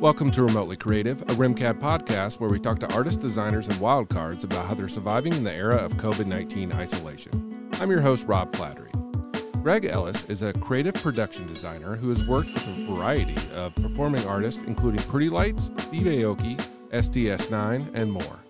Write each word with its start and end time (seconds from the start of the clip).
Welcome 0.00 0.30
to 0.30 0.42
Remotely 0.42 0.78
Creative, 0.78 1.20
a 1.20 1.34
RimCAD 1.34 1.78
podcast 1.78 2.40
where 2.40 2.48
we 2.48 2.58
talk 2.58 2.78
to 2.78 2.90
artists, 2.94 3.18
designers, 3.18 3.68
and 3.68 3.76
wildcards 3.76 4.44
about 4.44 4.64
how 4.64 4.72
they're 4.72 4.88
surviving 4.88 5.34
in 5.34 5.44
the 5.44 5.52
era 5.52 5.76
of 5.76 5.92
COVID 5.98 6.24
19 6.24 6.72
isolation. 6.72 7.68
I'm 7.74 7.90
your 7.90 8.00
host, 8.00 8.26
Rob 8.26 8.50
Flattery. 8.56 8.90
Greg 9.62 9.84
Ellis 9.84 10.24
is 10.24 10.40
a 10.40 10.54
creative 10.54 10.94
production 10.94 11.46
designer 11.46 11.96
who 11.96 12.08
has 12.08 12.24
worked 12.24 12.50
with 12.54 12.66
a 12.66 12.94
variety 12.94 13.36
of 13.52 13.74
performing 13.74 14.24
artists, 14.26 14.62
including 14.66 15.02
Pretty 15.02 15.28
Lights, 15.28 15.70
Steve 15.76 16.06
Aoki, 16.06 16.58
STS9, 16.92 17.90
and 17.92 18.10
more. 18.10 18.40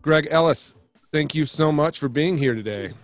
Greg 0.00 0.28
Ellis, 0.30 0.74
thank 1.12 1.34
you 1.34 1.44
so 1.44 1.70
much 1.70 1.98
for 1.98 2.08
being 2.08 2.38
here 2.38 2.54
today. 2.54 2.94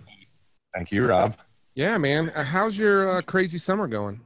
Thank 0.73 0.91
you, 0.91 1.05
Rob. 1.05 1.37
Yeah, 1.75 1.99
man. 1.99 2.31
Uh, 2.31 2.43
How's 2.43 2.75
your 2.75 3.07
uh, 3.07 3.21
crazy 3.21 3.59
summer 3.59 3.87
going? 3.87 4.21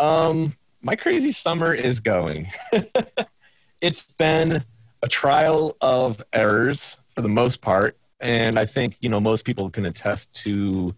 Um, 0.00 0.54
my 0.80 0.96
crazy 0.96 1.30
summer 1.30 1.74
is 1.74 2.00
going. 2.00 2.50
it's 3.82 4.02
been 4.18 4.64
a 5.02 5.08
trial 5.08 5.76
of 5.82 6.22
errors 6.32 6.96
for 7.14 7.20
the 7.20 7.28
most 7.28 7.60
part, 7.60 7.98
and 8.18 8.58
I 8.58 8.64
think 8.64 8.96
you 9.00 9.10
know 9.10 9.20
most 9.20 9.44
people 9.44 9.68
can 9.68 9.84
attest 9.84 10.32
to 10.44 10.94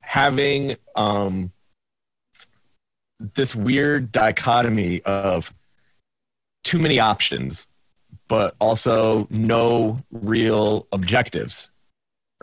having 0.00 0.76
um, 0.94 1.50
this 3.34 3.52
weird 3.52 4.12
dichotomy 4.12 5.02
of 5.02 5.52
too 6.62 6.78
many 6.78 7.00
options, 7.00 7.66
but 8.28 8.54
also 8.60 9.26
no 9.28 10.00
real 10.12 10.86
objectives, 10.92 11.72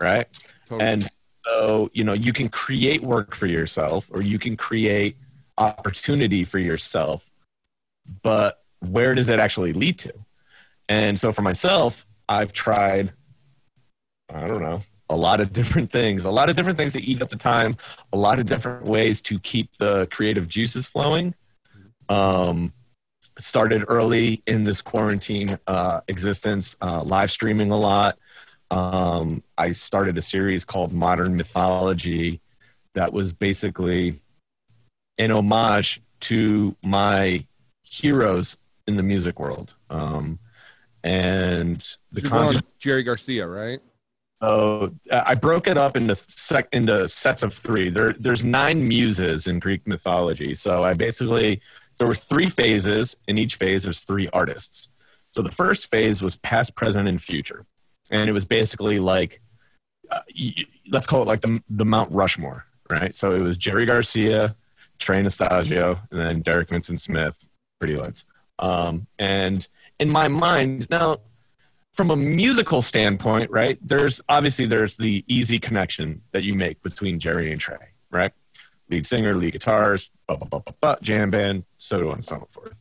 right? 0.02 0.28
Totally. 0.66 0.90
And 0.90 1.10
so, 1.46 1.90
you 1.94 2.04
know, 2.04 2.14
you 2.14 2.34
can 2.34 2.50
create 2.50 3.02
work 3.02 3.36
for 3.36 3.48
yourself 3.48 4.08
or 4.12 4.22
you 4.22 4.38
can 4.38 4.58
create 4.58 5.16
opportunity 5.58 6.44
for 6.44 6.60
yourself, 6.60 7.30
but 8.24 8.64
where 8.80 9.16
does 9.16 9.30
it 9.30 9.40
actually 9.40 9.74
lead 9.74 10.00
to? 10.00 10.14
And 10.90 11.20
so 11.20 11.32
for 11.32 11.42
myself, 11.42 12.06
I've 12.28 12.54
tried, 12.54 13.14
I 14.34 14.48
don't 14.48 14.62
know, 14.62 14.82
a 15.10 15.16
lot 15.16 15.42
of 15.42 15.54
different 15.54 15.92
things, 15.92 16.26
a 16.26 16.32
lot 16.32 16.50
of 16.50 16.56
different 16.56 16.78
things 16.78 16.94
to 16.94 17.02
eat 17.02 17.22
up 17.22 17.30
the 17.30 17.36
time, 17.36 17.78
a 18.14 18.18
lot 18.18 18.40
of 18.40 18.46
different 18.46 18.86
ways 18.86 19.22
to 19.24 19.40
keep 19.40 19.70
the 19.78 20.08
creative 20.08 20.48
juices 20.48 20.88
flowing. 20.88 21.36
Um, 22.10 22.74
started 23.40 23.86
early 23.88 24.44
in 24.46 24.64
this 24.64 24.82
quarantine 24.82 25.58
uh, 25.68 26.02
existence, 26.08 26.76
uh, 26.82 27.02
live 27.04 27.32
streaming 27.32 27.72
a 27.72 27.78
lot. 27.78 28.18
Um, 28.70 29.44
I 29.58 29.72
started 29.72 30.18
a 30.18 30.22
series 30.22 30.64
called 30.64 30.94
Modern 30.94 31.36
Mythology 31.36 32.42
that 32.94 33.14
was 33.14 33.34
basically 33.34 34.16
an 35.22 35.32
homage 35.32 36.02
to 36.20 36.76
my 36.84 37.46
heroes 37.84 38.58
in 38.88 38.96
the 38.96 39.04
music 39.04 39.40
world. 39.40 39.76
Um, 39.90 40.40
and 41.04 41.80
the 42.12 42.22
You're 42.22 42.30
concept. 42.30 42.80
Jerry 42.80 43.04
Garcia, 43.04 43.48
right? 43.48 43.80
So 44.42 44.96
uh, 45.12 45.24
I 45.26 45.36
broke 45.36 45.68
it 45.68 45.78
up 45.78 45.96
into 45.96 46.16
sec- 46.16 46.70
into 46.74 47.08
sets 47.08 47.44
of 47.44 47.54
three. 47.54 47.90
There, 47.90 48.14
there's 48.14 48.44
nine 48.44 48.88
muses 48.88 49.46
in 49.46 49.60
Greek 49.60 49.88
mythology. 49.88 50.56
So 50.56 50.84
I 50.84 50.94
basically 50.94 51.62
there 51.98 52.08
were 52.08 52.16
three 52.16 52.50
phases. 52.50 53.16
In 53.28 53.38
each 53.38 53.56
phase, 53.56 53.84
there's 53.84 54.00
three 54.00 54.28
artists. 54.34 54.90
So 55.32 55.44
the 55.44 55.52
first 55.52 55.92
phase 55.92 56.24
was 56.24 56.36
past, 56.38 56.76
present, 56.76 57.08
and 57.08 57.22
future, 57.22 57.66
and 58.10 58.30
it 58.30 58.34
was 58.34 58.46
basically 58.46 59.00
like 59.00 59.42
uh, 60.10 60.22
y- 60.36 60.66
let's 60.92 61.06
call 61.06 61.22
it 61.22 61.28
like 61.28 61.42
the 61.42 61.62
the 61.70 61.86
Mount 61.86 62.12
Rushmore, 62.12 62.66
right? 62.90 63.14
So 63.16 63.32
it 63.36 63.42
was 63.42 63.58
Jerry 63.58 63.86
Garcia, 63.86 64.56
Trey 65.02 65.20
Anastasio, 65.20 66.00
and 66.12 66.20
then 66.20 66.42
Derek 66.42 66.70
Vincent 66.70 67.02
Smith, 67.02 67.50
Pretty 67.80 67.98
Lights. 67.98 68.24
Um, 68.60 69.08
and 69.20 69.68
in 70.00 70.10
my 70.10 70.28
mind, 70.28 70.88
now 70.90 71.18
from 71.94 72.12
a 72.12 72.16
musical 72.16 72.82
standpoint, 72.82 73.52
right? 73.52 73.78
There's 73.82 74.22
obviously 74.30 74.66
there's 74.66 74.96
the 74.96 75.26
easy 75.28 75.60
connection 75.60 76.22
that 76.32 76.44
you 76.44 76.56
make 76.56 76.82
between 76.84 77.20
Jerry 77.20 77.52
and 77.52 77.60
Trey, 77.60 77.90
right? 78.12 78.32
Lead 78.90 79.06
singer, 79.06 79.36
lead 79.36 79.54
guitars, 79.54 80.12
blah, 80.28 80.38
blah, 80.38 80.48
blah, 80.48 80.60
blah, 80.60 80.74
blah, 80.80 80.96
jam 81.02 81.32
band, 81.32 81.66
so 81.78 82.08
on 82.10 82.16
and 82.16 82.26
so 82.26 82.48
forth. 82.52 82.78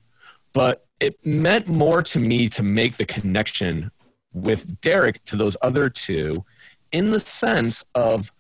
But 0.53 0.87
it 1.01 1.25
meant 1.25 1.67
more 1.67 2.03
to 2.03 2.21
me 2.21 2.49
to 2.51 2.63
make 2.63 2.97
the 2.97 3.07
connection 3.07 3.91
with 4.33 4.81
Derek 4.81 5.25
to 5.25 5.37
those 5.37 5.57
other 5.63 5.89
two 5.89 6.45
in 6.93 7.11
the 7.11 7.21
sense 7.21 7.85
of 7.95 8.33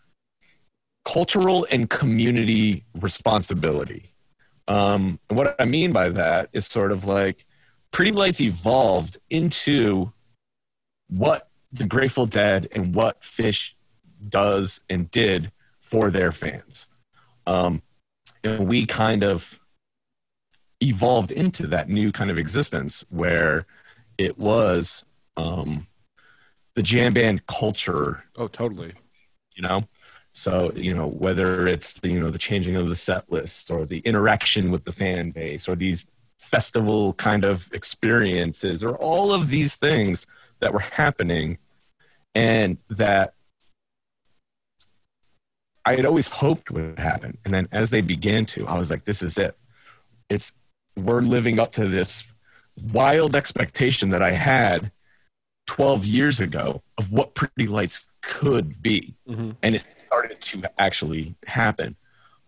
cultural 1.04 1.66
and 1.70 1.88
community 1.90 2.84
responsibility. 3.00 4.12
Um, 4.68 5.18
and 5.28 5.36
what 5.38 5.56
I 5.60 5.64
mean 5.64 5.92
by 5.92 6.08
that 6.10 6.48
is 6.52 6.66
sort 6.66 6.92
of 6.92 7.04
like 7.04 7.44
Pretty 7.90 8.12
Lights 8.12 8.40
evolved 8.40 9.18
into 9.30 10.12
what 11.08 11.48
the 11.72 11.86
Grateful 11.86 12.26
Dead 12.26 12.68
and 12.72 12.94
what 12.94 13.22
Phish 13.22 13.72
does 14.28 14.80
and 14.88 15.10
did 15.10 15.50
for 15.80 16.10
their 16.10 16.30
fans. 16.30 16.86
Um, 17.46 17.82
and 18.44 18.68
we 18.68 18.86
kind 18.86 19.24
of 19.24 19.58
evolved 20.80 21.32
into 21.32 21.66
that 21.66 21.88
new 21.88 22.12
kind 22.12 22.30
of 22.30 22.38
existence 22.38 23.04
where 23.10 23.66
it 24.18 24.38
was 24.38 25.04
um, 25.36 25.86
the 26.74 26.82
jam 26.82 27.12
band 27.12 27.46
culture 27.46 28.24
Oh, 28.36 28.46
totally. 28.48 28.92
you 29.54 29.62
know 29.62 29.84
so 30.32 30.72
you 30.76 30.94
know 30.94 31.08
whether 31.08 31.66
it's 31.66 31.94
the 31.94 32.08
you 32.10 32.20
know 32.20 32.30
the 32.30 32.38
changing 32.38 32.76
of 32.76 32.88
the 32.88 32.96
set 32.96 33.30
list 33.32 33.70
or 33.70 33.84
the 33.84 33.98
interaction 34.00 34.70
with 34.70 34.84
the 34.84 34.92
fan 34.92 35.30
base 35.30 35.68
or 35.68 35.74
these 35.74 36.04
festival 36.38 37.12
kind 37.14 37.44
of 37.44 37.68
experiences 37.72 38.82
or 38.82 38.96
all 38.96 39.32
of 39.32 39.48
these 39.48 39.76
things 39.76 40.26
that 40.60 40.72
were 40.72 40.80
happening 40.80 41.58
and 42.34 42.78
that 42.88 43.34
I 45.84 45.96
had 45.96 46.04
always 46.04 46.26
hoped 46.28 46.70
would 46.70 46.98
happen. 46.98 47.38
And 47.44 47.54
then 47.54 47.68
as 47.72 47.90
they 47.90 48.00
began 48.00 48.46
to 48.46 48.66
I 48.66 48.78
was 48.78 48.90
like 48.90 49.04
this 49.04 49.22
is 49.22 49.38
it. 49.38 49.56
It's 50.28 50.52
we're 50.96 51.22
living 51.22 51.58
up 51.58 51.72
to 51.72 51.88
this 51.88 52.24
wild 52.92 53.34
expectation 53.34 54.10
that 54.10 54.22
I 54.22 54.32
had 54.32 54.92
12 55.66 56.04
years 56.04 56.40
ago 56.40 56.82
of 56.98 57.12
what 57.12 57.34
pretty 57.34 57.66
lights 57.66 58.04
could 58.22 58.82
be. 58.82 59.14
Mhm. 59.28 59.56
and 59.62 59.76
it 59.76 59.82
started 60.10 60.40
to 60.40 60.68
actually 60.76 61.36
happen. 61.46 61.94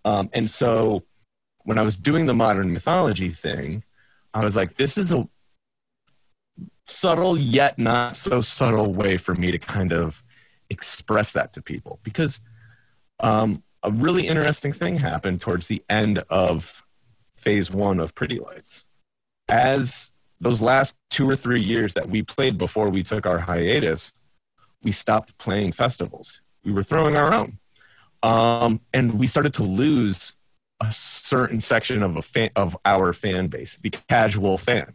Um, 0.04 0.28
and 0.32 0.50
so 0.50 1.04
when 1.62 1.78
I 1.78 1.82
was 1.82 1.94
doing 1.94 2.26
the 2.26 2.34
modern 2.34 2.72
mythology 2.72 3.28
thing, 3.28 3.84
I 4.34 4.42
was 4.42 4.56
like, 4.56 4.74
this 4.74 4.98
is 4.98 5.12
a 5.12 5.28
subtle 6.88 7.38
yet 7.38 7.78
not 7.78 8.16
so 8.16 8.40
subtle 8.40 8.92
way 8.92 9.16
for 9.16 9.36
me 9.36 9.52
to 9.52 9.58
kind 9.58 9.92
of 9.92 10.24
express 10.70 11.32
that 11.34 11.52
to 11.52 11.62
people 11.62 12.00
because 12.02 12.40
um, 13.20 13.62
a 13.84 13.92
really 13.92 14.26
interesting 14.26 14.72
thing 14.72 14.96
happened 14.98 15.40
towards 15.40 15.68
the 15.68 15.84
end 15.88 16.18
of 16.28 16.82
phase 17.36 17.70
one 17.70 18.00
of 18.00 18.12
Pretty 18.16 18.40
Lights. 18.40 18.84
As 19.48 20.10
those 20.40 20.60
last 20.60 20.96
two 21.10 21.30
or 21.30 21.36
three 21.36 21.62
years 21.62 21.94
that 21.94 22.08
we 22.08 22.22
played 22.22 22.58
before 22.58 22.90
we 22.90 23.04
took 23.04 23.24
our 23.24 23.38
hiatus, 23.38 24.12
we 24.82 24.90
stopped 24.90 25.38
playing 25.38 25.70
festivals. 25.70 26.42
We 26.64 26.72
were 26.72 26.82
throwing 26.82 27.16
our 27.16 27.32
own. 27.32 27.58
Um, 28.22 28.80
and 28.92 29.18
we 29.18 29.26
started 29.26 29.54
to 29.54 29.64
lose 29.64 30.34
a 30.80 30.92
certain 30.92 31.60
section 31.60 32.02
of 32.02 32.16
a 32.16 32.22
fan, 32.22 32.50
of 32.56 32.76
our 32.84 33.12
fan 33.12 33.48
base, 33.48 33.76
the 33.82 33.90
casual 33.90 34.58
fan, 34.58 34.92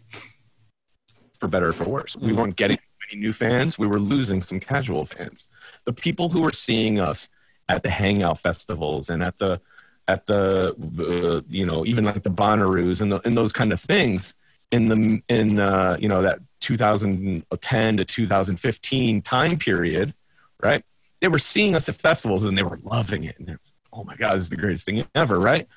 for 1.40 1.48
better 1.48 1.70
or 1.70 1.74
for 1.74 1.86
worse. 1.86 2.16
We 2.16 2.34
weren't 2.34 2.56
getting 2.56 2.78
many 3.10 3.22
new 3.22 3.34
fans. 3.34 3.78
We 3.78 3.88
were 3.88 4.00
losing 4.00 4.42
some 4.42 4.60
casual 4.60 5.06
fans. 5.06 5.48
The 5.86 5.94
people 5.94 6.30
who 6.30 6.42
were 6.42 6.54
seeing 6.54 7.00
us 7.00 7.30
at 7.70 7.84
the 7.84 7.90
hangout 7.90 8.40
festivals 8.40 9.10
and 9.10 9.24
at 9.24 9.38
the 9.38 9.62
at 10.08 10.26
the 10.26 10.74
uh, 11.00 11.42
you 11.50 11.66
know 11.66 11.86
even 11.86 12.06
like 12.06 12.24
the 12.24 12.30
Bonnaroos 12.30 13.02
and 13.02 13.12
the, 13.12 13.22
and 13.28 13.38
those 13.38 13.52
kind 13.52 13.74
of 13.74 13.80
things 13.80 14.36
in 14.72 14.88
the 14.88 15.22
in 15.28 15.60
uh, 15.60 15.98
you 16.00 16.08
know 16.08 16.22
that 16.22 16.40
2010 16.62 17.98
to 17.98 18.06
2015 18.06 19.22
time 19.22 19.58
period, 19.58 20.14
right? 20.62 20.84
They 21.20 21.28
were 21.28 21.40
seeing 21.40 21.76
us 21.76 21.90
at 21.90 21.96
festivals 21.96 22.44
and 22.44 22.58
they 22.58 22.64
were 22.64 22.80
loving 22.84 23.24
it 23.24 23.38
and 23.40 23.48
they're 23.48 23.60
oh 23.98 24.04
my 24.04 24.16
god, 24.16 24.36
this 24.36 24.44
is 24.44 24.50
the 24.50 24.58
greatest 24.58 24.86
thing 24.86 25.06
ever, 25.16 25.40
right? 25.40 25.68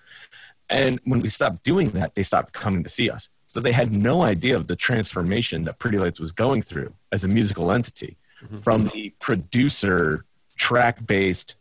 And 0.68 1.00
when 1.04 1.20
we 1.20 1.30
stopped 1.30 1.64
doing 1.64 1.90
that, 1.90 2.14
they 2.14 2.22
stopped 2.22 2.52
coming 2.52 2.84
to 2.84 2.90
see 2.90 3.10
us. 3.10 3.28
So 3.48 3.60
they 3.60 3.72
had 3.72 3.92
no 3.92 4.22
idea 4.22 4.56
of 4.56 4.68
the 4.68 4.76
transformation 4.76 5.64
that 5.64 5.78
Pretty 5.78 5.98
Lights 5.98 6.20
was 6.20 6.30
going 6.30 6.62
through 6.62 6.94
as 7.10 7.24
a 7.24 7.28
musical 7.28 7.72
entity 7.72 8.16
from 8.62 8.84
the 8.94 9.10
producer 9.18 10.24
track 10.56 11.04
based 11.04 11.56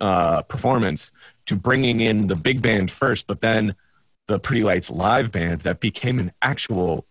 uh, 0.00 0.42
performance 0.42 1.10
to 1.46 1.56
bringing 1.56 2.00
in 2.00 2.26
the 2.26 2.36
big 2.36 2.60
band 2.60 2.90
first, 2.90 3.26
but 3.26 3.40
then 3.40 3.74
the 4.26 4.38
Pretty 4.38 4.62
Lights 4.62 4.90
live 4.90 5.32
band 5.32 5.62
that 5.62 5.80
became 5.80 6.18
an 6.18 6.32
actual 6.42 7.06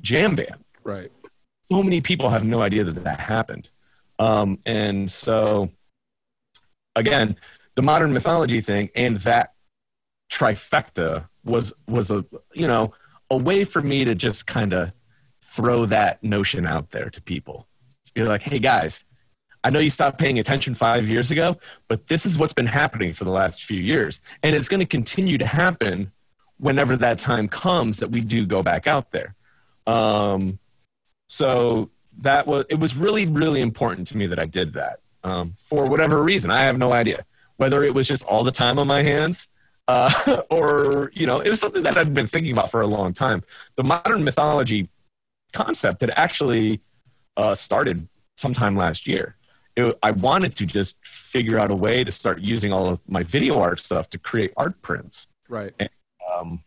jam 0.00 0.36
band. 0.36 0.64
Right. 0.84 1.10
So 1.70 1.82
many 1.82 2.00
people 2.00 2.30
have 2.30 2.44
no 2.44 2.62
idea 2.62 2.84
that 2.84 3.04
that 3.04 3.20
happened. 3.20 3.68
Um, 4.18 4.58
and 4.66 5.10
so, 5.10 5.70
again, 6.96 7.36
the 7.76 7.82
modern 7.82 8.12
mythology 8.12 8.60
thing 8.60 8.90
and 8.94 9.16
that 9.18 9.54
trifecta 10.30 11.28
was 11.44 11.72
was 11.86 12.10
a 12.10 12.24
you 12.52 12.66
know 12.66 12.92
a 13.30 13.36
way 13.36 13.64
for 13.64 13.80
me 13.80 14.04
to 14.04 14.14
just 14.14 14.46
kind 14.46 14.72
of 14.72 14.92
throw 15.42 15.86
that 15.86 16.22
notion 16.22 16.66
out 16.66 16.90
there 16.90 17.10
to 17.10 17.22
people. 17.22 17.66
To 18.04 18.12
be 18.12 18.22
like, 18.22 18.42
hey 18.42 18.58
guys, 18.58 19.04
I 19.64 19.70
know 19.70 19.80
you 19.80 19.90
stopped 19.90 20.18
paying 20.18 20.38
attention 20.38 20.74
five 20.74 21.08
years 21.08 21.30
ago, 21.30 21.56
but 21.88 22.06
this 22.06 22.24
is 22.24 22.38
what's 22.38 22.52
been 22.52 22.66
happening 22.66 23.12
for 23.12 23.24
the 23.24 23.30
last 23.30 23.64
few 23.64 23.80
years. 23.80 24.20
And 24.42 24.54
it's 24.54 24.68
going 24.68 24.80
to 24.80 24.86
continue 24.86 25.36
to 25.38 25.46
happen 25.46 26.12
whenever 26.58 26.96
that 26.96 27.18
time 27.18 27.48
comes 27.48 27.98
that 27.98 28.10
we 28.10 28.20
do 28.20 28.46
go 28.46 28.62
back 28.62 28.86
out 28.86 29.10
there. 29.10 29.34
Um, 29.86 30.58
so 31.28 31.90
that 32.18 32.46
was, 32.46 32.64
it 32.68 32.78
was 32.78 32.96
really, 32.96 33.26
really 33.26 33.60
important 33.60 34.06
to 34.08 34.16
me 34.16 34.26
that 34.26 34.38
I 34.38 34.46
did 34.46 34.72
that 34.74 35.00
um, 35.24 35.54
for 35.58 35.88
whatever 35.88 36.22
reason. 36.22 36.50
I 36.50 36.62
have 36.62 36.78
no 36.78 36.92
idea 36.92 37.24
whether 37.56 37.82
it 37.82 37.94
was 37.94 38.06
just 38.06 38.24
all 38.24 38.44
the 38.44 38.52
time 38.52 38.78
on 38.78 38.86
my 38.86 39.02
hands 39.02 39.48
uh, 39.88 40.42
or, 40.50 41.10
you 41.14 41.26
know, 41.26 41.40
it 41.40 41.48
was 41.48 41.60
something 41.60 41.82
that 41.82 41.96
I'd 41.96 42.14
been 42.14 42.26
thinking 42.26 42.52
about 42.52 42.70
for 42.70 42.80
a 42.80 42.86
long 42.86 43.12
time. 43.12 43.42
The 43.76 43.84
modern 43.84 44.22
mythology 44.24 44.88
concept 45.52 46.00
had 46.02 46.10
actually 46.16 46.80
uh, 47.36 47.54
started 47.54 48.08
sometime 48.36 48.76
last 48.76 49.06
year 49.06 49.38
it, 49.78 49.98
I 50.02 50.10
wanted 50.10 50.56
to 50.56 50.66
just 50.66 50.96
figure 51.04 51.58
out 51.58 51.70
a 51.70 51.74
way 51.74 52.02
to 52.04 52.10
start 52.10 52.40
using 52.40 52.72
all 52.72 52.88
of 52.88 53.08
my 53.08 53.22
video 53.22 53.58
art 53.58 53.80
stuff 53.80 54.10
to 54.10 54.18
create 54.18 54.52
art 54.56 54.80
prints. 54.82 55.26
Right. 55.48 55.72
And, 55.78 55.90
um, 56.34 56.64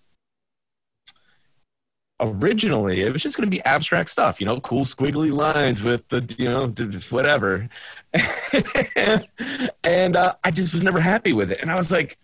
originally, 2.21 3.01
it 3.01 3.11
was 3.11 3.23
just 3.23 3.35
going 3.35 3.47
to 3.47 3.55
be 3.55 3.61
abstract 3.63 4.09
stuff, 4.09 4.39
you 4.39 4.45
know, 4.45 4.59
cool 4.61 4.85
squiggly 4.85 5.33
lines 5.33 5.81
with 5.81 6.07
the, 6.09 6.23
you 6.37 6.45
know, 6.45 6.67
whatever. 7.09 7.67
and 9.83 10.15
uh, 10.15 10.35
I 10.43 10.51
just 10.51 10.71
was 10.71 10.83
never 10.83 10.99
happy 11.01 11.33
with 11.33 11.51
it. 11.51 11.59
And 11.61 11.71
I 11.71 11.75
was 11.75 11.91
like, 11.91 12.17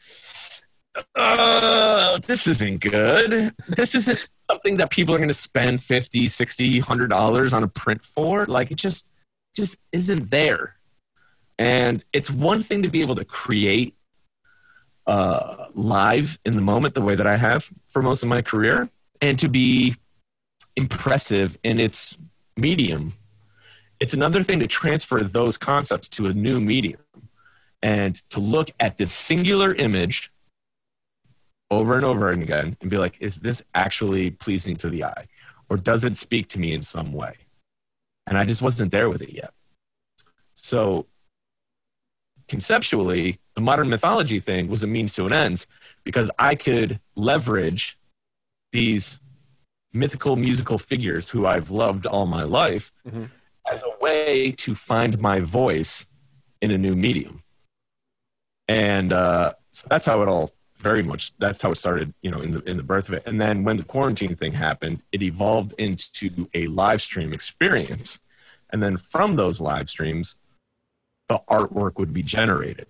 uh, 1.15 2.19
this 2.19 2.47
isn't 2.47 2.79
good. 2.79 3.53
This 3.67 3.95
isn't 3.95 4.27
something 4.49 4.77
that 4.77 4.91
people 4.91 5.13
are 5.15 5.19
going 5.19 5.29
to 5.29 5.33
spend 5.33 5.83
50, 5.83 6.27
60, 6.27 6.79
100 6.79 7.09
dollars 7.09 7.53
on 7.53 7.63
a 7.63 7.67
print 7.67 8.05
for. 8.05 8.45
Like 8.45 8.71
it 8.71 8.77
just, 8.77 9.09
just 9.55 9.77
isn't 9.91 10.29
there. 10.29 10.75
And 11.59 12.03
it's 12.13 12.29
one 12.29 12.61
thing 12.61 12.83
to 12.83 12.89
be 12.89 13.01
able 13.01 13.15
to 13.15 13.25
create 13.25 13.95
uh, 15.07 15.67
live 15.73 16.37
in 16.45 16.55
the 16.55 16.61
moment 16.61 16.93
the 16.93 17.01
way 17.01 17.15
that 17.15 17.25
I 17.25 17.37
have 17.37 17.71
for 17.87 18.01
most 18.01 18.21
of 18.21 18.29
my 18.29 18.41
career 18.41 18.89
and 19.21 19.37
to 19.39 19.49
be 19.49 19.95
impressive 20.75 21.57
in 21.63 21.79
its 21.79 22.17
medium. 22.55 23.13
It's 23.99 24.13
another 24.13 24.43
thing 24.43 24.59
to 24.59 24.67
transfer 24.67 25.23
those 25.23 25.57
concepts 25.57 26.07
to 26.09 26.27
a 26.27 26.33
new 26.33 26.61
medium 26.61 26.99
and 27.81 28.15
to 28.29 28.39
look 28.39 28.71
at 28.79 28.97
this 28.97 29.11
singular 29.11 29.73
image 29.73 30.31
over 31.69 31.95
and 31.95 32.05
over 32.05 32.29
again 32.29 32.77
and 32.81 32.89
be 32.89 32.97
like, 32.97 33.17
is 33.19 33.37
this 33.37 33.63
actually 33.75 34.31
pleasing 34.31 34.75
to 34.77 34.89
the 34.89 35.03
eye? 35.03 35.27
Or 35.69 35.77
does 35.77 36.03
it 36.03 36.15
speak 36.15 36.47
to 36.49 36.59
me 36.59 36.73
in 36.73 36.83
some 36.83 37.11
way? 37.11 37.35
And 38.25 38.37
I 38.37 38.45
just 38.45 38.61
wasn't 38.61 38.91
there 38.91 39.09
with 39.09 39.21
it 39.21 39.33
yet. 39.33 39.53
So 40.55 41.07
conceptually, 42.47 43.39
the 43.55 43.61
modern 43.61 43.89
mythology 43.89 44.39
thing 44.39 44.69
was 44.69 44.83
a 44.83 44.87
means 44.87 45.13
to 45.15 45.25
an 45.25 45.33
end 45.33 45.65
because 46.03 46.31
I 46.39 46.55
could 46.55 46.99
leverage 47.15 47.96
these 48.77 49.19
mythical 49.93 50.35
musical 50.35 50.77
figures 50.77 51.29
who 51.29 51.45
I've 51.45 51.69
loved 51.71 52.05
all 52.05 52.25
my 52.25 52.43
life 52.43 52.91
mm-hmm. 53.07 53.25
as 53.71 53.81
a 53.81 54.03
way 54.03 54.51
to 54.63 54.75
find 54.75 55.19
my 55.19 55.39
voice 55.39 56.05
in 56.61 56.69
a 56.71 56.77
new 56.77 56.95
medium. 56.95 57.43
And 58.67 59.11
uh, 59.11 59.53
so 59.71 59.87
that's 59.89 60.05
how 60.05 60.21
it 60.21 60.27
all 60.27 60.51
very 60.77 61.01
much 61.01 61.35
that's 61.39 61.59
how 61.59 61.71
it 61.71 61.77
started 61.77 62.13
you 62.21 62.29
know 62.29 62.39
in 62.39 62.51
the 62.51 62.61
in 62.69 62.77
the 62.77 62.83
birth 62.83 63.07
of 63.09 63.15
it 63.15 63.23
and 63.25 63.41
then 63.41 63.63
when 63.63 63.77
the 63.77 63.83
quarantine 63.83 64.35
thing 64.35 64.53
happened 64.53 65.01
it 65.11 65.23
evolved 65.23 65.73
into 65.79 66.47
a 66.53 66.67
live 66.67 67.01
stream 67.01 67.33
experience 67.33 68.19
and 68.69 68.83
then 68.83 68.95
from 68.95 69.35
those 69.37 69.59
live 69.59 69.89
streams 69.89 70.35
the 71.27 71.39
artwork 71.49 71.97
would 71.97 72.13
be 72.13 72.23
generated. 72.23 72.87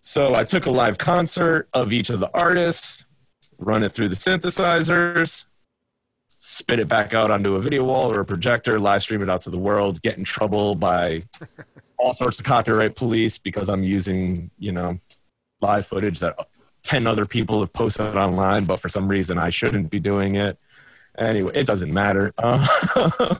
So 0.00 0.34
I 0.34 0.44
took 0.44 0.66
a 0.66 0.70
live 0.70 0.98
concert 0.98 1.68
of 1.72 1.92
each 1.92 2.10
of 2.10 2.20
the 2.20 2.30
artists, 2.32 3.04
run 3.58 3.82
it 3.82 3.92
through 3.92 4.08
the 4.08 4.16
synthesizers, 4.16 5.46
spit 6.38 6.78
it 6.78 6.88
back 6.88 7.14
out 7.14 7.30
onto 7.30 7.56
a 7.56 7.60
video 7.60 7.84
wall 7.84 8.12
or 8.12 8.20
a 8.20 8.24
projector, 8.24 8.78
live 8.78 9.02
stream 9.02 9.22
it 9.22 9.28
out 9.28 9.42
to 9.42 9.50
the 9.50 9.58
world, 9.58 10.00
get 10.02 10.16
in 10.16 10.24
trouble 10.24 10.74
by 10.74 11.24
all 11.98 12.14
sorts 12.14 12.38
of 12.38 12.44
copyright 12.44 12.94
police 12.96 13.38
because 13.38 13.68
I'm 13.68 13.82
using, 13.82 14.50
you 14.58 14.72
know, 14.72 14.98
live 15.60 15.86
footage 15.86 16.20
that 16.20 16.36
10 16.84 17.06
other 17.06 17.26
people 17.26 17.60
have 17.60 17.72
posted 17.72 18.16
online, 18.16 18.64
but 18.64 18.80
for 18.80 18.88
some 18.88 19.08
reason 19.08 19.36
I 19.38 19.50
shouldn't 19.50 19.90
be 19.90 20.00
doing 20.00 20.36
it. 20.36 20.58
Anyway, 21.18 21.50
it 21.54 21.66
doesn't 21.66 21.92
matter. 21.92 22.32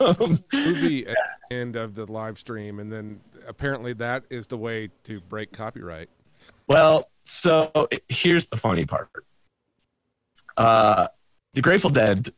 Um, 0.00 0.43
Movie 0.53 1.06
at 1.06 1.17
the 1.49 1.56
end 1.56 1.76
of 1.76 1.94
the 1.94 2.11
live 2.11 2.38
stream, 2.38 2.79
and 2.79 2.91
then 2.91 3.20
apparently 3.47 3.93
that 3.94 4.25
is 4.31 4.47
the 4.47 4.56
way 4.56 4.91
to 5.05 5.20
break 5.20 5.53
copyright. 5.53 6.09
Well, 6.67 7.11
so 7.23 7.88
here's 8.09 8.47
the 8.47 8.56
funny 8.56 8.85
part. 8.85 9.09
Uh, 10.58 11.06
the 11.55 11.62
Grateful 11.62 11.90
Dead 11.90 12.28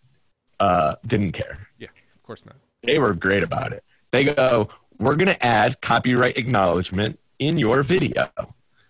uh, 0.60 0.94
didn't 1.06 1.32
care. 1.32 1.68
Yeah, 1.78 1.88
of 2.14 2.22
course 2.22 2.44
not. 2.44 2.56
They 2.82 2.98
were 2.98 3.14
great 3.14 3.42
about 3.42 3.72
it. 3.72 3.82
They 4.12 4.24
go, 4.24 4.68
we're 4.98 5.16
going 5.16 5.28
to 5.28 5.44
add 5.44 5.80
copyright 5.80 6.36
acknowledgement 6.36 7.18
in 7.38 7.58
your 7.58 7.82
video. 7.82 8.28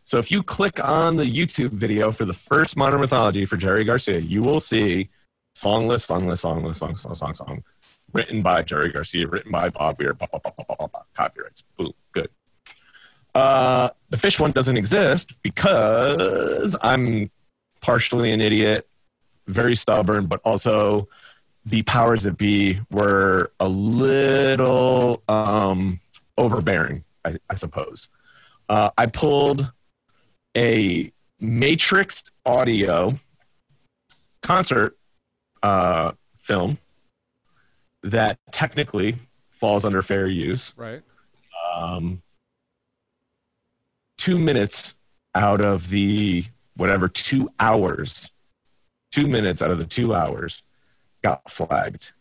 So 0.04 0.18
if 0.18 0.32
you 0.32 0.42
click 0.42 0.82
on 0.84 1.16
the 1.16 1.24
YouTube 1.24 1.70
video 1.70 2.10
for 2.10 2.24
the 2.24 2.34
first 2.34 2.76
Modern 2.76 3.00
Mythology 3.00 3.46
for 3.46 3.56
Jerry 3.56 3.84
Garcia, 3.84 4.18
you 4.18 4.42
will 4.42 4.58
see 4.58 5.08
song 5.54 5.86
list, 5.86 6.06
song 6.06 6.26
list, 6.26 6.42
song 6.42 6.64
list, 6.64 6.80
song, 6.80 6.96
song, 6.96 7.14
song, 7.14 7.34
song, 7.34 7.64
written 8.12 8.42
by 8.42 8.62
Jerry 8.62 8.90
Garcia, 8.90 9.28
written 9.28 9.52
by 9.52 9.68
Bob 9.68 10.00
Weir, 10.00 10.14
blah, 10.14 10.26
blah, 10.26 10.40
blah, 10.40 10.52
blah, 10.52 10.76
blah, 10.76 10.86
blah, 10.88 11.02
copyrights. 11.14 11.62
Boom, 11.76 11.92
good. 12.10 12.28
Uh, 13.32 13.90
the 14.08 14.16
Phish 14.16 14.40
one 14.40 14.50
doesn't 14.50 14.76
exist 14.76 15.40
because 15.42 16.74
I'm 16.82 17.30
partially 17.80 18.32
an 18.32 18.40
idiot, 18.40 18.88
very 19.52 19.76
stubborn, 19.76 20.26
but 20.26 20.40
also 20.44 21.08
the 21.64 21.82
powers 21.82 22.22
that 22.22 22.36
be 22.38 22.80
were 22.90 23.52
a 23.60 23.68
little 23.68 25.22
um, 25.28 26.00
overbearing, 26.38 27.04
I, 27.24 27.36
I 27.48 27.54
suppose. 27.54 28.08
Uh, 28.68 28.90
I 28.96 29.06
pulled 29.06 29.70
a 30.56 31.12
Matrix 31.38 32.24
audio 32.46 33.18
concert 34.42 34.96
uh, 35.62 36.12
film 36.40 36.78
that 38.02 38.38
technically 38.50 39.16
falls 39.50 39.84
under 39.84 40.02
fair 40.02 40.26
use. 40.26 40.72
Right. 40.76 41.02
Um, 41.74 42.22
two 44.16 44.38
minutes 44.38 44.94
out 45.34 45.60
of 45.60 45.90
the 45.90 46.44
whatever 46.76 47.08
two 47.08 47.50
hours, 47.60 48.30
two 49.10 49.26
minutes 49.26 49.62
out 49.62 49.70
of 49.70 49.78
the 49.78 49.86
two 49.86 50.14
hours 50.14 50.62
got 51.22 51.50
flagged. 51.50 52.12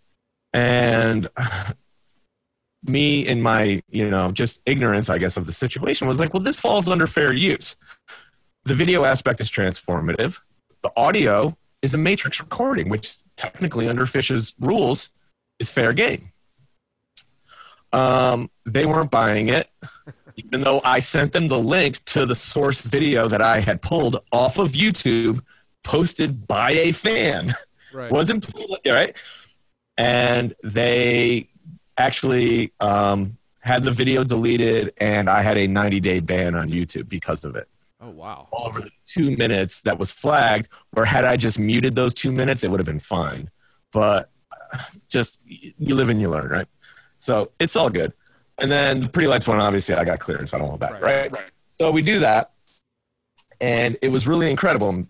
And 0.54 1.28
me 2.84 3.28
in 3.28 3.42
my, 3.42 3.82
you 3.90 4.10
know, 4.10 4.32
just 4.32 4.60
ignorance, 4.66 5.10
I 5.10 5.18
guess, 5.18 5.38
of 5.38 5.46
the 5.46 5.54
situation 5.54 6.08
was 6.08 6.20
like, 6.20 6.34
well, 6.34 6.44
this 6.44 6.60
falls 6.60 6.88
under 6.88 7.08
fair 7.08 7.34
use. 7.34 7.76
The 8.64 8.76
video 8.76 9.04
aspect 9.04 9.42
is 9.42 9.50
transformative. 9.50 10.40
The 10.82 10.92
audio 10.96 11.58
is 11.82 11.94
a 11.94 11.98
matrix 11.98 12.40
recording, 12.40 12.90
which 12.90 13.18
technically 13.36 13.88
under 13.88 14.06
Phish's 14.06 14.54
rules 14.60 15.12
is 15.60 15.70
fair 15.70 15.94
game. 15.94 16.32
Um, 17.92 18.52
they 18.66 18.86
weren't 18.86 19.12
buying 19.12 19.50
it, 19.50 19.70
even 20.36 20.62
though 20.62 20.82
I 20.84 21.00
sent 21.00 21.34
them 21.34 21.48
the 21.48 21.60
link 21.60 22.04
to 22.06 22.26
the 22.26 22.36
source 22.36 22.82
video 22.82 23.28
that 23.28 23.42
I 23.42 23.60
had 23.60 23.82
pulled 23.82 24.24
off 24.32 24.58
of 24.58 24.74
YouTube, 24.74 25.42
posted 25.84 26.48
by 26.48 26.72
a 26.72 26.92
fan. 26.92 27.56
Right. 27.92 28.12
Wasn't 28.12 28.46
right, 28.86 29.18
and 29.98 30.54
they 30.62 31.50
actually 31.98 32.72
um, 32.80 33.36
had 33.62 33.84
the 33.84 33.90
video 33.90 34.24
deleted, 34.24 34.94
and 34.98 35.28
I 35.28 35.42
had 35.42 35.58
a 35.58 35.66
90 35.66 36.00
day 36.00 36.20
ban 36.20 36.54
on 36.54 36.70
YouTube 36.70 37.10
because 37.10 37.44
of 37.46 37.56
it. 37.56 37.68
Oh 38.02 38.12
wow! 38.12 38.48
All 38.52 38.68
over 38.68 38.82
the 38.82 38.92
two 39.06 39.36
minutes 39.36 39.82
that 39.82 40.00
was 40.00 40.12
flagged, 40.12 40.68
where 40.92 41.06
had 41.06 41.26
I 41.26 41.36
just 41.36 41.60
muted 41.60 41.96
those 41.96 42.14
two 42.14 42.32
minutes, 42.32 42.64
it 42.64 42.72
would 42.72 42.80
have 42.80 42.86
been 42.86 43.00
fine. 43.00 43.50
But 43.92 44.30
just 45.10 45.40
you 45.46 45.96
live 45.96 46.10
and 46.10 46.22
you 46.22 46.30
learn, 46.30 46.50
right? 46.50 46.68
So 47.18 47.52
it's 47.60 47.76
all 47.76 47.90
good. 47.90 48.14
And 48.60 48.72
then 48.72 49.02
the 49.02 49.10
pretty 49.10 49.28
lights 49.28 49.48
one, 49.48 49.60
obviously, 49.60 49.96
I 49.96 50.06
got 50.06 50.20
clearance 50.20 50.54
I 50.54 50.60
don't 50.60 50.70
want 50.70 50.82
that, 50.82 50.94
right? 50.94 51.04
right? 51.04 51.32
right. 51.32 51.52
So 51.70 51.92
we 51.92 52.02
do 52.02 52.20
that, 52.20 52.52
and 53.60 53.98
it 54.02 54.10
was 54.10 54.28
really 54.28 54.50
incredible, 54.50 55.06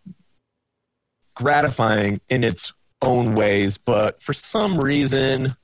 gratifying 1.40 2.20
in 2.28 2.44
its 2.44 2.74
own 3.02 3.34
ways. 3.34 3.78
But 3.78 4.22
for 4.22 4.34
some 4.34 4.78
reason, 4.78 5.56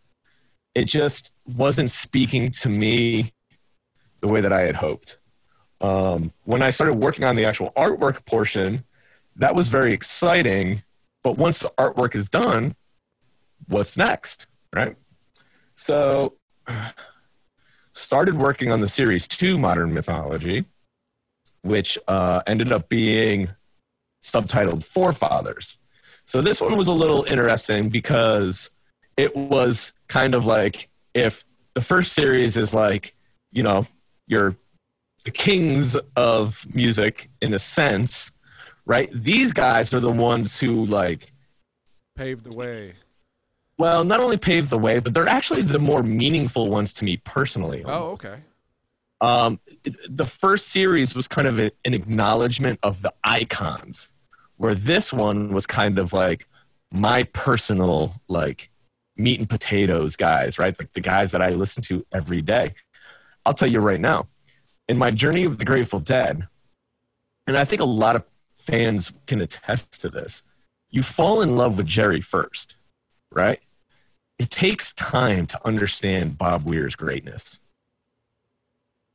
it 0.73 0.85
just 0.85 1.31
wasn't 1.45 1.91
speaking 1.91 2.49
to 2.51 2.69
me 2.69 3.33
the 4.21 4.29
way 4.29 4.39
that 4.39 4.53
I 4.53 4.61
had 4.61 4.77
hoped. 4.77 5.19
Um, 5.81 6.31
when 6.45 6.61
I 6.63 6.69
started 6.69 6.93
working 6.93 7.25
on 7.25 7.35
the 7.35 7.43
actual 7.43 7.73
artwork 7.75 8.25
portion, 8.25 8.85
that 9.35 9.53
was 9.53 9.67
very 9.67 9.91
exciting. 9.91 10.81
But 11.23 11.37
once 11.37 11.59
the 11.59 11.73
artwork 11.77 12.15
is 12.15 12.29
done, 12.29 12.75
what's 13.67 13.97
next, 13.97 14.47
right? 14.73 14.95
So, 15.75 16.35
started 17.91 18.35
working 18.35 18.71
on 18.71 18.79
the 18.79 18.87
series 18.87 19.27
two, 19.27 19.57
Modern 19.57 19.93
Mythology, 19.93 20.63
which 21.63 21.97
uh, 22.07 22.41
ended 22.47 22.71
up 22.71 22.87
being 22.87 23.49
subtitled 24.25 24.83
Forefathers. 24.83 25.77
So 26.25 26.41
this 26.41 26.59
one 26.59 26.75
was 26.75 26.87
a 26.87 26.93
little 26.93 27.23
interesting 27.25 27.89
because 27.89 28.71
it 29.15 29.35
was 29.35 29.93
kind 30.07 30.33
of 30.33 30.45
like 30.45 30.89
if 31.13 31.45
the 31.75 31.81
first 31.81 32.13
series 32.13 32.57
is 32.57 32.73
like, 32.73 33.15
you 33.51 33.61
know, 33.61 33.85
you're 34.27 34.55
the 35.23 35.31
kings 35.31 35.95
of 36.15 36.65
music 36.73 37.29
in 37.41 37.53
a 37.53 37.59
sense, 37.59 38.31
right? 38.85 39.09
These 39.13 39.53
guys 39.53 39.93
are 39.93 39.99
the 39.99 40.11
ones 40.11 40.59
who 40.59 40.85
like 40.85 41.31
paved 42.15 42.51
the 42.51 42.57
way. 42.57 42.95
Well, 43.77 44.03
not 44.03 44.19
only 44.19 44.37
paved 44.37 44.69
the 44.69 44.79
way, 44.79 44.99
but 44.99 45.13
they're 45.13 45.27
actually 45.27 45.61
the 45.61 45.79
more 45.79 46.01
meaningful 46.01 46.69
ones 46.69 46.93
to 46.93 47.05
me 47.05 47.17
personally. 47.17 47.83
Oh, 47.85 48.11
okay. 48.11 48.37
Um, 49.21 49.59
it, 49.83 49.95
the 50.09 50.25
first 50.25 50.69
series 50.69 51.15
was 51.15 51.27
kind 51.27 51.47
of 51.47 51.59
a, 51.59 51.71
an 51.83 51.93
acknowledgement 51.93 52.79
of 52.83 53.01
the 53.01 53.13
icons, 53.23 54.13
where 54.57 54.75
this 54.75 55.11
one 55.11 55.53
was 55.53 55.65
kind 55.65 55.99
of 55.99 56.13
like 56.13 56.47
my 56.91 57.23
personal 57.23 58.21
like 58.27 58.69
meat 59.17 59.39
and 59.39 59.49
potatoes 59.49 60.15
guys, 60.15 60.59
right? 60.59 60.77
Like 60.77 60.93
the 60.93 61.01
guys 61.01 61.31
that 61.31 61.41
I 61.41 61.49
listen 61.49 61.83
to 61.83 62.05
every 62.13 62.41
day. 62.41 62.73
I'll 63.45 63.53
tell 63.53 63.69
you 63.69 63.79
right 63.79 63.99
now, 63.99 64.27
in 64.87 64.97
my 64.97 65.11
journey 65.11 65.45
of 65.45 65.57
the 65.57 65.65
Grateful 65.65 65.99
Dead, 65.99 66.47
and 67.47 67.57
I 67.57 67.65
think 67.65 67.81
a 67.81 67.85
lot 67.85 68.15
of 68.15 68.23
fans 68.55 69.13
can 69.27 69.41
attest 69.41 70.01
to 70.01 70.09
this, 70.09 70.41
you 70.89 71.03
fall 71.03 71.41
in 71.41 71.55
love 71.55 71.77
with 71.77 71.85
Jerry 71.85 72.21
first, 72.21 72.75
right? 73.31 73.59
It 74.39 74.49
takes 74.49 74.93
time 74.93 75.45
to 75.47 75.65
understand 75.65 76.37
Bob 76.37 76.65
Weir's 76.65 76.95
greatness. 76.95 77.59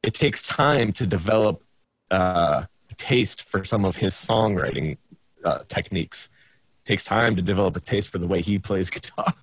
It 0.02 0.14
takes 0.14 0.46
time 0.46 0.92
to 0.92 1.06
develop 1.06 1.62
uh, 2.10 2.64
a 2.90 2.94
taste 2.94 3.42
for 3.42 3.64
some 3.64 3.84
of 3.84 3.96
his 3.96 4.14
songwriting 4.14 4.96
uh, 5.44 5.60
techniques. 5.68 6.28
It 6.84 6.88
takes 6.88 7.04
time 7.04 7.36
to 7.36 7.42
develop 7.42 7.76
a 7.76 7.80
taste 7.80 8.10
for 8.10 8.18
the 8.18 8.26
way 8.26 8.42
he 8.42 8.58
plays 8.58 8.90
guitar. 8.90 9.34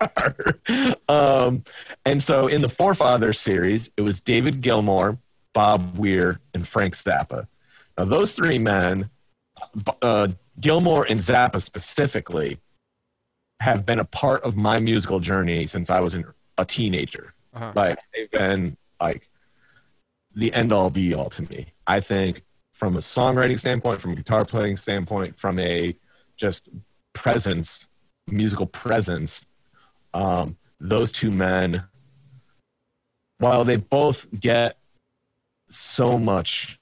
um, 1.08 1.64
and 2.04 2.22
so 2.22 2.46
in 2.46 2.62
the 2.62 2.68
Forefathers 2.68 3.40
series, 3.40 3.90
it 3.96 4.02
was 4.02 4.20
David 4.20 4.60
Gilmour, 4.60 5.18
Bob 5.54 5.96
Weir, 5.96 6.40
and 6.54 6.66
Frank 6.66 6.94
Zappa. 6.94 7.46
Now, 7.96 8.04
those 8.04 8.34
three 8.34 8.58
men, 8.58 9.10
uh, 10.02 10.28
Gilmour 10.60 11.06
and 11.08 11.20
Zappa 11.20 11.60
specifically, 11.60 12.58
have 13.60 13.84
been 13.84 13.98
a 13.98 14.04
part 14.04 14.42
of 14.42 14.56
my 14.56 14.78
musical 14.78 15.20
journey 15.20 15.66
since 15.66 15.90
I 15.90 16.00
was 16.00 16.14
an, 16.14 16.24
a 16.58 16.64
teenager. 16.64 17.34
Uh-huh. 17.54 17.72
Like 17.74 17.98
they've 18.14 18.30
been 18.30 18.76
like 19.00 19.28
the 20.34 20.52
end 20.52 20.72
all 20.72 20.90
be 20.90 21.14
all 21.14 21.30
to 21.30 21.42
me. 21.42 21.72
I 21.86 22.00
think 22.00 22.44
from 22.78 22.94
a 22.94 23.00
songwriting 23.00 23.58
standpoint, 23.58 24.00
from 24.00 24.12
a 24.12 24.14
guitar 24.14 24.44
playing 24.44 24.76
standpoint, 24.76 25.36
from 25.36 25.58
a 25.58 25.96
just 26.36 26.68
presence, 27.12 27.86
musical 28.28 28.66
presence, 28.66 29.44
um, 30.14 30.56
those 30.78 31.10
two 31.10 31.32
men, 31.32 31.82
while 33.38 33.64
they 33.64 33.76
both 33.76 34.28
get 34.38 34.78
so 35.68 36.16
much 36.16 36.78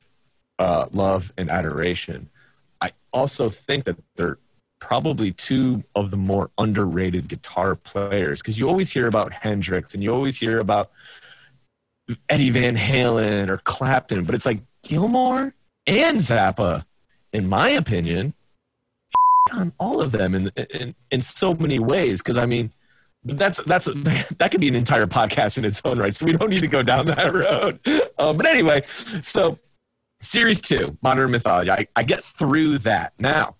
uh, 0.58 0.84
love 0.92 1.32
and 1.38 1.48
adoration, 1.48 2.28
I 2.82 2.92
also 3.10 3.48
think 3.48 3.84
that 3.84 3.96
they're 4.16 4.38
probably 4.78 5.32
two 5.32 5.82
of 5.94 6.10
the 6.10 6.18
more 6.18 6.50
underrated 6.58 7.26
guitar 7.26 7.74
players 7.74 8.42
because 8.42 8.58
you 8.58 8.68
always 8.68 8.90
hear 8.90 9.06
about 9.06 9.32
Hendrix 9.32 9.94
and 9.94 10.02
you 10.02 10.12
always 10.12 10.36
hear 10.36 10.58
about 10.58 10.90
Eddie 12.28 12.50
Van 12.50 12.76
Halen 12.76 13.48
or 13.48 13.56
Clapton, 13.56 14.24
but 14.24 14.34
it's 14.34 14.44
like 14.44 14.60
Gilmour 14.82 15.54
and 15.86 16.18
Zappa, 16.18 16.84
in 17.32 17.48
my 17.48 17.70
opinion, 17.70 18.34
on 19.52 19.72
all 19.78 20.00
of 20.00 20.12
them 20.12 20.34
in 20.34 20.50
in, 20.72 20.94
in 21.10 21.20
so 21.20 21.54
many 21.54 21.78
ways. 21.78 22.20
Because 22.20 22.36
I 22.36 22.46
mean, 22.46 22.72
that's 23.24 23.60
that's 23.64 23.86
that 24.38 24.50
could 24.50 24.60
be 24.60 24.68
an 24.68 24.74
entire 24.74 25.06
podcast 25.06 25.58
in 25.58 25.64
its 25.64 25.80
own 25.84 25.98
right. 25.98 26.14
So 26.14 26.26
we 26.26 26.32
don't 26.32 26.50
need 26.50 26.60
to 26.60 26.68
go 26.68 26.82
down 26.82 27.06
that 27.06 27.32
road. 27.32 27.80
Um, 28.18 28.36
but 28.36 28.46
anyway, 28.46 28.82
so 29.22 29.58
series 30.20 30.60
two, 30.60 30.96
modern 31.02 31.30
mythology. 31.30 31.70
I, 31.70 31.86
I 31.94 32.02
get 32.02 32.24
through 32.24 32.78
that 32.78 33.12
now 33.18 33.56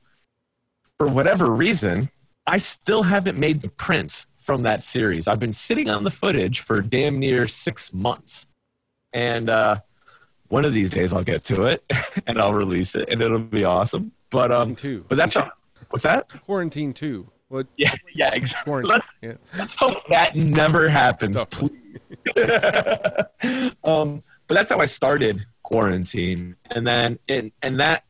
for 0.99 1.09
whatever 1.09 1.51
reason, 1.51 2.11
I 2.47 2.59
still 2.59 3.03
haven't 3.03 3.39
made 3.39 3.61
the 3.61 3.69
prints 3.69 4.27
from 4.37 4.63
that 4.63 4.85
series. 4.85 5.29
I've 5.29 5.41
been 5.41 5.53
sitting 5.53 5.91
on 5.91 6.05
the 6.05 6.11
footage 6.11 6.61
for 6.61 6.81
damn 6.81 7.19
near 7.19 7.49
six 7.49 7.93
months. 7.93 8.47
And 9.13 9.51
uh, 9.51 9.81
one 10.49 10.65
of 10.65 10.73
these 10.73 10.91
days 10.91 11.13
I'll 11.13 11.25
get 11.25 11.45
to 11.45 11.65
it 11.65 11.85
and 12.27 12.41
I'll 12.41 12.55
release 12.55 12.95
it 12.95 13.09
and 13.09 13.23
it'll 13.23 13.39
be 13.39 13.65
awesome. 13.65 14.13
But 14.31 14.53
um 14.53 14.75
two. 14.75 15.05
but 15.09 15.17
that's 15.17 15.35
how, 15.35 15.51
what's 15.91 16.05
that? 16.05 16.29
Quarantine 16.45 16.93
two. 16.93 17.29
What 17.49 17.67
yeah, 17.77 17.95
yeah, 18.15 18.35
exactly. 18.35 18.83
Let's, 18.83 19.13
yeah. 19.23 19.35
let's 19.57 19.75
hope 19.75 20.07
that 20.09 20.35
never 20.35 20.89
happens, 20.89 21.43
please. 21.45 22.17
um, 23.85 24.23
but 24.49 24.55
that's 24.55 24.71
how 24.71 24.81
I 24.81 24.87
started 24.87 25.47
quarantine. 25.63 26.57
And 26.71 26.87
then 26.87 27.19
and 27.29 27.53
and 27.63 27.79
that 27.81 28.05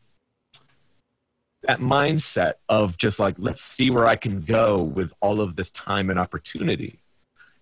that 1.66 1.81
mindset 1.81 2.55
of 2.69 2.97
just 2.97 3.19
like 3.19 3.35
let's 3.38 3.61
see 3.61 3.90
where 3.90 4.07
i 4.07 4.16
can 4.16 4.40
go 4.40 4.83
with 4.83 5.12
all 5.21 5.40
of 5.40 5.57
this 5.57 5.71
time 5.71 6.11
and 6.11 6.19
opportunity 6.19 7.00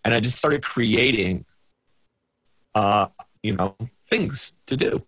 and 0.05 0.15
i 0.15 0.21
just 0.21 0.37
started 0.37 0.63
creating 0.63 1.45
uh 2.75 3.07
you 3.43 3.55
know 3.55 3.75
things 4.15 4.53
to 4.67 4.77
do 4.77 5.05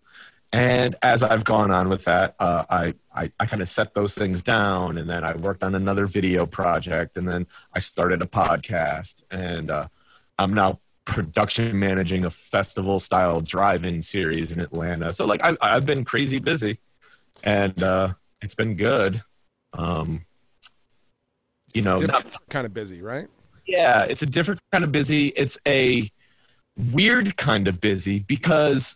and 0.53 0.95
as 1.01 1.23
i've 1.23 1.43
gone 1.43 1.71
on 1.71 1.89
with 1.89 2.03
that 2.05 2.35
uh, 2.39 2.63
i 2.69 2.93
i, 3.13 3.31
I 3.39 3.45
kind 3.45 3.61
of 3.61 3.69
set 3.69 3.93
those 3.93 4.15
things 4.15 4.41
down 4.41 4.97
and 4.97 5.09
then 5.09 5.23
i 5.23 5.35
worked 5.35 5.63
on 5.63 5.75
another 5.75 6.07
video 6.07 6.45
project 6.45 7.17
and 7.17 7.27
then 7.27 7.47
i 7.73 7.79
started 7.79 8.21
a 8.21 8.25
podcast 8.25 9.23
and 9.29 9.69
uh, 9.69 9.87
i'm 10.37 10.53
now 10.53 10.79
production 11.05 11.77
managing 11.79 12.25
a 12.25 12.29
festival 12.29 12.99
style 12.99 13.41
drive-in 13.41 14.01
series 14.01 14.51
in 14.51 14.59
atlanta 14.59 15.13
so 15.13 15.25
like 15.25 15.41
I, 15.43 15.55
i've 15.61 15.85
been 15.85 16.03
crazy 16.03 16.39
busy 16.39 16.79
and 17.43 17.81
uh 17.83 18.13
it's 18.41 18.55
been 18.55 18.75
good. 18.75 19.23
Um, 19.73 20.25
you 21.73 21.81
know, 21.81 21.99
not, 21.99 22.25
kind 22.49 22.65
of 22.65 22.73
busy, 22.73 23.01
right? 23.01 23.27
Yeah, 23.67 24.03
it's 24.03 24.21
a 24.21 24.25
different 24.25 24.61
kind 24.71 24.83
of 24.83 24.91
busy. 24.91 25.27
It's 25.29 25.57
a 25.67 26.09
weird 26.77 27.37
kind 27.37 27.67
of 27.67 27.81
busy 27.81 28.19
because 28.19 28.95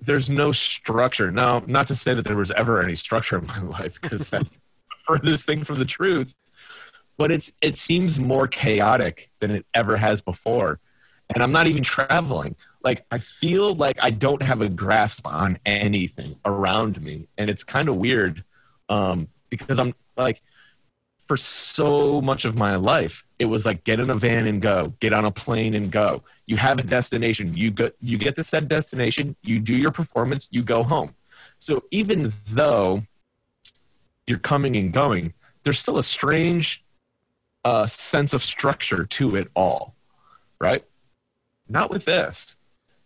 there's 0.00 0.30
no 0.30 0.52
structure. 0.52 1.30
Now, 1.30 1.62
not 1.66 1.86
to 1.88 1.94
say 1.94 2.14
that 2.14 2.24
there 2.24 2.36
was 2.36 2.50
ever 2.52 2.82
any 2.82 2.96
structure 2.96 3.38
in 3.38 3.46
my 3.46 3.60
life, 3.78 4.00
because 4.00 4.30
that's 4.30 4.56
the 4.56 4.60
furthest 5.04 5.46
thing 5.46 5.64
from 5.64 5.78
the 5.78 5.84
truth. 5.84 6.34
But 7.18 7.30
it's 7.30 7.52
it 7.60 7.76
seems 7.76 8.18
more 8.18 8.46
chaotic 8.46 9.30
than 9.40 9.50
it 9.50 9.66
ever 9.74 9.96
has 9.96 10.20
before. 10.20 10.80
And 11.32 11.42
I'm 11.42 11.52
not 11.52 11.68
even 11.68 11.82
traveling 11.82 12.56
like 12.82 13.04
I 13.10 13.18
feel 13.18 13.74
like 13.74 13.96
I 14.00 14.10
don't 14.10 14.42
have 14.42 14.62
a 14.62 14.68
grasp 14.68 15.26
on 15.26 15.58
anything 15.66 16.36
around 16.44 17.00
me, 17.00 17.28
and 17.36 17.50
it's 17.50 17.64
kind 17.64 17.88
of 17.88 17.96
weird 17.96 18.44
um, 18.88 19.28
because 19.50 19.78
I'm 19.78 19.94
like, 20.16 20.42
for 21.30 21.36
so 21.36 22.20
much 22.20 22.44
of 22.44 22.56
my 22.56 22.74
life, 22.74 23.24
it 23.38 23.44
was 23.44 23.64
like 23.64 23.84
get 23.84 24.00
in 24.00 24.10
a 24.10 24.16
van 24.16 24.48
and 24.48 24.60
go, 24.60 24.92
get 24.98 25.12
on 25.12 25.24
a 25.24 25.30
plane 25.30 25.74
and 25.74 25.92
go. 25.92 26.24
You 26.46 26.56
have 26.56 26.80
a 26.80 26.82
destination, 26.82 27.56
you 27.56 27.70
go, 27.70 27.88
you 28.00 28.18
get 28.18 28.34
to 28.34 28.42
said 28.42 28.66
destination, 28.66 29.36
you 29.40 29.60
do 29.60 29.76
your 29.76 29.92
performance, 29.92 30.48
you 30.50 30.64
go 30.64 30.82
home. 30.82 31.14
So 31.60 31.84
even 31.92 32.32
though 32.48 33.04
you're 34.26 34.40
coming 34.40 34.74
and 34.74 34.92
going, 34.92 35.32
there's 35.62 35.78
still 35.78 35.98
a 35.98 36.02
strange 36.02 36.84
uh, 37.64 37.86
sense 37.86 38.34
of 38.34 38.42
structure 38.42 39.04
to 39.04 39.36
it 39.36 39.52
all, 39.54 39.94
right? 40.60 40.84
Not 41.68 41.90
with 41.90 42.06
this. 42.06 42.56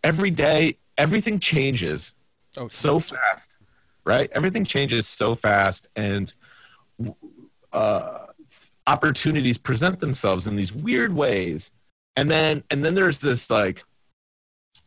Every 0.03 0.31
day 0.31 0.79
everything 0.97 1.37
changes 1.37 2.15
oh, 2.57 2.69
so 2.69 2.99
fast 2.99 3.59
right? 4.03 4.29
Everything 4.33 4.63
changes 4.63 5.07
so 5.07 5.35
fast. 5.35 5.87
And 5.95 6.33
uh, 7.75 8.27
opportunities 8.87 9.57
present 9.57 9.99
themselves 9.99 10.47
in 10.47 10.55
these 10.55 10.73
weird 10.73 11.13
ways. 11.13 11.71
And 12.15 12.31
then 12.31 12.63
and 12.69 12.83
then 12.83 12.95
there's 12.95 13.19
this 13.19 13.49
like 13.49 13.83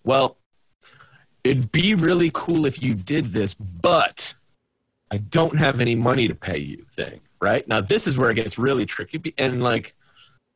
well 0.03 0.39
it'd 1.45 1.71
be 1.73 1.95
really 1.95 2.31
cool 2.33 2.67
if 2.67 2.83
you 2.83 2.95
did 2.95 3.27
this 3.27 3.55
but 3.55 4.35
i 5.11 5.19
don't 5.19 5.57
have 5.57 5.81
any 5.81 5.95
money 5.95 6.29
to 6.29 6.35
pay 6.35 6.59
you 6.59 6.85
thing 6.89 7.21
right? 7.41 7.69
Now 7.69 7.81
this 7.81 8.09
is 8.09 8.19
where 8.19 8.31
it 8.31 8.35
gets 8.35 8.59
really 8.59 8.85
tricky 8.85 9.35
and 9.39 9.63
like 9.63 9.95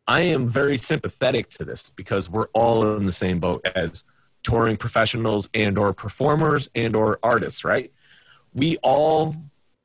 i 0.08 0.20
am 0.20 0.48
very 0.48 0.78
sympathetic 0.78 1.48
to 1.50 1.64
this 1.64 1.90
because 1.90 2.28
we're 2.28 2.48
all 2.54 2.96
in 2.96 3.04
the 3.04 3.12
same 3.12 3.38
boat 3.38 3.64
as 3.76 4.02
touring 4.42 4.76
professionals 4.76 5.48
and 5.54 5.78
or 5.78 5.92
performers 5.92 6.68
and 6.74 6.96
or 6.96 7.18
artists 7.22 7.64
right? 7.64 7.92
We 8.54 8.76
all 8.78 9.36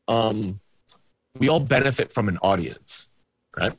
um, 0.07 0.59
we 1.39 1.49
all 1.49 1.59
benefit 1.59 2.11
from 2.11 2.27
an 2.29 2.37
audience, 2.39 3.07
right? 3.59 3.77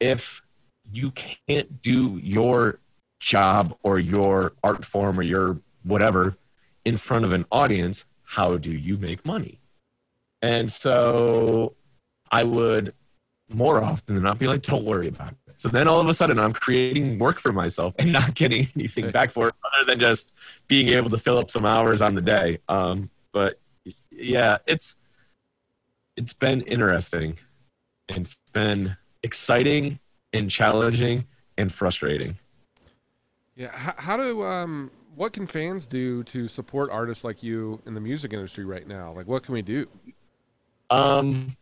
If 0.00 0.42
you 0.90 1.12
can't 1.12 1.80
do 1.82 2.18
your 2.22 2.80
job 3.20 3.76
or 3.82 3.98
your 3.98 4.52
art 4.64 4.84
form 4.84 5.18
or 5.18 5.22
your 5.22 5.60
whatever 5.84 6.36
in 6.84 6.96
front 6.96 7.24
of 7.24 7.32
an 7.32 7.46
audience, 7.52 8.04
how 8.22 8.56
do 8.56 8.70
you 8.70 8.96
make 8.96 9.24
money? 9.24 9.60
And 10.40 10.72
so 10.72 11.74
I 12.30 12.42
would 12.44 12.94
more 13.48 13.82
often 13.82 14.14
than 14.14 14.24
not 14.24 14.38
be 14.38 14.48
like, 14.48 14.62
don't 14.62 14.84
worry 14.84 15.08
about 15.08 15.32
it. 15.32 15.36
So 15.56 15.68
then 15.68 15.86
all 15.86 16.00
of 16.00 16.08
a 16.08 16.14
sudden 16.14 16.38
I'm 16.38 16.52
creating 16.52 17.18
work 17.18 17.38
for 17.38 17.52
myself 17.52 17.94
and 17.98 18.12
not 18.12 18.34
getting 18.34 18.68
anything 18.74 19.10
back 19.10 19.30
for 19.30 19.48
it 19.48 19.54
other 19.64 19.84
than 19.84 20.00
just 20.00 20.32
being 20.66 20.88
able 20.88 21.10
to 21.10 21.18
fill 21.18 21.38
up 21.38 21.50
some 21.50 21.64
hours 21.64 22.02
on 22.02 22.14
the 22.14 22.22
day. 22.22 22.58
Um, 22.68 23.10
but 23.32 23.60
yeah, 24.10 24.58
it's 24.66 24.96
it's 26.16 26.32
been 26.32 26.60
interesting. 26.62 27.38
It's 28.08 28.36
been 28.52 28.96
exciting 29.22 29.98
and 30.32 30.50
challenging 30.50 31.26
and 31.56 31.72
frustrating. 31.72 32.38
Yeah, 33.54 33.70
how, 33.70 33.94
how 33.96 34.16
do 34.16 34.42
um 34.42 34.90
what 35.14 35.32
can 35.32 35.46
fans 35.46 35.86
do 35.86 36.22
to 36.24 36.48
support 36.48 36.90
artists 36.90 37.22
like 37.22 37.42
you 37.42 37.80
in 37.86 37.94
the 37.94 38.00
music 38.00 38.32
industry 38.32 38.64
right 38.64 38.86
now? 38.86 39.12
Like 39.12 39.26
what 39.26 39.42
can 39.42 39.54
we 39.54 39.62
do? 39.62 39.86
Um 40.90 41.56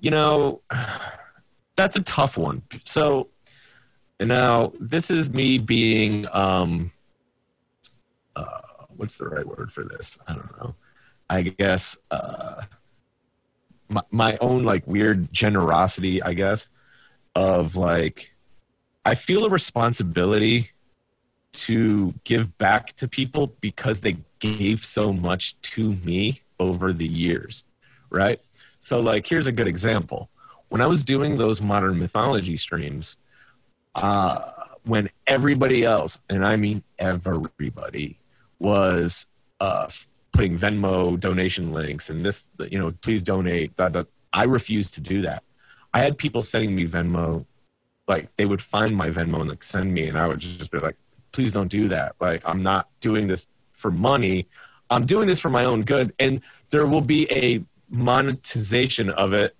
you 0.00 0.10
know, 0.10 0.60
that's 1.76 1.96
a 1.96 2.02
tough 2.02 2.36
one. 2.36 2.62
So 2.84 3.28
now 4.20 4.72
this 4.80 5.10
is 5.10 5.30
me 5.30 5.58
being 5.58 6.26
um 6.32 6.90
uh 8.36 8.60
what's 8.96 9.18
the 9.18 9.28
right 9.28 9.46
word 9.46 9.70
for 9.70 9.84
this? 9.84 10.18
I 10.26 10.34
don't 10.34 10.58
know. 10.58 10.74
I 11.28 11.42
guess 11.42 11.98
uh 12.10 12.62
my, 13.94 14.02
my 14.10 14.36
own 14.40 14.64
like 14.64 14.86
weird 14.86 15.32
generosity, 15.32 16.22
I 16.22 16.34
guess, 16.34 16.66
of 17.34 17.76
like 17.76 18.34
I 19.04 19.14
feel 19.14 19.44
a 19.44 19.50
responsibility 19.50 20.70
to 21.52 22.12
give 22.24 22.56
back 22.58 22.96
to 22.96 23.06
people 23.06 23.54
because 23.60 24.00
they 24.00 24.16
gave 24.40 24.84
so 24.84 25.12
much 25.12 25.60
to 25.62 25.94
me 26.04 26.42
over 26.58 26.92
the 26.92 27.06
years, 27.06 27.64
right? 28.10 28.40
So, 28.80 29.00
like, 29.00 29.26
here's 29.26 29.46
a 29.46 29.52
good 29.52 29.68
example. 29.68 30.28
When 30.68 30.80
I 30.80 30.86
was 30.86 31.04
doing 31.04 31.36
those 31.36 31.62
modern 31.62 31.98
mythology 31.98 32.56
streams, 32.56 33.16
uh, 33.94 34.50
when 34.82 35.08
everybody 35.26 35.84
else, 35.84 36.18
and 36.28 36.44
I 36.44 36.56
mean 36.56 36.82
everybody, 36.98 38.18
was 38.58 39.26
uh, 39.60 39.88
putting 40.34 40.58
Venmo 40.58 41.18
donation 41.18 41.72
links 41.72 42.10
and 42.10 42.26
this, 42.26 42.44
you 42.70 42.78
know, 42.78 42.90
please 43.00 43.22
donate, 43.22 43.74
that, 43.76 44.06
I 44.32 44.44
refused 44.44 44.94
to 44.94 45.00
do 45.00 45.22
that. 45.22 45.44
I 45.94 46.00
had 46.00 46.18
people 46.18 46.42
sending 46.42 46.74
me 46.74 46.86
Venmo, 46.86 47.46
like 48.08 48.34
they 48.36 48.44
would 48.44 48.60
find 48.60 48.96
my 48.96 49.10
Venmo 49.10 49.40
and 49.40 49.48
like 49.48 49.62
send 49.62 49.94
me, 49.94 50.08
and 50.08 50.18
I 50.18 50.26
would 50.26 50.40
just 50.40 50.72
be 50.72 50.78
like, 50.78 50.96
please 51.30 51.52
don't 51.52 51.68
do 51.68 51.88
that. 51.88 52.16
Like, 52.20 52.42
I'm 52.44 52.62
not 52.62 52.88
doing 53.00 53.28
this 53.28 53.46
for 53.72 53.92
money. 53.92 54.48
I'm 54.90 55.06
doing 55.06 55.26
this 55.28 55.40
for 55.40 55.50
my 55.50 55.64
own 55.64 55.82
good. 55.82 56.12
And 56.18 56.40
there 56.70 56.86
will 56.86 57.00
be 57.00 57.30
a 57.30 57.64
monetization 57.88 59.10
of 59.10 59.32
it 59.32 59.54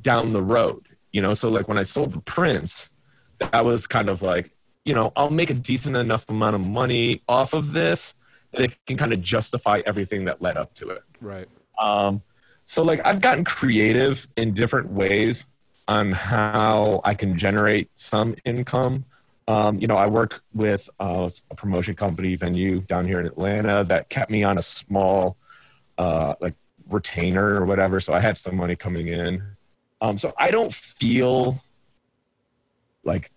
down 0.00 0.32
the 0.32 0.42
road. 0.42 0.86
You 1.12 1.22
know, 1.22 1.32
so 1.32 1.48
like 1.48 1.68
when 1.68 1.78
I 1.78 1.84
sold 1.84 2.12
the 2.12 2.20
prints, 2.20 2.90
that 3.38 3.64
was 3.64 3.86
kind 3.86 4.10
of 4.10 4.20
like, 4.20 4.52
you 4.84 4.94
know, 4.94 5.12
I'll 5.16 5.30
make 5.30 5.50
a 5.50 5.54
decent 5.54 5.96
enough 5.96 6.28
amount 6.28 6.54
of 6.54 6.66
money 6.66 7.22
off 7.28 7.54
of 7.54 7.72
this 7.72 8.14
that 8.52 8.62
it 8.62 8.86
can 8.86 8.96
kind 8.96 9.12
of 9.12 9.20
justify 9.20 9.82
everything 9.84 10.24
that 10.26 10.40
led 10.40 10.56
up 10.56 10.74
to 10.74 10.90
it. 10.90 11.02
Right. 11.20 11.48
Um, 11.78 12.22
so 12.64 12.82
like 12.82 13.00
I've 13.04 13.20
gotten 13.20 13.44
creative 13.44 14.26
in 14.36 14.52
different 14.54 14.90
ways 14.90 15.46
on 15.86 16.12
how 16.12 17.00
I 17.04 17.14
can 17.14 17.36
generate 17.36 17.90
some 17.96 18.34
income. 18.44 19.04
Um, 19.46 19.78
you 19.78 19.86
know, 19.86 19.96
I 19.96 20.06
work 20.06 20.42
with 20.52 20.90
uh, 21.00 21.30
a 21.50 21.54
promotion 21.54 21.94
company 21.94 22.36
venue 22.36 22.80
down 22.80 23.06
here 23.06 23.20
in 23.20 23.26
Atlanta 23.26 23.84
that 23.84 24.10
kept 24.10 24.30
me 24.30 24.44
on 24.44 24.58
a 24.58 24.62
small, 24.62 25.38
uh, 25.96 26.34
like 26.40 26.54
retainer 26.90 27.54
or 27.54 27.64
whatever. 27.64 28.00
So 28.00 28.12
I 28.12 28.20
had 28.20 28.36
some 28.36 28.56
money 28.56 28.76
coming 28.76 29.08
in. 29.08 29.42
Um, 30.02 30.18
so 30.18 30.34
I 30.36 30.50
don't 30.50 30.72
feel 30.72 31.62
like 33.04 33.30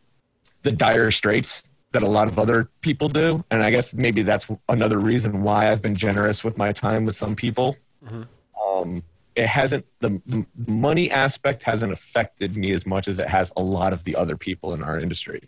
the 0.63 0.71
dire 0.73 1.11
straits 1.11 1.69
that 1.91 2.03
a 2.03 2.07
lot 2.07 2.27
of 2.27 2.39
other 2.39 2.69
people 2.81 3.09
do. 3.09 3.43
And 3.51 3.61
I 3.63 3.71
guess 3.71 3.93
maybe 3.93 4.23
that's 4.23 4.47
another 4.69 4.97
reason 4.97 5.43
why 5.43 5.71
I've 5.71 5.81
been 5.81 5.95
generous 5.95 6.43
with 6.43 6.57
my 6.57 6.71
time 6.71 7.05
with 7.05 7.15
some 7.15 7.35
people. 7.35 7.77
Mm-hmm. 8.05 8.23
Um, 8.61 9.03
it 9.35 9.47
hasn't, 9.47 9.85
the, 9.99 10.21
the 10.25 10.45
money 10.67 11.11
aspect 11.11 11.63
hasn't 11.63 11.91
affected 11.91 12.55
me 12.55 12.71
as 12.73 12.85
much 12.85 13.07
as 13.07 13.19
it 13.19 13.27
has 13.27 13.51
a 13.57 13.61
lot 13.61 13.93
of 13.93 14.03
the 14.03 14.15
other 14.15 14.37
people 14.37 14.73
in 14.73 14.83
our 14.83 14.99
industry. 14.99 15.41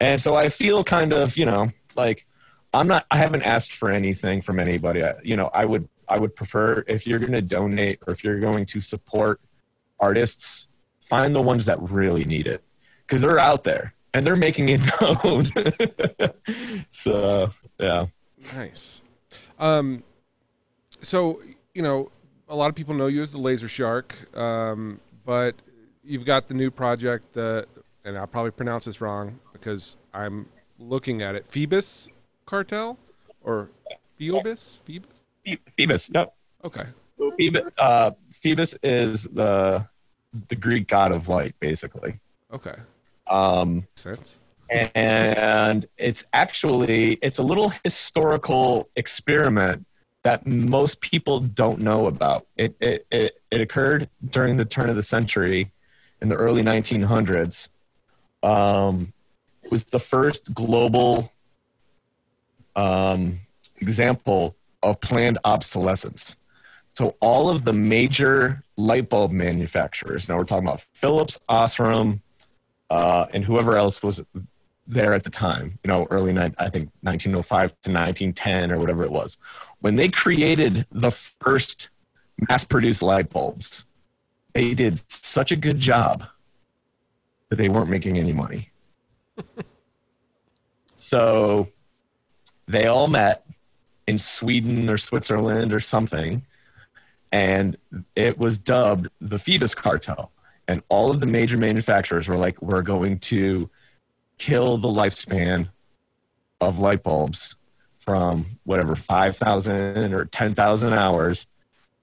And 0.00 0.20
so 0.20 0.34
I 0.34 0.48
feel 0.48 0.84
kind 0.84 1.12
of, 1.12 1.36
you 1.36 1.46
know, 1.46 1.68
like 1.94 2.26
I'm 2.74 2.88
not, 2.88 3.06
I 3.10 3.18
haven't 3.18 3.42
asked 3.42 3.72
for 3.72 3.90
anything 3.90 4.42
from 4.42 4.58
anybody. 4.58 5.04
I, 5.04 5.14
you 5.22 5.36
know, 5.36 5.50
I 5.52 5.64
would, 5.64 5.88
I 6.08 6.18
would 6.18 6.34
prefer 6.36 6.84
if 6.86 7.06
you're 7.06 7.18
going 7.18 7.32
to 7.32 7.42
donate 7.42 8.00
or 8.06 8.12
if 8.12 8.24
you're 8.24 8.40
going 8.40 8.66
to 8.66 8.80
support 8.80 9.40
artists, 10.00 10.68
find 11.00 11.34
the 11.34 11.42
ones 11.42 11.66
that 11.66 11.80
really 11.80 12.24
need 12.24 12.46
it 12.46 12.62
because 13.06 13.20
they're 13.20 13.38
out 13.38 13.64
there 13.64 13.94
and 14.14 14.26
they're 14.26 14.36
making 14.36 14.68
it 14.68 14.80
known. 15.24 15.50
so 16.90 17.50
yeah, 17.78 18.06
nice. 18.54 19.02
Um, 19.58 20.02
so 21.00 21.40
you 21.74 21.82
know, 21.82 22.10
a 22.48 22.56
lot 22.56 22.68
of 22.68 22.74
people 22.74 22.94
know 22.94 23.06
you 23.06 23.22
as 23.22 23.32
the 23.32 23.38
Laser 23.38 23.68
Shark, 23.68 24.36
um, 24.36 25.00
but 25.24 25.54
you've 26.04 26.24
got 26.24 26.48
the 26.48 26.54
new 26.54 26.70
project 26.70 27.32
that, 27.34 27.66
and 28.04 28.18
I'll 28.18 28.26
probably 28.26 28.50
pronounce 28.50 28.84
this 28.84 29.00
wrong 29.00 29.38
because 29.52 29.96
I'm 30.12 30.46
looking 30.78 31.22
at 31.22 31.34
it. 31.34 31.46
Phoebus 31.48 32.08
Cartel 32.44 32.98
or 33.42 33.70
Phoebus? 34.18 34.80
Phoebus? 34.84 35.24
Phoebus. 35.76 36.10
Yep. 36.14 36.34
Okay. 36.64 36.84
Phoebus, 37.36 37.62
uh, 37.78 38.10
Phoebus 38.32 38.76
is 38.82 39.24
the 39.24 39.86
the 40.48 40.56
Greek 40.56 40.88
god 40.88 41.12
of 41.12 41.28
light, 41.28 41.54
basically. 41.60 42.18
Okay. 42.52 42.74
Um, 43.32 43.86
sense. 43.96 44.38
And 44.70 45.86
it's 45.98 46.24
actually 46.32 47.14
it's 47.14 47.38
a 47.38 47.42
little 47.42 47.72
historical 47.84 48.88
experiment 48.96 49.86
that 50.22 50.46
most 50.46 51.00
people 51.00 51.40
don't 51.40 51.80
know 51.80 52.06
about. 52.06 52.46
It 52.56 52.74
it 52.80 53.06
it, 53.10 53.42
it 53.50 53.60
occurred 53.60 54.08
during 54.30 54.56
the 54.56 54.64
turn 54.64 54.88
of 54.88 54.96
the 54.96 55.02
century, 55.02 55.72
in 56.22 56.28
the 56.28 56.36
early 56.36 56.62
1900s. 56.62 57.68
Um, 58.42 59.12
it 59.62 59.70
was 59.70 59.84
the 59.84 59.98
first 59.98 60.54
global 60.54 61.32
um, 62.76 63.40
example 63.78 64.56
of 64.82 65.00
planned 65.00 65.38
obsolescence. 65.44 66.36
So 66.94 67.16
all 67.20 67.50
of 67.50 67.64
the 67.64 67.72
major 67.72 68.62
light 68.76 69.08
bulb 69.08 69.32
manufacturers, 69.32 70.28
now 70.28 70.36
we're 70.36 70.44
talking 70.44 70.66
about 70.66 70.86
Philips, 70.92 71.38
Osram, 71.48 72.20
uh, 72.92 73.26
and 73.32 73.42
whoever 73.42 73.78
else 73.78 74.02
was 74.02 74.20
there 74.86 75.14
at 75.14 75.24
the 75.24 75.30
time, 75.30 75.78
you 75.82 75.88
know, 75.88 76.06
early, 76.10 76.36
I 76.36 76.68
think 76.68 76.90
1905 77.00 77.70
to 77.70 77.90
1910 77.90 78.70
or 78.70 78.78
whatever 78.78 79.02
it 79.02 79.10
was, 79.10 79.38
when 79.80 79.94
they 79.94 80.10
created 80.10 80.84
the 80.92 81.10
first 81.10 81.88
mass 82.50 82.64
produced 82.64 83.00
light 83.00 83.30
bulbs, 83.30 83.86
they 84.52 84.74
did 84.74 85.00
such 85.10 85.50
a 85.50 85.56
good 85.56 85.80
job 85.80 86.24
that 87.48 87.56
they 87.56 87.70
weren't 87.70 87.88
making 87.88 88.18
any 88.18 88.34
money. 88.34 88.70
so 90.96 91.68
they 92.68 92.88
all 92.88 93.06
met 93.06 93.46
in 94.06 94.18
Sweden 94.18 94.90
or 94.90 94.98
Switzerland 94.98 95.72
or 95.72 95.80
something, 95.80 96.44
and 97.30 97.78
it 98.14 98.36
was 98.36 98.58
dubbed 98.58 99.08
the 99.18 99.38
Phoebus 99.38 99.74
Cartel. 99.74 100.30
And 100.68 100.82
all 100.88 101.10
of 101.10 101.20
the 101.20 101.26
major 101.26 101.56
manufacturers 101.56 102.28
were 102.28 102.36
like, 102.36 102.60
we're 102.62 102.82
going 102.82 103.18
to 103.20 103.68
kill 104.38 104.78
the 104.78 104.88
lifespan 104.88 105.68
of 106.60 106.78
light 106.78 107.02
bulbs 107.02 107.56
from 107.98 108.58
whatever 108.64 108.96
5,000 108.96 110.14
or 110.14 110.24
10,000 110.24 110.92
hours 110.92 111.46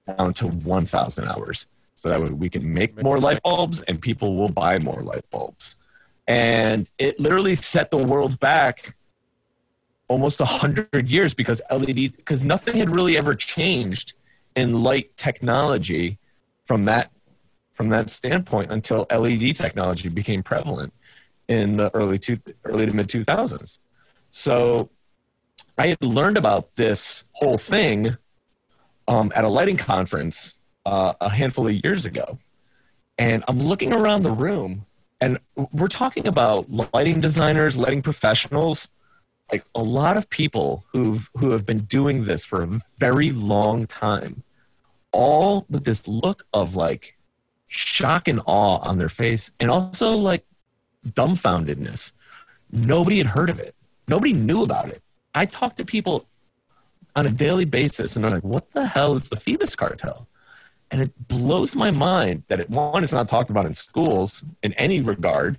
down 0.06 0.34
to 0.34 0.46
1,000 0.46 1.28
hours. 1.28 1.66
So 1.94 2.08
that 2.08 2.22
way 2.22 2.30
we 2.30 2.48
can 2.48 2.72
make 2.72 3.02
more 3.02 3.18
light 3.20 3.42
bulbs 3.42 3.80
and 3.80 4.00
people 4.00 4.36
will 4.36 4.48
buy 4.48 4.78
more 4.78 5.02
light 5.02 5.28
bulbs. 5.30 5.76
And 6.26 6.88
it 6.98 7.20
literally 7.20 7.54
set 7.54 7.90
the 7.90 7.98
world 7.98 8.40
back 8.40 8.96
almost 10.08 10.40
100 10.40 11.10
years 11.10 11.34
because 11.34 11.60
LED, 11.70 12.16
because 12.16 12.42
nothing 12.42 12.76
had 12.76 12.90
really 12.90 13.16
ever 13.16 13.34
changed 13.34 14.14
in 14.56 14.82
light 14.82 15.16
technology 15.16 16.18
from 16.64 16.86
that 16.86 17.10
from 17.80 17.88
that 17.88 18.10
standpoint 18.10 18.70
until 18.70 19.06
LED 19.10 19.56
technology 19.56 20.10
became 20.10 20.42
prevalent 20.42 20.92
in 21.48 21.78
the 21.78 21.90
early 21.94 22.18
two, 22.18 22.38
early 22.66 22.84
to 22.84 22.92
mid 22.92 23.08
2000s. 23.08 23.78
So 24.30 24.90
I 25.78 25.86
had 25.86 26.04
learned 26.04 26.36
about 26.36 26.76
this 26.76 27.24
whole 27.32 27.56
thing 27.56 28.18
um, 29.08 29.32
at 29.34 29.44
a 29.44 29.48
lighting 29.48 29.78
conference 29.78 30.56
uh, 30.84 31.14
a 31.22 31.30
handful 31.30 31.68
of 31.68 31.72
years 31.72 32.04
ago. 32.04 32.38
And 33.16 33.44
I'm 33.48 33.58
looking 33.58 33.94
around 33.94 34.24
the 34.24 34.32
room, 34.32 34.84
and 35.22 35.38
we're 35.72 35.86
talking 35.86 36.26
about 36.26 36.66
lighting 36.92 37.22
designers, 37.22 37.78
lighting 37.78 38.02
professionals, 38.02 38.88
like 39.50 39.64
a 39.74 39.82
lot 39.82 40.18
of 40.18 40.28
people 40.28 40.84
who've 40.92 41.30
who 41.38 41.52
have 41.52 41.64
been 41.64 41.84
doing 41.84 42.24
this 42.24 42.44
for 42.44 42.62
a 42.62 42.80
very 42.98 43.32
long 43.32 43.86
time, 43.86 44.42
all 45.12 45.64
with 45.70 45.84
this 45.84 46.06
look 46.06 46.44
of 46.52 46.76
like 46.76 47.16
shock 47.70 48.26
and 48.26 48.40
awe 48.46 48.78
on 48.78 48.98
their 48.98 49.08
face, 49.08 49.50
and 49.60 49.70
also 49.70 50.12
like 50.12 50.44
dumbfoundedness. 51.06 52.12
Nobody 52.70 53.18
had 53.18 53.28
heard 53.28 53.48
of 53.48 53.60
it. 53.60 53.74
Nobody 54.08 54.32
knew 54.32 54.62
about 54.62 54.88
it. 54.88 55.02
I 55.34 55.46
talked 55.46 55.76
to 55.78 55.84
people 55.84 56.28
on 57.14 57.26
a 57.26 57.30
daily 57.30 57.64
basis, 57.64 58.16
and 58.16 58.24
they're 58.24 58.30
like, 58.30 58.44
"What 58.44 58.72
the 58.72 58.86
hell 58.86 59.14
is 59.14 59.28
the 59.28 59.36
Phoebus 59.36 59.76
cartel?" 59.76 60.26
And 60.90 61.00
it 61.00 61.28
blows 61.28 61.76
my 61.76 61.92
mind 61.92 62.42
that 62.48 62.58
it 62.58 62.68
one, 62.68 63.04
it's 63.04 63.12
not 63.12 63.28
talked 63.28 63.50
about 63.50 63.66
in 63.66 63.74
schools 63.74 64.42
in 64.64 64.72
any 64.72 65.00
regard, 65.00 65.58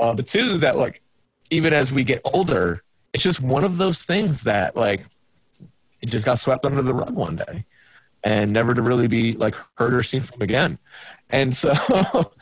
uh, 0.00 0.12
but 0.12 0.26
two, 0.26 0.58
that 0.58 0.76
like 0.76 1.02
even 1.50 1.72
as 1.72 1.92
we 1.92 2.02
get 2.02 2.20
older, 2.24 2.82
it's 3.12 3.22
just 3.22 3.40
one 3.40 3.62
of 3.62 3.76
those 3.76 4.02
things 4.02 4.42
that 4.42 4.76
like 4.76 5.06
it 6.02 6.06
just 6.06 6.26
got 6.26 6.40
swept 6.40 6.66
under 6.66 6.82
the 6.82 6.92
rug 6.92 7.14
one 7.14 7.36
day 7.36 7.64
and 8.24 8.52
never 8.52 8.74
to 8.74 8.82
really 8.82 9.06
be 9.06 9.32
like 9.34 9.54
heard 9.76 9.94
or 9.94 10.02
seen 10.02 10.22
from 10.22 10.42
again. 10.42 10.78
And 11.30 11.54
so 11.56 11.72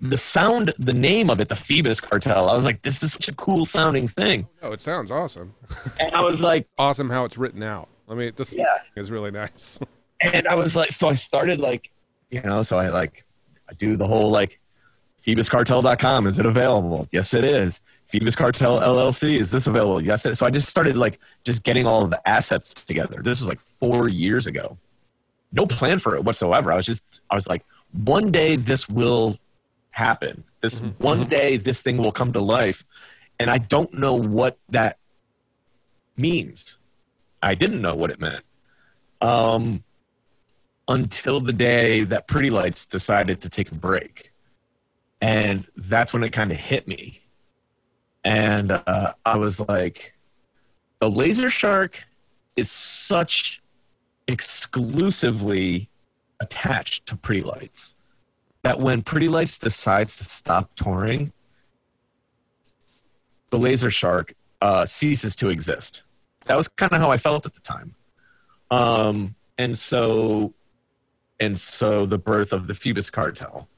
the 0.00 0.16
sound, 0.16 0.72
the 0.78 0.92
name 0.92 1.30
of 1.30 1.40
it, 1.40 1.48
the 1.48 1.56
Phoebus 1.56 2.00
Cartel, 2.00 2.48
I 2.48 2.54
was 2.54 2.64
like, 2.64 2.82
this 2.82 3.02
is 3.02 3.12
such 3.12 3.28
a 3.28 3.34
cool 3.34 3.64
sounding 3.64 4.08
thing. 4.08 4.48
Oh, 4.62 4.72
it 4.72 4.80
sounds 4.80 5.10
awesome. 5.10 5.54
And 6.00 6.12
I 6.14 6.20
was 6.20 6.42
like, 6.42 6.66
awesome 6.78 7.10
how 7.10 7.24
it's 7.24 7.36
written 7.38 7.62
out. 7.62 7.88
I 8.08 8.14
mean, 8.14 8.32
this 8.36 8.54
Yeah. 8.54 8.64
is 8.94 9.10
really 9.10 9.30
nice. 9.30 9.78
and 10.20 10.46
I 10.48 10.54
was 10.54 10.74
like, 10.76 10.92
so 10.92 11.08
I 11.08 11.14
started 11.14 11.60
like, 11.60 11.90
you 12.30 12.40
know, 12.42 12.62
so 12.62 12.78
I 12.78 12.88
like, 12.88 13.24
I 13.68 13.72
do 13.74 13.96
the 13.96 14.06
whole 14.06 14.30
like, 14.30 14.58
PhoebusCartel.com, 15.26 16.26
is 16.28 16.38
it 16.38 16.46
available? 16.46 17.08
Yes, 17.10 17.34
it 17.34 17.44
is. 17.44 17.80
Phoebus 18.06 18.36
Cartel 18.36 18.78
LLC, 18.80 19.40
is 19.40 19.50
this 19.50 19.66
available? 19.66 20.00
Yes, 20.00 20.24
it 20.24 20.30
is. 20.30 20.38
So 20.38 20.46
I 20.46 20.50
just 20.50 20.68
started 20.68 20.96
like 20.96 21.18
just 21.44 21.64
getting 21.64 21.84
all 21.84 22.04
of 22.04 22.10
the 22.10 22.28
assets 22.28 22.72
together. 22.72 23.20
This 23.22 23.40
was 23.40 23.48
like 23.48 23.58
four 23.60 24.08
years 24.08 24.46
ago. 24.46 24.78
No 25.52 25.66
plan 25.66 25.98
for 25.98 26.16
it 26.16 26.24
whatsoever. 26.24 26.72
I 26.72 26.76
was 26.76 26.86
just, 26.86 27.02
I 27.30 27.34
was 27.34 27.46
like, 27.48 27.64
one 27.92 28.30
day 28.30 28.56
this 28.56 28.88
will 28.88 29.38
happen. 29.90 30.44
This 30.60 30.80
one 30.98 31.28
day 31.28 31.56
this 31.56 31.82
thing 31.82 31.96
will 31.96 32.12
come 32.12 32.32
to 32.32 32.40
life. 32.40 32.84
And 33.38 33.50
I 33.50 33.58
don't 33.58 33.92
know 33.94 34.14
what 34.14 34.58
that 34.68 34.98
means. 36.16 36.78
I 37.42 37.54
didn't 37.54 37.80
know 37.80 37.94
what 37.94 38.10
it 38.10 38.20
meant. 38.20 38.44
Um, 39.20 39.84
until 40.88 41.40
the 41.40 41.52
day 41.52 42.04
that 42.04 42.28
Pretty 42.28 42.50
Lights 42.50 42.84
decided 42.84 43.40
to 43.42 43.48
take 43.48 43.72
a 43.72 43.74
break. 43.74 44.32
And 45.20 45.66
that's 45.76 46.12
when 46.12 46.22
it 46.22 46.30
kind 46.30 46.52
of 46.52 46.58
hit 46.58 46.86
me. 46.86 47.22
And 48.24 48.72
uh, 48.72 49.14
I 49.24 49.36
was 49.38 49.60
like, 49.60 50.14
the 50.98 51.10
Laser 51.10 51.50
Shark 51.50 52.04
is 52.56 52.70
such 52.70 53.62
exclusively 54.28 55.88
attached 56.40 57.06
to 57.06 57.16
Pretty 57.16 57.42
Lights 57.42 57.94
that 58.66 58.80
when 58.80 59.00
Pretty 59.02 59.28
Lights 59.28 59.58
decides 59.58 60.16
to 60.18 60.24
stop 60.24 60.74
touring, 60.74 61.32
the 63.50 63.58
Laser 63.58 63.92
Shark 63.92 64.34
uh, 64.60 64.84
ceases 64.84 65.36
to 65.36 65.50
exist. 65.50 66.02
That 66.46 66.56
was 66.56 66.66
kind 66.66 66.92
of 66.92 67.00
how 67.00 67.12
I 67.12 67.16
felt 67.16 67.46
at 67.46 67.54
the 67.54 67.60
time. 67.60 67.94
Um, 68.72 69.36
and 69.56 69.78
so 69.78 70.52
and 71.38 71.60
so 71.60 72.06
the 72.06 72.18
birth 72.18 72.52
of 72.52 72.66
the 72.66 72.74
Phoebus 72.74 73.10
cartel. 73.10 73.68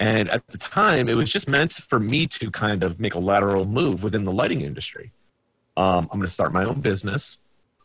And 0.00 0.28
at 0.28 0.46
the 0.48 0.58
time, 0.58 1.08
it 1.08 1.16
was 1.16 1.30
just 1.30 1.48
meant 1.48 1.72
for 1.74 2.00
me 2.00 2.26
to 2.26 2.50
kind 2.50 2.82
of 2.82 2.98
make 2.98 3.14
a 3.14 3.18
lateral 3.18 3.64
move 3.64 4.02
within 4.02 4.24
the 4.24 4.32
lighting 4.32 4.62
industry. 4.62 5.12
Um, 5.76 6.08
I'm 6.10 6.18
going 6.18 6.22
to 6.24 6.30
start 6.30 6.52
my 6.52 6.64
own 6.64 6.80
business. 6.80 7.38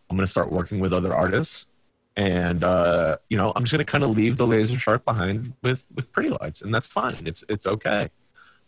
I'm 0.09 0.17
going 0.17 0.25
to 0.25 0.31
start 0.31 0.51
working 0.51 0.79
with 0.79 0.91
other 0.91 1.13
artists, 1.13 1.67
and 2.15 2.63
uh, 2.63 3.17
you 3.29 3.37
know, 3.37 3.53
I'm 3.55 3.63
just 3.63 3.71
going 3.71 3.85
to 3.85 3.91
kind 3.91 4.03
of 4.03 4.11
leave 4.11 4.37
the 4.37 4.47
laser 4.47 4.77
shark 4.77 5.05
behind 5.05 5.53
with 5.61 5.85
with 5.93 6.11
pretty 6.11 6.29
lights, 6.29 6.61
and 6.61 6.73
that's 6.73 6.87
fine. 6.87 7.23
It's 7.25 7.43
it's 7.49 7.65
okay. 7.65 8.09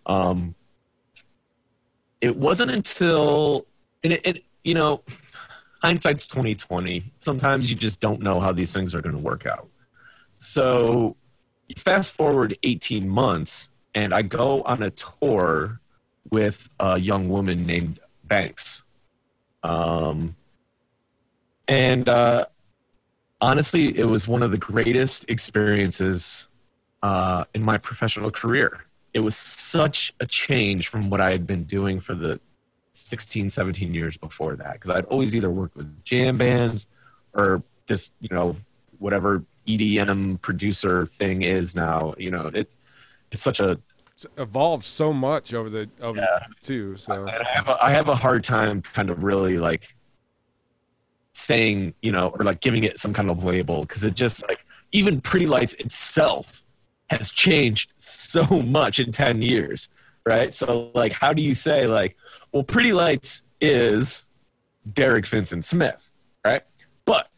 Um, 0.06 0.56
it 2.21 2.36
wasn't 2.36 2.71
until 2.71 3.65
and 4.03 4.13
it, 4.13 4.25
it 4.25 4.43
you 4.63 4.73
know, 4.73 5.01
hindsight's 5.82 6.27
2020. 6.27 7.12
Sometimes 7.19 7.69
you 7.69 7.75
just 7.75 7.99
don't 7.99 8.21
know 8.21 8.39
how 8.39 8.51
these 8.53 8.71
things 8.71 8.95
are 8.95 9.01
going 9.01 9.15
to 9.15 9.21
work 9.21 9.45
out. 9.45 9.67
So 10.39 11.15
fast 11.77 12.12
forward 12.12 12.58
18 12.63 13.08
months, 13.08 13.69
and 13.93 14.13
I 14.13 14.21
go 14.21 14.62
on 14.63 14.84
a 14.84 14.91
tour 14.91 15.79
with 16.29 16.69
a 16.79 16.97
young 16.97 17.29
woman 17.29 17.65
named 17.65 17.99
Banks. 18.23 18.84
Um, 19.63 20.36
and 21.67 22.08
uh, 22.10 22.45
honestly, 23.43 23.97
it 23.97 24.06
was 24.06 24.27
one 24.27 24.41
of 24.41 24.51
the 24.51 24.58
greatest 24.58 25.29
experiences 25.29 26.47
uh, 27.03 27.43
in 27.53 27.62
my 27.62 27.77
professional 27.77 28.32
career. 28.32 28.86
It 29.13 29.19
was 29.19 29.36
such 29.36 30.13
a 30.19 30.25
change 30.25 30.88
from 30.88 31.10
what 31.12 31.19
I 31.21 31.32
had 31.32 31.45
been 31.45 31.65
doing 31.65 31.99
for 31.99 32.15
the 32.15 32.39
16, 32.93 33.49
17 33.49 33.93
years 33.93 34.15
before 34.17 34.56
that. 34.56 34.73
Because 34.73 34.89
I'd 34.89 35.06
always 35.06 35.36
either 35.36 35.51
worked 35.51 35.75
with 35.75 36.03
jam 36.03 36.38
bands 36.38 36.88
or 37.34 37.62
just, 37.86 38.13
you 38.21 38.29
know, 38.32 38.56
whatever 38.97 39.43
EDM 39.67 40.41
producer 40.41 41.06
thing 41.06 41.41
is 41.41 41.75
now. 41.75 42.15
You 42.17 42.32
know, 42.32 42.49
it, 42.53 42.71
it's 43.32 43.41
such 43.41 43.60
a 43.60 43.77
It's 44.15 44.25
evolved 44.38 44.84
so 44.86 45.12
much 45.12 45.53
over 45.53 45.69
the 45.69 45.89
over 46.01 46.19
Yeah. 46.19 46.39
too. 46.62 46.95
So 46.97 47.25
and 47.27 47.43
I 47.45 47.49
have 47.58 47.67
a, 47.67 47.84
I 47.84 47.89
have 47.91 48.08
a 48.08 48.15
hard 48.15 48.43
time 48.43 48.82
kind 48.82 49.10
of 49.12 49.23
really 49.23 49.58
like 49.58 49.95
saying, 51.34 51.93
you 52.02 52.12
know, 52.12 52.30
or 52.30 52.46
like 52.46 52.62
giving 52.62 52.84
it 52.84 53.00
some 53.00 53.13
kind 53.13 53.30
of 53.30 53.43
label 53.43 53.82
because 53.82 54.04
it 54.04 54.15
just 54.15 54.48
like 54.48 54.65
even 54.91 55.19
Pretty 55.22 55.48
Lights 55.48 55.74
itself 55.76 56.63
has 57.10 57.32
changed 57.32 57.91
so 57.98 58.46
much 58.62 59.00
in 59.00 59.12
10 59.12 59.41
years, 59.41 59.89
right? 60.26 60.54
So 60.54 60.91
like 60.93 61.12
how 61.12 61.34
do 61.34 61.41
you 61.41 61.56
say 61.56 61.88
like, 61.88 62.15
well, 62.52 62.63
Pretty 62.63 62.93
Lights 62.93 63.43
is 63.60 64.28
Derek 64.93 65.26
Vincent 65.26 65.65
Smith, 65.65 66.12
right? 66.46 66.62
But 67.06 67.30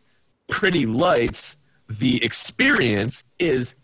Pretty 0.47 0.85
Lights, 0.85 1.57
the 1.87 2.23
experience 2.23 3.23
is 3.39 3.75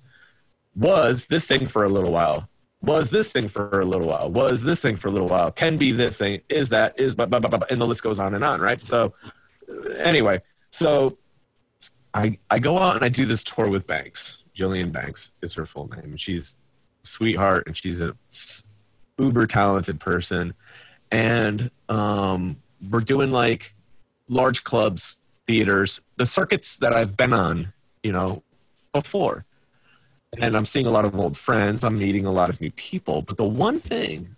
was 0.76 1.26
this 1.26 1.48
thing 1.48 1.66
for 1.66 1.84
a 1.84 1.90
little 1.90 2.12
while 2.12 2.48
was 2.82 3.12
this 3.12 3.32
thing 3.32 3.48
for 3.48 3.82
a 3.82 3.86
little 3.86 4.08
while 4.08 4.32
was 4.32 4.64
this 4.64 4.82
thing 4.82 4.96
for 4.96 5.10
a 5.10 5.12
little 5.12 5.28
while 5.28 5.52
can 5.52 5.78
be 5.78 5.92
this 5.92 6.18
thing 6.18 6.42
is 6.50 6.70
that 6.70 6.98
is 7.00 7.14
but 7.14 7.30
but, 7.30 7.42
but, 7.42 7.52
but 7.52 7.72
and 7.72 7.80
the 7.80 7.86
list 7.86 8.02
goes 8.02 8.20
on 8.20 8.34
and 8.34 8.44
on 8.44 8.60
right 8.60 8.82
so 8.82 9.14
anyway 10.00 10.42
so 10.72 11.18
i 12.14 12.38
i 12.50 12.60
go 12.60 12.78
out 12.78 12.96
and 12.96 13.04
i 13.04 13.10
do 13.10 13.26
this 13.26 13.44
tour 13.44 13.70
with 13.70 13.86
banks 13.88 14.44
jillian 14.56 14.92
banks 14.92 15.32
is 15.42 15.54
her 15.54 15.66
full 15.66 15.90
name 15.90 16.16
she's 16.18 16.56
sweetheart 17.04 17.64
and 17.68 17.76
she's 17.76 18.02
a 18.02 18.16
uber 19.18 19.46
talented 19.46 20.00
person 20.00 20.54
and 21.12 21.70
um 21.90 22.58
we're 22.90 23.00
doing 23.00 23.32
like 23.32 23.74
large 24.28 24.64
clubs 24.64 25.22
theaters 25.46 26.00
the 26.18 26.26
circuits 26.26 26.78
that 26.78 26.94
i've 26.94 27.18
been 27.18 27.34
on 27.34 27.72
you 28.04 28.12
know 28.12 28.44
before 28.94 29.46
and 30.40 30.56
I'm 30.56 30.66
seeing 30.66 30.86
a 30.86 30.92
lot 30.92 31.06
of 31.06 31.16
old 31.16 31.38
friends. 31.38 31.84
I'm 31.84 31.98
meeting 31.98 32.26
a 32.26 32.32
lot 32.32 32.50
of 32.50 32.62
new 32.62 32.72
people. 32.72 33.22
But 33.22 33.38
the 33.38 33.44
one 33.46 33.80
thing 33.80 34.36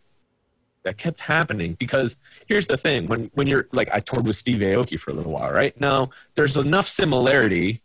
that 0.84 0.98
kept 0.98 1.20
happening, 1.22 1.74
because 1.74 2.18
here's 2.46 2.68
the 2.68 2.78
thing: 2.78 3.08
when 3.08 3.32
when 3.34 3.48
you're 3.48 3.68
like, 3.72 3.90
I 3.92 4.00
toured 4.00 4.26
with 4.26 4.36
Steve 4.36 4.60
Aoki 4.60 5.00
for 5.00 5.12
a 5.12 5.14
little 5.14 5.32
while, 5.32 5.52
right? 5.52 5.80
Now 5.80 6.10
there's 6.36 6.58
enough 6.58 6.88
similarity 6.88 7.82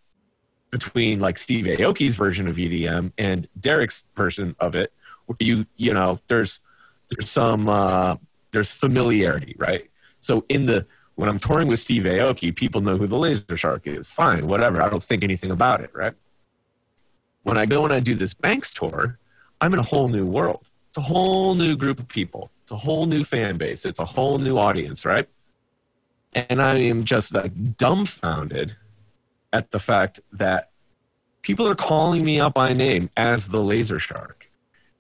between 0.71 1.21
like 1.21 1.39
Steve 1.39 1.65
Aoki's 1.65 2.17
version 2.17 2.47
of 2.47 2.57
EDM 2.57 3.13
and 3.17 3.49
Derek's 3.59 4.05
version 4.17 4.55
of 4.59 4.75
it, 4.75 4.93
where 5.27 5.37
you 5.41 5.67
you 5.77 5.93
know 5.93 6.21
there's 6.29 6.61
there's 7.11 7.31
some 7.31 7.69
uh, 7.69 8.17
there's 8.53 8.73
familiarity, 8.73 9.55
right? 9.59 9.91
So 10.21 10.45
in 10.49 10.67
the 10.67 10.87
when 11.15 11.29
I'm 11.29 11.39
touring 11.39 11.69
with 11.69 11.81
Steve 11.81 12.05
Aoki, 12.05 12.55
people 12.55 12.81
know 12.81 12.97
who 12.97 13.07
the 13.07 13.19
Laser 13.19 13.57
Shark 13.57 13.87
is. 13.87 14.09
Fine, 14.09 14.47
whatever. 14.47 14.81
I 14.83 14.89
don't 14.89 15.03
think 15.03 15.25
anything 15.25 15.51
about 15.51 15.81
it, 15.81 15.91
right? 15.95 16.15
when 17.49 17.57
I 17.57 17.65
go 17.65 17.85
and 17.85 17.93
I 17.93 18.01
do 18.01 18.15
this 18.15 18.35
Banks 18.35 18.75
tour, 18.75 19.19
I'm 19.61 19.73
in 19.73 19.79
a 19.79 19.83
whole 19.83 20.09
new 20.09 20.27
world. 20.27 20.69
It's 20.89 20.99
a 20.99 21.03
whole 21.03 21.55
new 21.55 21.77
group 21.77 21.99
of 21.99 22.07
people. 22.07 22.51
It's 22.69 22.73
a 22.75 22.77
whole 22.77 23.07
new 23.07 23.25
fan 23.25 23.57
base. 23.57 23.87
It's 23.87 23.99
a 23.99 24.05
whole 24.05 24.37
new 24.37 24.59
audience, 24.59 25.07
right? 25.07 25.27
And 26.35 26.61
I 26.61 26.77
am 26.77 27.05
just 27.05 27.35
like 27.35 27.79
dumbfounded 27.79 28.77
at 29.55 29.71
the 29.71 29.79
fact 29.79 30.21
that 30.33 30.69
people 31.41 31.67
are 31.67 31.75
calling 31.75 32.23
me 32.27 32.39
up 32.39 32.53
by 32.53 32.75
name 32.75 33.09
as 33.17 33.49
the 33.49 33.63
Laser 33.63 33.99
Shark. 33.99 34.51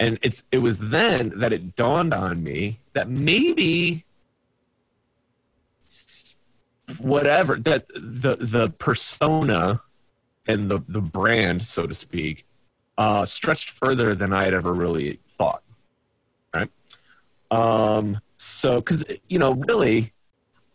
And 0.01 0.19
it's 0.23 0.45
it 0.51 0.63
was 0.63 0.79
then 0.79 1.39
that 1.41 1.53
it 1.53 1.77
dawned 1.77 2.15
on 2.15 2.43
me 2.43 2.81
that 2.95 3.11
maybe 3.11 4.07
whatever 6.97 7.57
that 7.57 7.87
the 7.89 8.37
the 8.41 8.71
persona 8.79 9.83
and 10.47 10.71
the 10.71 10.83
the 10.89 11.03
brand, 11.03 11.67
so 11.67 11.87
to 11.87 11.93
speak, 11.93 12.47
uh, 12.97 13.27
stretched 13.27 13.69
further 13.69 14.15
than 14.15 14.33
I 14.33 14.45
had 14.45 14.55
ever 14.55 14.73
really 14.73 15.21
thought. 15.29 15.63
Um, 17.51 18.21
so, 18.37 18.77
because 18.77 19.05
you 19.29 19.39
know, 19.39 19.55
really, 19.55 20.13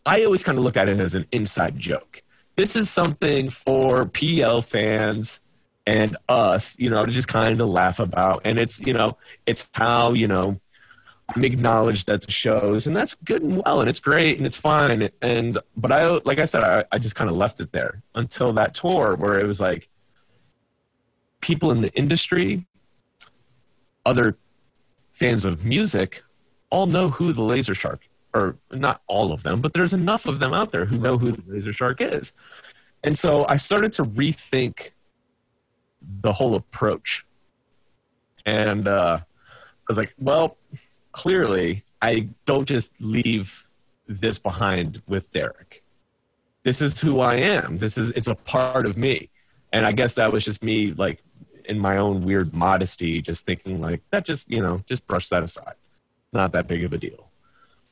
I 0.05 0.23
always 0.25 0.43
kind 0.43 0.57
of 0.57 0.63
look 0.63 0.77
at 0.77 0.89
it 0.89 0.99
as 0.99 1.15
an 1.15 1.25
inside 1.31 1.79
joke. 1.79 2.23
This 2.55 2.75
is 2.75 2.89
something 2.89 3.49
for 3.49 4.05
PL 4.05 4.61
fans 4.61 5.41
and 5.85 6.15
us, 6.29 6.77
you 6.77 6.89
know, 6.89 7.05
to 7.05 7.11
just 7.11 7.27
kind 7.27 7.59
of 7.59 7.67
laugh 7.67 7.99
about. 7.99 8.41
And 8.45 8.59
it's, 8.59 8.79
you 8.79 8.93
know, 8.93 9.17
it's 9.45 9.69
how, 9.73 10.13
you 10.13 10.27
know, 10.27 10.59
I'm 11.35 11.43
acknowledged 11.45 12.09
at 12.09 12.21
the 12.21 12.31
shows, 12.31 12.85
and 12.85 12.95
that's 12.95 13.15
good 13.15 13.41
and 13.41 13.61
well, 13.65 13.79
and 13.79 13.89
it's 13.89 13.99
great 13.99 14.37
and 14.37 14.45
it's 14.45 14.57
fine. 14.57 15.09
And 15.21 15.57
but 15.75 15.91
I, 15.91 16.19
like 16.25 16.39
I 16.39 16.45
said, 16.45 16.63
I, 16.63 16.83
I 16.91 16.99
just 16.99 17.15
kind 17.15 17.29
of 17.29 17.37
left 17.37 17.59
it 17.61 17.71
there 17.71 18.03
until 18.13 18.53
that 18.53 18.73
tour 18.73 19.15
where 19.15 19.39
it 19.39 19.45
was 19.45 19.59
like 19.59 19.87
people 21.39 21.71
in 21.71 21.81
the 21.81 21.93
industry, 21.93 22.65
other 24.05 24.37
fans 25.13 25.45
of 25.45 25.63
music, 25.63 26.23
all 26.73 26.87
know 26.87 27.07
who 27.07 27.31
the 27.33 27.43
Laser 27.43 27.75
Shark, 27.75 28.01
or 28.33 28.55
not 28.71 29.03
all 29.05 29.31
of 29.31 29.43
them, 29.43 29.61
but 29.61 29.73
there's 29.73 29.93
enough 29.93 30.25
of 30.25 30.39
them 30.39 30.53
out 30.53 30.71
there 30.71 30.85
who 30.85 30.97
know 30.97 31.19
who 31.19 31.33
the 31.33 31.43
Laser 31.45 31.71
Shark 31.71 32.01
is. 32.01 32.33
And 33.03 33.15
so 33.15 33.45
I 33.47 33.57
started 33.57 33.91
to 33.93 34.03
rethink 34.03 34.89
the 36.21 36.33
whole 36.33 36.55
approach. 36.55 37.27
And 38.43 38.87
uh, 38.87 39.19
I 39.21 39.85
was 39.87 39.97
like, 39.97 40.15
well, 40.17 40.57
clearly 41.11 41.83
I 42.01 42.29
don't 42.45 42.67
just 42.67 42.91
leave 42.99 43.67
this 44.07 44.39
behind 44.39 45.03
with 45.05 45.31
Derek. 45.31 45.83
This 46.63 46.81
is 46.81 46.99
who 46.99 47.19
I 47.19 47.35
am. 47.35 47.77
This 47.77 47.99
is 47.99 48.09
it's 48.11 48.27
a 48.27 48.35
part 48.35 48.87
of 48.87 48.97
me. 48.97 49.29
And 49.71 49.85
I 49.85 49.91
guess 49.91 50.15
that 50.15 50.31
was 50.33 50.43
just 50.43 50.63
me 50.63 50.91
like 50.93 51.21
in 51.65 51.77
my 51.77 51.97
own 51.97 52.21
weird 52.21 52.51
modesty, 52.51 53.21
just 53.21 53.45
thinking 53.45 53.79
like 53.79 54.01
that 54.09 54.25
just, 54.25 54.49
you 54.49 54.59
know, 54.59 54.81
just 54.87 55.05
brush 55.05 55.29
that 55.29 55.43
aside. 55.43 55.75
Not 56.33 56.51
that 56.53 56.67
big 56.67 56.83
of 56.83 56.93
a 56.93 56.97
deal. 56.97 57.29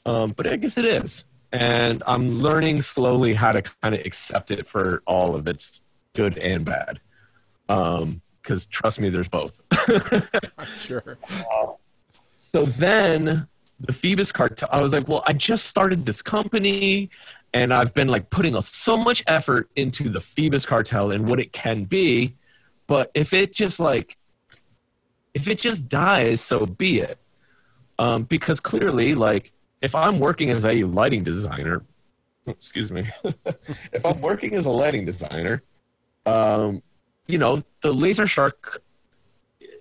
Um, 0.06 0.32
but 0.32 0.47
I 0.47 0.56
guess 0.56 0.77
it 0.77 0.86
is. 0.86 1.25
And 1.51 2.01
I'm 2.08 2.39
learning 2.39 2.82
slowly 2.82 3.34
how 3.34 3.51
to 3.51 3.62
kind 3.62 3.93
of 3.93 4.01
accept 4.06 4.51
it 4.51 4.67
for 4.67 5.04
all 5.06 5.36
of 5.36 5.47
its 5.47 5.82
good 6.13 6.38
and 6.38 6.65
bad. 6.65 6.99
Um, 7.69 8.21
because 8.41 8.65
trust 8.65 8.99
me, 8.99 9.10
there's 9.10 9.30
both. 9.30 9.54
sure. 10.75 11.17
Uh, 11.30 11.73
so 12.36 12.65
then 12.65 13.47
the 13.80 13.93
Phoebus 13.93 14.32
cartel, 14.32 14.67
I 14.71 14.82
was 14.82 14.93
like, 14.93 15.08
well, 15.08 15.23
I 15.27 15.34
just 15.34 15.65
started 15.65 16.06
this 16.06 16.21
company 16.21 17.10
and 17.54 17.73
I've 17.73 17.93
been 17.93 18.08
like 18.08 18.30
putting 18.30 18.60
so 18.62 18.97
much 18.97 19.23
effort 19.27 19.69
into 19.75 20.10
the 20.10 20.21
Phoebus 20.21 20.65
cartel 20.65 21.12
and 21.12 21.27
what 21.27 21.39
it 21.39 21.54
can 21.54 21.84
be. 21.84 22.36
But 22.88 23.12
if 23.13 23.34
it 23.34 23.54
just 23.54 23.80
like, 23.80 24.17
if 25.34 25.47
it 25.47 25.60
just 25.60 25.88
dies, 25.88 26.41
so 26.41 26.65
be 26.65 26.99
it. 26.99 27.20
Um, 27.99 28.23
because 28.23 28.60
clearly, 28.60 29.15
like, 29.15 29.51
if 29.82 29.95
I'm 29.95 30.19
working 30.19 30.49
as 30.49 30.65
a 30.65 30.84
lighting 30.84 31.23
designer, 31.23 31.84
excuse 32.47 32.91
me, 32.91 33.08
if 33.93 34.06
I'm 34.06 34.21
working 34.21 34.56
as 34.56 34.65
a 34.65 34.71
lighting 34.71 35.06
designer, 35.06 35.63
um, 36.25 36.82
you 37.27 37.38
know, 37.38 37.63
the 37.82 37.91
laser 37.91 38.27
shark 38.27 38.82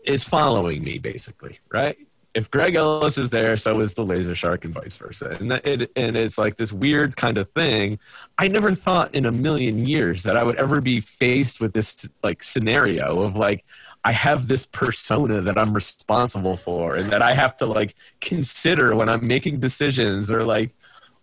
is 0.04 0.22
following 0.22 0.82
me 0.82 0.98
basically, 0.98 1.58
right? 1.70 1.96
if 2.34 2.50
Greg 2.50 2.76
Ellis 2.76 3.18
is 3.18 3.30
there, 3.30 3.56
so 3.56 3.80
is 3.80 3.94
the 3.94 4.04
Laser 4.04 4.34
Shark, 4.34 4.64
and 4.64 4.72
vice 4.72 4.96
versa. 4.96 5.36
And 5.40 5.50
that, 5.50 5.66
it, 5.66 5.90
and 5.96 6.16
it's 6.16 6.38
like 6.38 6.56
this 6.56 6.72
weird 6.72 7.16
kind 7.16 7.38
of 7.38 7.50
thing. 7.50 7.98
I 8.38 8.48
never 8.48 8.74
thought 8.74 9.14
in 9.14 9.26
a 9.26 9.32
million 9.32 9.84
years 9.84 10.22
that 10.22 10.36
I 10.36 10.44
would 10.44 10.56
ever 10.56 10.80
be 10.80 11.00
faced 11.00 11.60
with 11.60 11.72
this 11.72 12.08
like 12.22 12.42
scenario 12.42 13.20
of 13.20 13.36
like 13.36 13.64
I 14.04 14.12
have 14.12 14.48
this 14.48 14.64
persona 14.64 15.40
that 15.42 15.58
I'm 15.58 15.74
responsible 15.74 16.56
for, 16.56 16.96
and 16.96 17.10
that 17.12 17.22
I 17.22 17.34
have 17.34 17.56
to 17.58 17.66
like 17.66 17.94
consider 18.20 18.94
when 18.96 19.08
I'm 19.08 19.26
making 19.26 19.60
decisions, 19.60 20.30
or 20.30 20.44
like, 20.44 20.74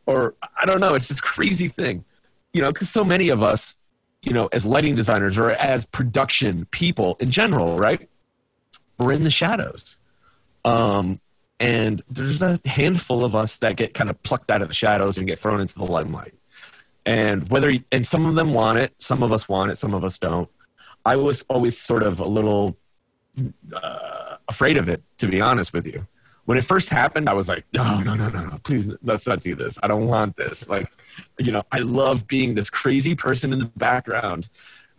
or 0.05 0.35
I 0.61 0.65
don't 0.65 0.79
know. 0.79 0.93
It's 0.95 1.09
this 1.09 1.21
crazy 1.21 1.67
thing, 1.67 2.05
you 2.53 2.61
know, 2.61 2.71
because 2.71 2.89
so 2.89 3.03
many 3.03 3.29
of 3.29 3.41
us, 3.41 3.75
you 4.21 4.33
know, 4.33 4.47
as 4.51 4.65
lighting 4.65 4.95
designers 4.95 5.37
or 5.37 5.51
as 5.51 5.85
production 5.85 6.65
people 6.71 7.17
in 7.19 7.31
general, 7.31 7.77
right? 7.77 8.09
We're 8.97 9.13
in 9.13 9.23
the 9.23 9.31
shadows 9.31 9.97
um, 10.67 11.21
and 11.59 12.03
there's 12.09 12.41
a 12.41 12.59
handful 12.65 13.23
of 13.23 13.35
us 13.35 13.57
that 13.57 13.77
get 13.77 13.93
kind 13.93 14.09
of 14.09 14.21
plucked 14.23 14.51
out 14.51 14.61
of 14.61 14.67
the 14.67 14.73
shadows 14.73 15.17
and 15.17 15.25
get 15.25 15.39
thrown 15.39 15.61
into 15.61 15.75
the 15.75 15.85
limelight. 15.85 16.33
And 17.05 17.49
whether, 17.49 17.73
and 17.91 18.05
some 18.05 18.25
of 18.25 18.35
them 18.35 18.53
want 18.53 18.79
it, 18.79 18.93
some 18.99 19.23
of 19.23 19.31
us 19.31 19.47
want 19.47 19.71
it, 19.71 19.77
some 19.77 19.93
of 19.93 20.03
us 20.03 20.17
don't. 20.17 20.49
I 21.07 21.15
was 21.15 21.45
always 21.47 21.77
sort 21.77 22.03
of 22.03 22.19
a 22.19 22.27
little 22.27 22.77
uh, 23.73 24.35
afraid 24.49 24.75
of 24.75 24.89
it, 24.89 25.01
to 25.19 25.27
be 25.27 25.39
honest 25.39 25.71
with 25.71 25.87
you. 25.87 26.05
When 26.43 26.57
it 26.57 26.65
first 26.65 26.89
happened, 26.89 27.29
I 27.29 27.33
was 27.33 27.47
like, 27.47 27.65
no, 27.73 28.01
no, 28.01 28.13
no, 28.13 28.27
no, 28.27 28.45
no, 28.45 28.59
please, 28.63 28.89
let's 29.03 29.25
not 29.25 29.39
do 29.39 29.55
this. 29.55 29.79
I 29.81 29.87
don't 29.87 30.07
want 30.07 30.35
this. 30.35 30.67
Like, 30.67 30.91
you 31.39 31.53
know, 31.53 31.63
I 31.71 31.79
love 31.79 32.27
being 32.27 32.55
this 32.55 32.69
crazy 32.69 33.15
person 33.15 33.53
in 33.53 33.59
the 33.59 33.71
background 33.77 34.49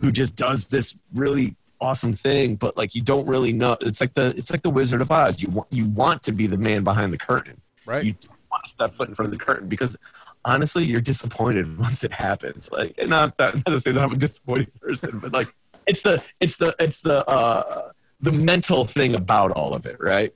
who 0.00 0.10
just 0.10 0.34
does 0.34 0.68
this 0.68 0.96
really 1.14 1.56
awesome 1.78 2.14
thing, 2.14 2.56
but 2.56 2.74
like 2.74 2.94
you 2.94 3.02
don't 3.02 3.26
really 3.26 3.52
know. 3.52 3.76
It's 3.82 4.00
like 4.00 4.14
the 4.14 4.34
it's 4.36 4.50
like 4.50 4.62
the 4.62 4.70
Wizard 4.70 5.02
of 5.02 5.10
Oz. 5.10 5.42
You 5.42 5.48
want 5.50 5.68
you 5.70 5.84
want 5.86 6.22
to 6.22 6.32
be 6.32 6.46
the 6.46 6.58
man 6.58 6.84
behind 6.84 7.12
the 7.12 7.18
curtain, 7.18 7.60
right? 7.84 8.04
You 8.04 8.12
don't 8.12 8.38
want 8.50 8.64
to 8.64 8.70
step 8.70 8.92
foot 8.92 9.08
in 9.08 9.14
front 9.14 9.32
of 9.32 9.38
the 9.38 9.44
curtain 9.44 9.68
because 9.68 9.96
honestly, 10.44 10.84
you're 10.84 11.00
disappointed 11.00 11.78
once 11.86 12.02
it 12.02 12.12
happens. 12.12 12.70
Like, 12.72 12.96
not 13.06 13.36
that 13.36 13.54
not 13.54 13.66
to 13.66 13.80
say 13.80 13.92
that 13.92 14.02
I'm 14.02 14.12
a 14.12 14.16
disappointed 14.16 14.72
person, 14.80 15.18
but 15.18 15.32
like 15.32 15.54
it's 15.88 16.02
the 16.02 16.22
it's 16.38 16.56
the 16.56 16.76
it's 16.78 17.00
the 17.00 17.28
uh, 17.28 17.90
the 18.20 18.30
mental 18.32 18.84
thing 18.84 19.14
about 19.14 19.50
all 19.52 19.74
of 19.74 19.86
it, 19.86 19.96
right? 19.98 20.32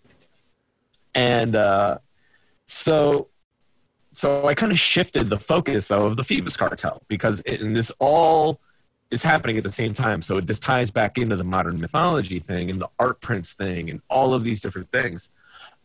And 1.15 1.55
uh, 1.55 1.99
so 2.67 3.29
so 4.13 4.47
I 4.49 4.55
kind 4.55 4.73
of 4.73 4.81
shifted 4.81 5.31
the 5.31 5.39
focus 5.39 5.89
though 5.89 6.07
of 6.07 6.17
the 6.17 6.25
Phoebus 6.25 6.57
cartel 6.57 7.03
because 7.07 7.41
it, 7.47 7.61
and 7.61 7.77
this 7.77 7.93
all 8.01 8.61
is 9.11 9.23
happening 9.23 9.59
at 9.59 9.63
the 9.63 9.73
same 9.73 9.93
time. 9.93 10.23
So 10.23 10.41
this 10.41 10.59
ties 10.59 10.91
back 10.91 11.19
into 11.19 11.37
the 11.37 11.45
modern 11.45 11.79
mythology 11.79 12.39
thing 12.39 12.71
and 12.71 12.81
the 12.81 12.89
art 12.99 13.21
prints 13.21 13.53
thing 13.53 13.91
and 13.91 14.01
all 14.09 14.33
of 14.33 14.43
these 14.43 14.61
different 14.61 14.91
things. 14.91 15.31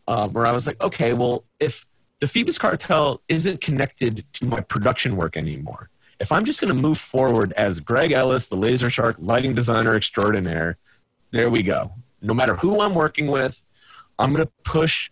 Um, 0.08 0.32
where 0.32 0.46
I 0.46 0.52
was 0.52 0.66
like, 0.66 0.82
okay, 0.82 1.12
well, 1.12 1.44
if 1.60 1.84
the 2.20 2.26
Phoebus 2.26 2.56
cartel 2.56 3.20
isn't 3.28 3.60
connected 3.60 4.24
to 4.32 4.46
my 4.46 4.62
production 4.62 5.16
work 5.16 5.36
anymore, 5.36 5.90
if 6.20 6.32
I'm 6.32 6.44
just 6.44 6.60
going 6.60 6.74
to 6.74 6.80
move 6.80 6.98
forward 6.98 7.52
as 7.52 7.80
Greg 7.80 8.12
Ellis, 8.12 8.46
the 8.46 8.56
Laser 8.56 8.90
Shark 8.90 9.16
lighting 9.18 9.54
designer 9.54 9.94
extraordinaire, 9.94 10.76
there 11.30 11.50
we 11.50 11.62
go. 11.62 11.92
No 12.20 12.34
matter 12.34 12.56
who 12.56 12.80
I'm 12.80 12.94
working 12.94 13.28
with, 13.28 13.64
I'm 14.18 14.34
going 14.34 14.46
to 14.46 14.52
push 14.64 15.10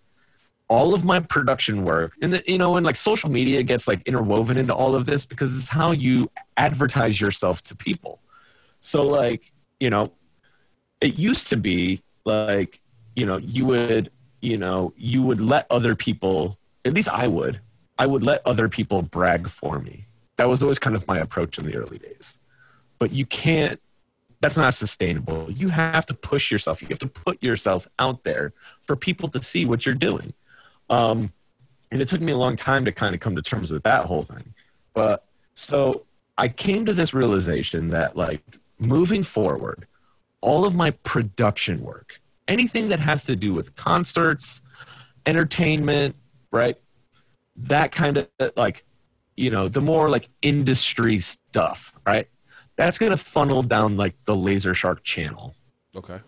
all 0.69 0.95
of 0.95 1.05
my 1.05 1.21
production 1.21 1.85
work. 1.85 2.15
And 2.21 2.33
the, 2.33 2.43
you 2.47 2.59
know 2.59 2.77
and 2.77 2.85
like 2.85 2.97
social 2.97 3.31
media 3.31 3.63
gets 3.63 3.87
like 3.87 4.03
interwoven 4.07 4.57
into 4.57 4.75
all 4.75 4.97
of 4.97 5.07
this 5.07 5.25
because 5.25 5.57
it's 5.57 5.69
how 5.69 5.93
you 5.93 6.29
advertise 6.57 7.21
yourself 7.21 7.63
to 7.63 7.77
people. 7.77 8.21
So 8.81 9.03
like 9.05 9.53
you 9.79 9.91
know 9.91 10.13
it 11.01 11.19
used 11.19 11.49
to 11.51 11.57
be 11.57 12.03
like 12.25 12.81
you 13.15 13.27
know 13.27 13.37
you 13.39 13.65
would 13.67 14.11
you 14.41 14.57
know 14.57 14.93
you 14.97 15.23
would 15.23 15.41
let 15.41 15.67
other 15.71 15.95
people 15.95 16.59
at 16.85 16.95
least 16.95 17.09
i 17.11 17.27
would 17.27 17.61
i 17.99 18.07
would 18.07 18.23
let 18.23 18.41
other 18.47 18.69
people 18.69 19.03
brag 19.03 19.49
for 19.49 19.79
me 19.79 20.06
that 20.37 20.49
was 20.49 20.63
always 20.63 20.79
kind 20.79 20.97
of 20.97 21.07
my 21.07 21.19
approach 21.19 21.59
in 21.59 21.67
the 21.67 21.77
early 21.77 21.99
days 21.99 22.35
but 22.99 23.13
you 23.13 23.27
can't 23.27 23.81
that's 24.41 24.57
not 24.57 24.75
sustainable 24.75 25.51
you 25.51 25.69
have 25.69 26.07
to 26.07 26.15
push 26.15 26.51
yourself 26.51 26.83
you 26.83 26.89
have 26.89 26.99
to 26.99 27.09
put 27.09 27.43
yourself 27.43 27.89
out 27.99 28.23
there 28.25 28.53
for 28.83 28.97
people 28.97 29.29
to 29.29 29.43
see 29.43 29.65
what 29.65 29.87
you're 29.87 29.95
doing 29.95 30.33
um, 30.89 31.33
and 31.91 32.03
it 32.03 32.09
took 32.09 32.21
me 32.21 32.33
a 32.33 32.37
long 32.37 32.57
time 32.57 32.85
to 32.85 32.93
kind 32.93 33.15
of 33.15 33.21
come 33.21 33.37
to 33.37 33.43
terms 33.43 33.71
with 33.71 33.83
that 33.85 34.07
whole 34.07 34.23
thing. 34.23 34.55
But 34.95 35.25
so 35.55 36.05
I 36.37 36.49
came 36.49 36.85
to 36.87 36.93
this 36.93 37.15
realization 37.15 37.89
that, 37.89 38.17
like, 38.17 38.43
moving 38.79 39.23
forward, 39.23 39.87
all 40.41 40.65
of 40.65 40.75
my 40.75 40.91
production 40.91 41.83
work, 41.83 42.21
anything 42.49 42.89
that 42.89 43.01
has 43.01 43.25
to 43.25 43.37
do 43.37 43.53
with 43.53 43.75
concerts, 43.77 44.61
entertainment, 45.25 46.17
right? 46.51 46.77
That 47.57 47.93
kind 47.93 48.19
of 48.19 48.29
like, 48.57 48.85
you 49.37 49.51
know, 49.51 49.69
the 49.69 49.81
more 49.81 50.09
like 50.09 50.29
industry 50.43 51.19
stuff, 51.19 51.93
right? 52.07 52.29
That's 52.77 52.99
going 52.99 53.11
to 53.11 53.17
funnel 53.17 53.63
down 53.63 53.97
like 53.97 54.17
the 54.25 54.35
Laser 54.35 54.75
Shark 54.75 55.03
channel. 55.03 55.55
Okay. 55.95 56.21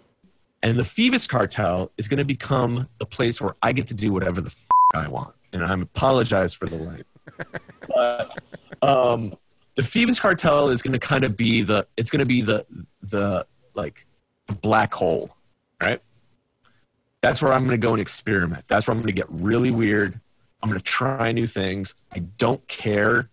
And 0.63 0.79
the 0.79 0.85
Phoebus 0.85 1.27
cartel 1.27 1.93
is 1.97 2.09
going 2.09 2.19
to 2.19 2.25
become 2.25 2.89
the 2.99 3.07
place 3.07 3.41
where 3.41 3.55
I 3.63 3.73
get 3.73 3.87
to 3.89 3.95
do 3.95 4.13
whatever 4.13 4.41
the 4.41 4.49
f- 4.51 4.67
I 4.95 5.09
want. 5.09 5.35
And 5.53 5.65
I 5.65 5.73
apologize 5.73 6.55
for 6.55 6.67
the 6.67 6.77
light. 6.77 7.07
but 7.89 8.39
um, 8.83 9.35
the 9.77 9.83
Phoebus 9.83 10.19
cartel 10.19 10.71
is 10.71 10.83
going 10.83 10.95
to 10.95 10.99
kind 10.99 11.25
of 11.25 11.37
be 11.37 11.63
the, 11.63 11.87
it's 11.97 12.11
going 12.11 12.21
to 12.21 12.27
be 12.27 12.43
the, 12.43 12.67
the 13.03 13.47
like 13.75 14.07
black 14.61 14.95
hole, 14.95 15.37
right? 15.81 16.03
That's 17.23 17.41
where 17.41 17.53
I'm 17.53 17.61
going 17.61 17.81
to 17.81 17.87
go 17.87 17.93
and 17.93 18.01
experiment. 18.01 18.65
That's 18.69 18.87
where 18.87 18.93
I'm 18.93 18.99
going 18.99 19.09
to 19.09 19.13
get 19.13 19.27
really 19.29 19.71
weird. 19.71 20.21
I'm 20.63 20.69
going 20.69 20.81
to 20.81 20.85
try 20.85 21.33
new 21.33 21.47
things. 21.47 21.95
I 22.13 22.21
don't 22.21 22.67
care 22.69 23.31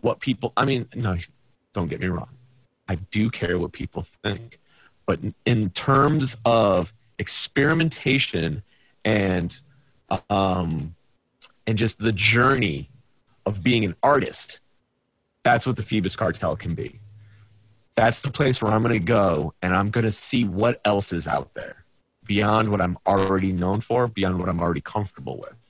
what 0.00 0.20
people, 0.20 0.52
I 0.56 0.64
mean, 0.64 0.86
no, 0.94 1.16
don't 1.72 1.88
get 1.88 2.00
me 2.00 2.08
wrong. 2.08 2.28
I 2.88 2.96
do 2.96 3.30
care 3.30 3.58
what 3.58 3.72
people 3.72 4.06
think. 4.22 4.58
But 5.06 5.20
in 5.46 5.70
terms 5.70 6.36
of 6.44 6.92
experimentation 7.18 8.62
and 9.04 9.58
um, 10.30 10.94
and 11.66 11.76
just 11.76 11.98
the 11.98 12.12
journey 12.12 12.90
of 13.44 13.62
being 13.62 13.84
an 13.84 13.94
artist, 14.02 14.60
that's 15.42 15.66
what 15.66 15.76
the 15.76 15.82
Phoebus 15.82 16.16
Cartel 16.16 16.56
can 16.56 16.74
be. 16.74 16.98
That's 17.94 18.20
the 18.20 18.30
place 18.30 18.62
where 18.62 18.72
I'm 18.72 18.82
going 18.82 18.98
to 18.98 19.04
go 19.04 19.54
and 19.60 19.74
I'm 19.74 19.90
going 19.90 20.04
to 20.04 20.12
see 20.12 20.44
what 20.44 20.80
else 20.84 21.12
is 21.12 21.28
out 21.28 21.54
there 21.54 21.84
beyond 22.24 22.70
what 22.70 22.80
I'm 22.80 22.96
already 23.06 23.52
known 23.52 23.80
for, 23.80 24.08
beyond 24.08 24.38
what 24.38 24.48
I'm 24.48 24.60
already 24.60 24.80
comfortable 24.80 25.38
with. 25.38 25.67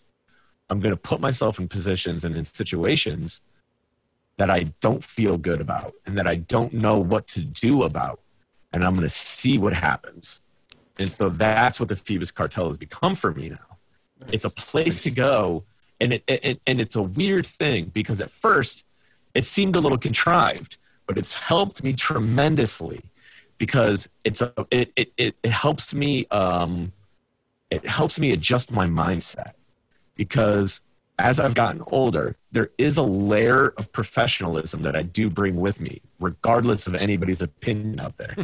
I'm 0.71 0.81
going 0.81 0.95
to 0.95 1.01
put 1.01 1.21
myself 1.21 1.59
in 1.59 1.69
positions 1.69 2.25
and 2.25 2.37
in 2.37 2.45
situations 2.45 3.41
that 4.37 4.51
I 4.51 4.65
don't 4.81 5.03
feel 5.03 5.37
good 5.37 5.61
about 5.61 5.95
and 6.07 6.17
that 6.19 6.27
I 6.27 6.37
don't 6.37 6.73
know 6.73 6.99
what 6.99 7.27
to 7.29 7.41
do 7.41 7.83
about. 7.83 8.21
And 8.73 8.85
I'm 8.85 8.95
going 8.95 9.07
to 9.07 9.11
see 9.11 9.59
what 9.59 9.73
happens. 9.73 10.41
And 10.99 11.11
so 11.11 11.29
that's 11.29 11.81
what 11.81 11.89
the 11.89 11.97
Phoebus 11.97 12.31
Cartel 12.31 12.69
has 12.69 12.79
become 12.79 13.15
for 13.15 13.33
me 13.33 13.51
now. 13.51 13.79
It's 14.31 14.45
a 14.45 14.51
place 14.51 14.99
to 15.01 15.11
go. 15.11 15.65
And, 16.01 16.13
it, 16.15 16.25
it, 16.27 16.61
and 16.67 16.81
it's 16.81 16.97
a 16.97 17.03
weird 17.03 17.47
thing 17.47 17.87
because 17.87 18.21
at 18.21 18.31
first 18.31 18.85
it 19.35 19.47
seemed 19.47 19.75
a 19.75 19.81
little 19.81 19.99
contrived, 19.99 20.77
but 21.07 21.19
it's 21.19 21.33
helped 21.33 21.83
me 21.83 21.93
tremendously 21.93 23.03
because 23.57 24.09
it's 24.23 24.41
a, 24.43 24.53
it, 24.71 24.93
it, 24.97 25.13
it, 25.17 25.37
it 25.43 25.51
helps 25.51 25.93
me 25.93 26.27
um, 26.31 26.93
it 27.71 27.85
helps 27.87 28.19
me 28.19 28.31
adjust 28.33 28.73
my 28.73 28.87
mindset 28.87 29.53
because 30.19 30.83
as 31.19 31.41
I've 31.41 31.55
gotten 31.55 31.83
older, 31.87 32.37
there 32.53 32.71
is 32.77 32.99
a 32.99 33.03
layer 33.03 33.69
of 33.71 33.91
professionalism 33.93 34.83
that 34.83 34.95
I 34.95 35.03
do 35.03 35.31
bring 35.31 35.57
with 35.57 35.81
me, 35.81 36.03
regardless 36.21 36.87
of 36.87 36.95
anybody's 36.95 37.41
opinion 37.41 37.99
out 37.99 38.17
there. 38.19 38.37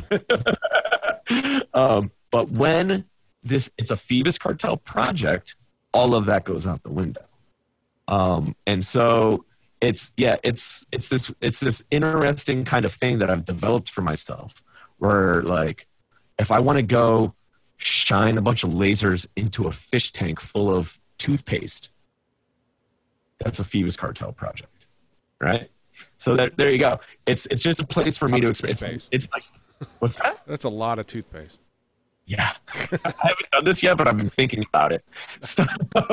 um, 1.75 2.11
but 2.31 2.51
when 2.51 3.05
this 3.43 3.71
it's 3.77 3.91
a 3.91 3.97
Phoebus 3.97 4.39
cartel 4.39 4.79
project, 4.79 5.57
all 5.93 6.15
of 6.15 6.25
that 6.27 6.45
goes 6.45 6.67
out 6.67 6.83
the 6.83 6.91
window. 6.91 7.27
Um, 8.09 8.57
and 8.67 8.85
so 8.85 9.45
it's 9.81 10.11
yeah, 10.17 10.37
it's 10.43 10.87
it's 10.91 11.09
this 11.09 11.31
it's 11.41 11.61
this 11.61 11.83
interesting 11.91 12.65
kind 12.65 12.85
of 12.85 12.93
thing 12.93 13.19
that 13.19 13.31
I've 13.31 13.45
developed 13.45 13.91
for 13.91 14.03
myself 14.03 14.63
where 14.99 15.43
like 15.43 15.87
if 16.39 16.51
I 16.51 16.59
want 16.59 16.77
to 16.77 16.83
go 16.83 17.35
shine 17.77 18.39
a 18.39 18.43
bunch 18.43 18.65
of 18.65 18.71
lasers 18.71 19.27
into 19.37 19.67
a 19.67 19.73
fish 19.73 20.13
tank 20.13 20.41
full 20.41 20.75
of 20.75 20.99
toothpaste, 21.25 21.91
that's 23.39 23.59
a 23.59 23.65
Phoebus 23.65 23.97
cartel 23.97 24.33
project, 24.33 24.87
right? 25.41 25.71
So 26.19 26.37
there, 26.37 26.51
there 26.51 26.71
you 26.71 26.79
go. 26.79 27.01
It's 27.25 27.47
it's 27.47 27.63
just 27.63 27.81
a 27.81 27.87
place 27.87 28.19
for 28.19 28.29
me 28.29 28.43
to 28.43 28.49
experience. 28.49 28.83
It's, 28.83 29.09
it's 29.11 29.29
like, 29.33 29.45
what's 30.01 30.19
that? 30.19 30.43
That's 30.47 30.65
a 30.65 30.69
lot 30.69 30.99
of 30.99 31.07
toothpaste. 31.07 31.63
Yeah, 32.27 32.53
I 32.69 33.13
haven't 33.23 33.51
done 33.53 33.65
this 33.65 33.83
yet, 33.83 33.97
but 33.97 34.07
I've 34.07 34.19
been 34.19 34.29
thinking 34.29 34.65
about 34.69 34.93
it. 34.93 35.05
So 35.41 35.65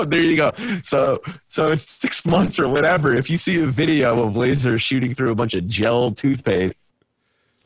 there 0.05 0.21
you 0.21 0.37
go. 0.37 0.51
So 0.83 1.21
so 1.47 1.71
it's 1.71 1.89
six 1.89 2.25
months 2.25 2.57
or 2.57 2.69
whatever. 2.69 3.13
If 3.13 3.29
you 3.29 3.37
see 3.37 3.61
a 3.61 3.67
video 3.67 4.23
of 4.23 4.33
lasers 4.33 4.79
shooting 4.79 5.13
through 5.13 5.31
a 5.31 5.35
bunch 5.35 5.55
of 5.55 5.67
gel 5.67 6.11
toothpaste, 6.11 6.75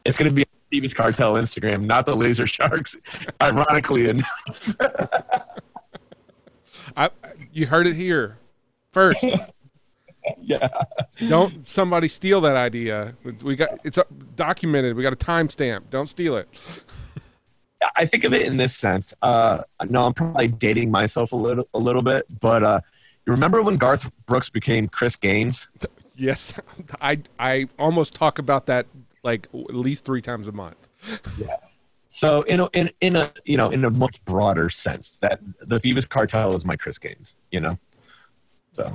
it's 0.03 0.17
going 0.17 0.29
to 0.29 0.36
be 0.36 0.45
Phoebus 0.71 0.93
Cartel 0.93 1.36
Instagram, 1.36 1.86
not 1.86 2.05
the 2.05 2.15
Laser 2.15 2.47
Sharks. 2.47 2.97
ironically 3.41 4.10
enough. 4.10 4.75
I, 6.95 7.09
you 7.51 7.67
heard 7.67 7.87
it 7.87 7.95
here 7.95 8.37
first. 8.91 9.25
yeah. 10.41 10.67
Don't 11.27 11.67
somebody 11.67 12.07
steal 12.07 12.41
that 12.41 12.55
idea. 12.55 13.15
We 13.43 13.55
got 13.55 13.79
it's 13.83 13.99
documented. 14.35 14.95
We 14.95 15.03
got 15.03 15.13
a 15.13 15.17
timestamp. 15.17 15.89
Don't 15.89 16.07
steal 16.07 16.37
it. 16.37 16.47
I 17.95 18.05
think 18.05 18.23
of 18.23 18.33
it 18.33 18.43
in 18.43 18.57
this 18.57 18.75
sense. 18.75 19.13
Uh, 19.21 19.61
no, 19.89 20.05
I'm 20.05 20.13
probably 20.13 20.47
dating 20.47 20.91
myself 20.91 21.33
a 21.33 21.35
little, 21.35 21.67
a 21.73 21.79
little 21.79 22.01
bit, 22.01 22.25
but 22.39 22.63
uh, 22.63 22.79
you 23.25 23.33
remember 23.33 23.61
when 23.61 23.77
Garth 23.77 24.09
Brooks 24.25 24.49
became 24.49 24.87
Chris 24.87 25.15
Gaines? 25.15 25.67
Yes, 26.15 26.53
I 27.01 27.19
I 27.39 27.67
almost 27.77 28.15
talk 28.15 28.39
about 28.39 28.65
that 28.67 28.87
like 29.23 29.47
at 29.53 29.75
least 29.75 30.05
three 30.05 30.21
times 30.21 30.47
a 30.47 30.51
month. 30.51 30.87
yeah. 31.37 31.57
So 32.15 32.43
in 32.43 32.62
a, 32.62 32.69
in 32.71 32.89
in 33.01 33.17
a 33.17 33.30
you 33.43 33.58
know 33.58 33.71
in 33.71 33.84
a 33.84 33.89
much 33.89 34.23
broader 34.23 34.69
sense, 34.69 35.17
that 35.17 35.41
the 35.60 35.82
Phoebus 35.82 36.06
Cartel 36.06 36.56
is 36.56 36.63
my 36.63 36.78
Chris 36.78 36.97
Gaines, 36.97 37.36
you 37.51 37.60
know. 37.60 37.78
So. 38.71 38.93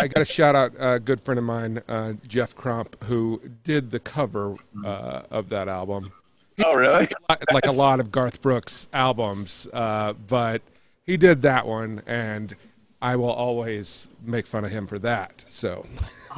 I 0.00 0.06
got 0.06 0.20
to 0.20 0.24
shout 0.24 0.54
out 0.54 0.72
a 0.78 1.00
good 1.00 1.20
friend 1.20 1.38
of 1.38 1.44
mine, 1.44 1.82
uh, 1.88 2.14
Jeff 2.26 2.54
Crump, 2.54 3.02
who 3.02 3.42
did 3.64 3.90
the 3.90 3.98
cover 3.98 4.54
uh, 4.86 5.22
of 5.30 5.48
that 5.48 5.68
album. 5.68 6.12
He 6.56 6.62
oh, 6.64 6.74
really? 6.74 7.08
like 7.52 7.66
a 7.66 7.72
lot 7.72 7.98
of 7.98 8.12
Garth 8.12 8.40
Brooks 8.40 8.86
albums, 8.92 9.68
uh, 9.72 10.12
but 10.12 10.62
he 11.04 11.16
did 11.16 11.42
that 11.42 11.66
one, 11.66 12.00
and 12.06 12.54
I 13.02 13.16
will 13.16 13.32
always 13.32 14.08
make 14.24 14.46
fun 14.46 14.64
of 14.64 14.70
him 14.70 14.86
for 14.86 15.00
that. 15.00 15.44
So 15.48 15.84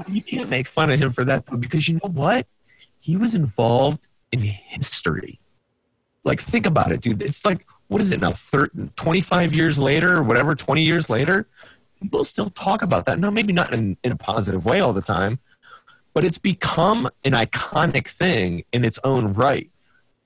you 0.09 0.23
can't 0.23 0.49
make 0.49 0.69
fun 0.69 0.91
of 0.91 0.99
him 0.99 1.13
for 1.13 1.25
that 1.27 1.45
though, 1.45 1.59
because 1.59 1.87
you 1.87 2.01
know 2.03 2.11
what? 2.11 2.47
He 2.99 3.19
was 3.19 3.35
involved 3.35 4.09
in 4.35 4.41
history. 4.41 5.41
Like, 6.25 6.41
think 6.41 6.67
about 6.67 6.91
it, 6.91 7.01
dude. 7.01 7.23
It's 7.23 7.45
like, 7.45 7.67
what 7.89 8.01
is 8.01 8.13
it 8.13 8.21
now? 8.21 8.33
30, 8.33 8.91
25 8.97 9.55
years 9.55 9.79
later, 9.79 10.17
or 10.17 10.23
whatever, 10.23 10.55
20 10.55 10.83
years 10.83 11.09
later, 11.11 11.47
people 12.01 12.25
still 12.25 12.51
talk 12.51 12.83
about 12.83 13.05
that. 13.05 13.19
No, 13.19 13.31
maybe 13.31 13.53
not 13.53 13.73
in, 13.73 13.97
in 14.03 14.13
a 14.13 14.17
positive 14.17 14.65
way 14.65 14.81
all 14.81 14.93
the 14.93 15.03
time, 15.03 15.39
but 16.15 16.25
it's 16.25 16.39
become 16.39 17.09
an 17.25 17.33
iconic 17.33 18.09
thing 18.09 18.65
in 18.73 18.85
its 18.85 18.99
own 19.05 19.35
right, 19.35 19.71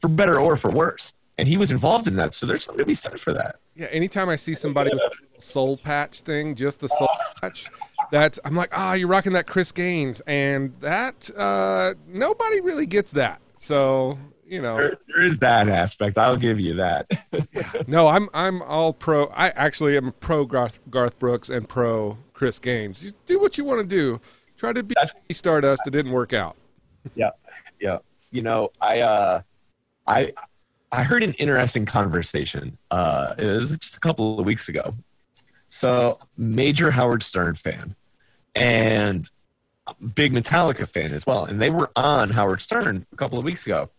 for 0.01 0.09
better 0.09 0.39
or 0.39 0.57
for 0.57 0.71
worse. 0.71 1.13
And 1.37 1.47
he 1.47 1.57
was 1.57 1.71
involved 1.71 2.07
in 2.07 2.17
that, 2.17 2.35
so 2.35 2.47
there's 2.47 2.65
something 2.65 2.83
to 2.83 2.87
be 2.87 2.95
said 2.95 3.19
for 3.21 3.33
that. 3.33 3.57
Yeah, 3.75 3.87
anytime 3.87 4.29
I 4.29 4.37
see 4.37 4.55
somebody 4.55 4.91
with 4.93 5.01
a 5.01 5.43
soul 5.43 5.77
patch 5.77 6.23
thing, 6.23 6.55
just 6.55 6.81
the 6.81 6.89
soul 6.89 7.09
patch, 7.41 7.69
that's 8.11 8.41
I'm 8.45 8.57
like, 8.57 8.71
ah, 8.73 8.91
oh, 8.91 8.93
you're 8.95 9.09
rocking 9.09 9.33
that 9.35 9.47
Chris 9.47 9.71
Gaines, 9.71 10.21
and 10.27 10.75
that 10.81 11.31
uh, 11.37 11.95
nobody 12.09 12.61
really 12.61 12.87
gets 12.87 13.13
that. 13.13 13.41
So 13.59 14.19
you 14.47 14.63
know, 14.63 14.77
there, 14.77 14.99
there 15.07 15.23
is 15.23 15.39
that 15.41 15.69
aspect. 15.69 16.17
I'll 16.17 16.37
give 16.37 16.59
you 16.59 16.75
that. 16.75 17.07
yeah. 17.53 17.71
No, 17.87 18.09
I'm 18.09 18.29
I'm 18.33 18.63
all 18.63 18.93
pro. 18.93 19.27
I 19.27 19.49
actually 19.51 19.97
am 19.97 20.13
pro 20.21 20.45
Garth, 20.45 20.79
Garth 20.91 21.19
Brooks 21.19 21.51
and 21.51 21.69
pro 21.69 22.17
Chris 22.33 22.59
Gaines. 22.59 23.05
You 23.05 23.13
do 23.27 23.39
what 23.39 23.59
you 23.59 23.65
want 23.65 23.81
to 23.81 23.87
do. 23.87 24.21
Try 24.57 24.73
to 24.73 24.83
be 24.83 24.95
That's, 24.97 25.13
Stardust. 25.39 25.83
It 25.87 25.91
didn't 25.91 26.13
work 26.13 26.33
out. 26.33 26.57
Yeah, 27.15 27.31
yeah. 27.81 27.99
You 28.31 28.43
know, 28.43 28.71
I 28.81 29.01
uh, 29.01 29.43
I 30.07 30.33
I 30.91 31.03
heard 31.03 31.23
an 31.23 31.35
interesting 31.35 31.85
conversation. 31.85 32.79
Uh, 32.91 33.35
it 33.39 33.45
was 33.45 33.77
just 33.77 33.97
a 33.97 34.01
couple 34.01 34.41
of 34.41 34.47
weeks 34.47 34.69
ago. 34.69 34.95
So, 35.69 36.19
major 36.39 36.91
Howard 36.91 37.23
Stern 37.23 37.55
fan 37.55 37.95
and 38.55 39.31
big 40.15 40.33
Metallica 40.33 40.89
fan 40.89 41.13
as 41.13 41.27
well. 41.27 41.45
And 41.45 41.61
they 41.61 41.71
were 41.71 41.91
on 41.97 42.31
Howard 42.31 42.61
Stern 42.63 43.07
a 43.13 43.17
couple 43.17 43.39
of 43.39 43.45
weeks 43.45 43.67
ago. 43.67 43.91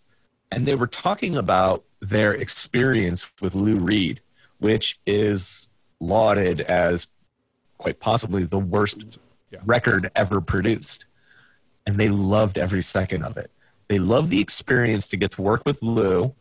And 0.52 0.66
they 0.66 0.76
were 0.76 0.88
talking 0.88 1.36
about 1.36 1.84
their 2.02 2.34
experience 2.34 3.32
with 3.42 3.56
Lou 3.56 3.78
Reed, 3.78 4.22
which 4.60 5.00
is 5.06 5.68
lauded 6.00 6.62
as 6.62 7.08
quite 7.78 8.00
possibly 8.00 8.44
the 8.44 8.60
worst 8.60 9.20
yeah. 9.52 9.60
record 9.66 10.12
ever 10.16 10.42
produced. 10.42 11.06
And 11.86 11.98
they 11.98 12.10
loved 12.10 12.58
every 12.58 12.82
second 12.82 13.24
of 13.24 13.38
it. 13.38 13.52
They 13.88 14.00
loved 14.00 14.30
the 14.30 14.40
experience 14.40 15.08
to 15.08 15.18
get 15.18 15.32
to 15.32 15.42
work 15.42 15.64
with 15.66 15.82
Lou 15.82 16.34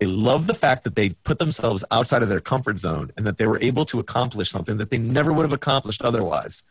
they 0.00 0.06
loved 0.06 0.46
the 0.46 0.54
fact 0.54 0.84
that 0.84 0.96
they 0.96 1.10
put 1.10 1.38
themselves 1.38 1.84
outside 1.90 2.22
of 2.22 2.30
their 2.30 2.40
comfort 2.40 2.80
zone 2.80 3.12
and 3.18 3.26
that 3.26 3.36
they 3.36 3.46
were 3.46 3.60
able 3.60 3.84
to 3.84 4.00
accomplish 4.00 4.50
something 4.50 4.78
that 4.78 4.88
they 4.88 4.96
never 4.96 5.30
would 5.30 5.42
have 5.42 5.52
accomplished 5.52 6.00
otherwise. 6.00 6.62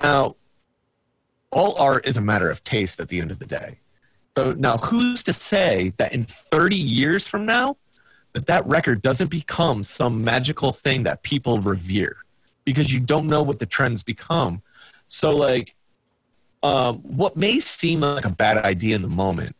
Now, 0.00 0.36
all 1.50 1.76
art 1.78 2.06
is 2.06 2.16
a 2.16 2.20
matter 2.20 2.50
of 2.50 2.62
taste 2.64 3.00
at 3.00 3.08
the 3.08 3.20
end 3.20 3.30
of 3.30 3.38
the 3.38 3.46
day. 3.46 3.78
So 4.36 4.52
now, 4.52 4.76
who's 4.76 5.22
to 5.24 5.32
say 5.32 5.92
that 5.96 6.12
in 6.12 6.24
30 6.24 6.76
years 6.76 7.26
from 7.26 7.44
now, 7.46 7.76
that 8.34 8.46
that 8.46 8.66
record 8.66 9.02
doesn't 9.02 9.30
become 9.30 9.82
some 9.82 10.22
magical 10.22 10.72
thing 10.72 11.02
that 11.04 11.22
people 11.22 11.58
revere 11.58 12.18
because 12.64 12.92
you 12.92 13.00
don't 13.00 13.26
know 13.26 13.42
what 13.42 13.58
the 13.58 13.66
trends 13.66 14.02
become. 14.02 14.62
So, 15.08 15.34
like, 15.34 15.74
um, 16.62 16.98
what 16.98 17.36
may 17.36 17.58
seem 17.58 18.00
like 18.00 18.24
a 18.24 18.30
bad 18.30 18.58
idea 18.58 18.94
in 18.94 19.02
the 19.02 19.08
moment, 19.08 19.56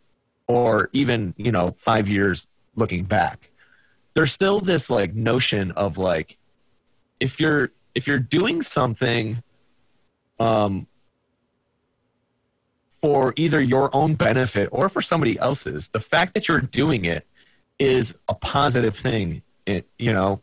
or 0.46 0.90
even 0.92 1.34
you 1.36 1.50
know, 1.50 1.74
five 1.78 2.08
years 2.08 2.46
looking 2.76 3.04
back 3.04 3.50
there's 4.18 4.32
still 4.32 4.58
this 4.58 4.90
like 4.90 5.14
notion 5.14 5.70
of 5.70 5.96
like 5.96 6.38
if 7.20 7.38
you're 7.38 7.70
if 7.94 8.08
you're 8.08 8.18
doing 8.18 8.62
something 8.62 9.44
um 10.40 10.87
for 13.00 13.32
either 13.36 13.60
your 13.60 13.94
own 13.94 14.14
benefit 14.14 14.68
or 14.72 14.88
for 14.88 15.02
somebody 15.02 15.38
else's 15.38 15.88
the 15.88 16.00
fact 16.00 16.34
that 16.34 16.48
you're 16.48 16.60
doing 16.60 17.04
it 17.04 17.26
is 17.78 18.16
a 18.28 18.34
positive 18.34 18.96
thing 18.96 19.42
it, 19.66 19.86
you 19.98 20.12
know 20.12 20.40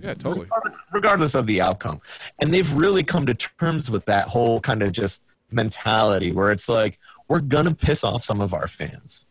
yeah 0.00 0.14
totally 0.14 0.44
regardless, 0.44 0.80
regardless 0.92 1.34
of 1.34 1.46
the 1.46 1.60
outcome 1.60 2.00
and 2.38 2.52
they've 2.52 2.72
really 2.72 3.04
come 3.04 3.26
to 3.26 3.34
terms 3.34 3.90
with 3.90 4.04
that 4.06 4.28
whole 4.28 4.60
kind 4.60 4.82
of 4.82 4.92
just 4.92 5.22
mentality 5.50 6.32
where 6.32 6.50
it's 6.50 6.68
like 6.68 6.98
we're 7.28 7.40
going 7.40 7.66
to 7.66 7.74
piss 7.74 8.04
off 8.04 8.22
some 8.22 8.40
of 8.40 8.54
our 8.54 8.68
fans 8.68 9.26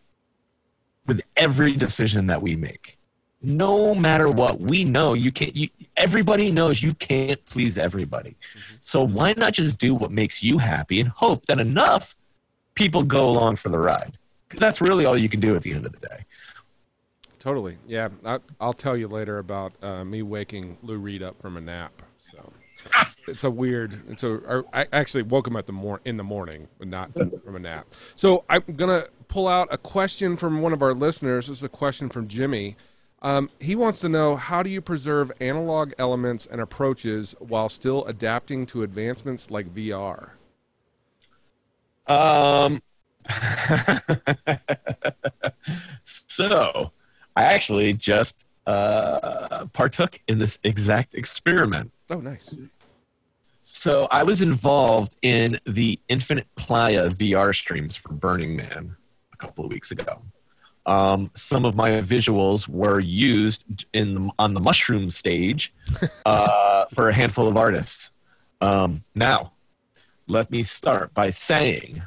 with 1.05 1.22
every 1.36 1.74
decision 1.74 2.28
that 2.28 2.41
we 2.41 2.55
make. 2.55 2.97
No 3.41 3.95
matter 3.95 4.30
what, 4.30 4.59
we 4.59 4.84
know 4.84 5.13
you 5.13 5.32
can't, 5.32 5.55
you, 5.55 5.69
everybody 5.97 6.51
knows 6.51 6.84
you 6.84 6.93
can't 6.93 7.43
please 7.45 7.78
everybody. 7.78 8.32
Mm-hmm. 8.55 8.76
So 8.82 9.03
why 9.03 9.34
not 9.36 9.53
just 9.53 9.80
do 9.80 9.95
what 9.95 10.11
makes 10.11 10.43
you 10.43 10.59
happy 10.59 10.99
and 10.99 11.09
hope 11.09 11.47
that 11.47 11.59
enough 11.59 12.15
people 12.76 13.03
go 13.03 13.30
along 13.30 13.57
for 13.57 13.69
the 13.69 13.80
ride? 13.80 14.17
That's 14.49 14.82
really 14.82 15.05
all 15.05 15.17
you 15.17 15.30
can 15.30 15.39
do 15.39 15.55
at 15.55 15.61
the 15.61 15.74
end 15.74 15.86
of 15.86 15.91
the 15.91 16.07
day. 16.07 16.26
Totally. 17.39 17.78
Yeah. 17.88 18.09
I, 18.26 18.38
will 18.59 18.74
tell 18.74 18.95
you 18.95 19.07
later 19.07 19.39
about 19.39 19.74
uh, 19.82 20.03
me 20.03 20.22
waking 20.22 20.78
Lou 20.84 20.97
Reed 20.97 21.24
up 21.24 21.41
from 21.41 21.57
a 21.57 21.61
nap. 21.61 22.03
So 22.32 22.53
it's 23.28 23.43
a 23.43 23.49
weird. 23.49 23.99
It's 24.09 24.24
a. 24.24 24.63
I 24.74 24.86
actually 24.93 25.24
woke 25.24 25.47
him 25.47 25.55
at 25.55 25.65
the 25.65 25.74
mor- 25.74 26.01
in 26.05 26.17
the 26.17 26.24
morning, 26.24 26.67
but 26.78 26.88
not 26.88 27.11
from 27.13 27.55
a 27.55 27.59
nap. 27.59 27.88
So 28.15 28.43
I'm 28.47 28.61
gonna 28.76 29.05
pull 29.28 29.47
out 29.47 29.69
a 29.72 29.78
question 29.78 30.38
from 30.38 30.61
one 30.61 30.72
of 30.74 30.84
our 30.84 30.93
listeners. 30.93 31.47
This 31.47 31.57
is 31.57 31.63
a 31.63 31.69
question 31.69 32.09
from 32.09 32.28
Jimmy. 32.28 32.76
Um, 33.24 33.49
he 33.59 33.76
wants 33.76 33.99
to 34.01 34.09
know 34.09 34.36
how 34.36 34.63
do 34.63 34.69
you 34.69 34.82
preserve 34.82 35.32
analog 35.39 35.93
elements 35.97 36.47
and 36.47 36.59
approaches 36.59 37.36
while 37.39 37.69
still 37.69 38.03
adapting 38.05 38.65
to 38.67 38.84
advancements 38.84 39.51
like 39.51 39.74
VR? 39.74 40.32
Um. 42.12 42.82
so 46.03 46.91
I 47.36 47.43
actually 47.43 47.93
just 47.93 48.45
uh, 48.66 49.66
partook 49.74 50.20
in 50.28 50.39
this 50.39 50.59
exact 50.64 51.14
experiment. 51.14 51.91
Oh, 52.09 52.20
nice. 52.20 52.53
So 53.62 54.07
I 54.12 54.24
was 54.24 54.41
involved 54.41 55.16
in 55.22 55.59
the 55.66 55.99
Infinite 56.09 56.47
Playa 56.55 57.09
VR 57.09 57.55
streams 57.55 57.95
for 57.95 58.14
Burning 58.14 58.55
Man 58.55 58.95
a 59.34 59.38
couple 59.38 59.64
of 59.64 59.72
weeks 59.72 59.91
ago. 59.91 60.22
Um, 60.86 61.30
some 61.36 61.64
of 61.64 61.76
my 61.76 61.91
visuals 62.01 62.68
were 62.68 62.99
used 62.99 63.86
in 63.93 64.16
the, 64.16 64.30
on 64.39 64.55
the 64.55 64.62
mushroom 64.62 65.12
stage 65.12 65.74
uh, 66.26 66.86
for 66.93 67.09
a 67.09 67.14
handful 67.14 67.47
of 67.47 67.55
artists. 67.55 68.09
Um, 68.62 69.03
now, 69.14 69.53
let 70.32 70.49
me 70.49 70.63
start 70.63 71.13
by 71.13 71.29
saying 71.29 72.01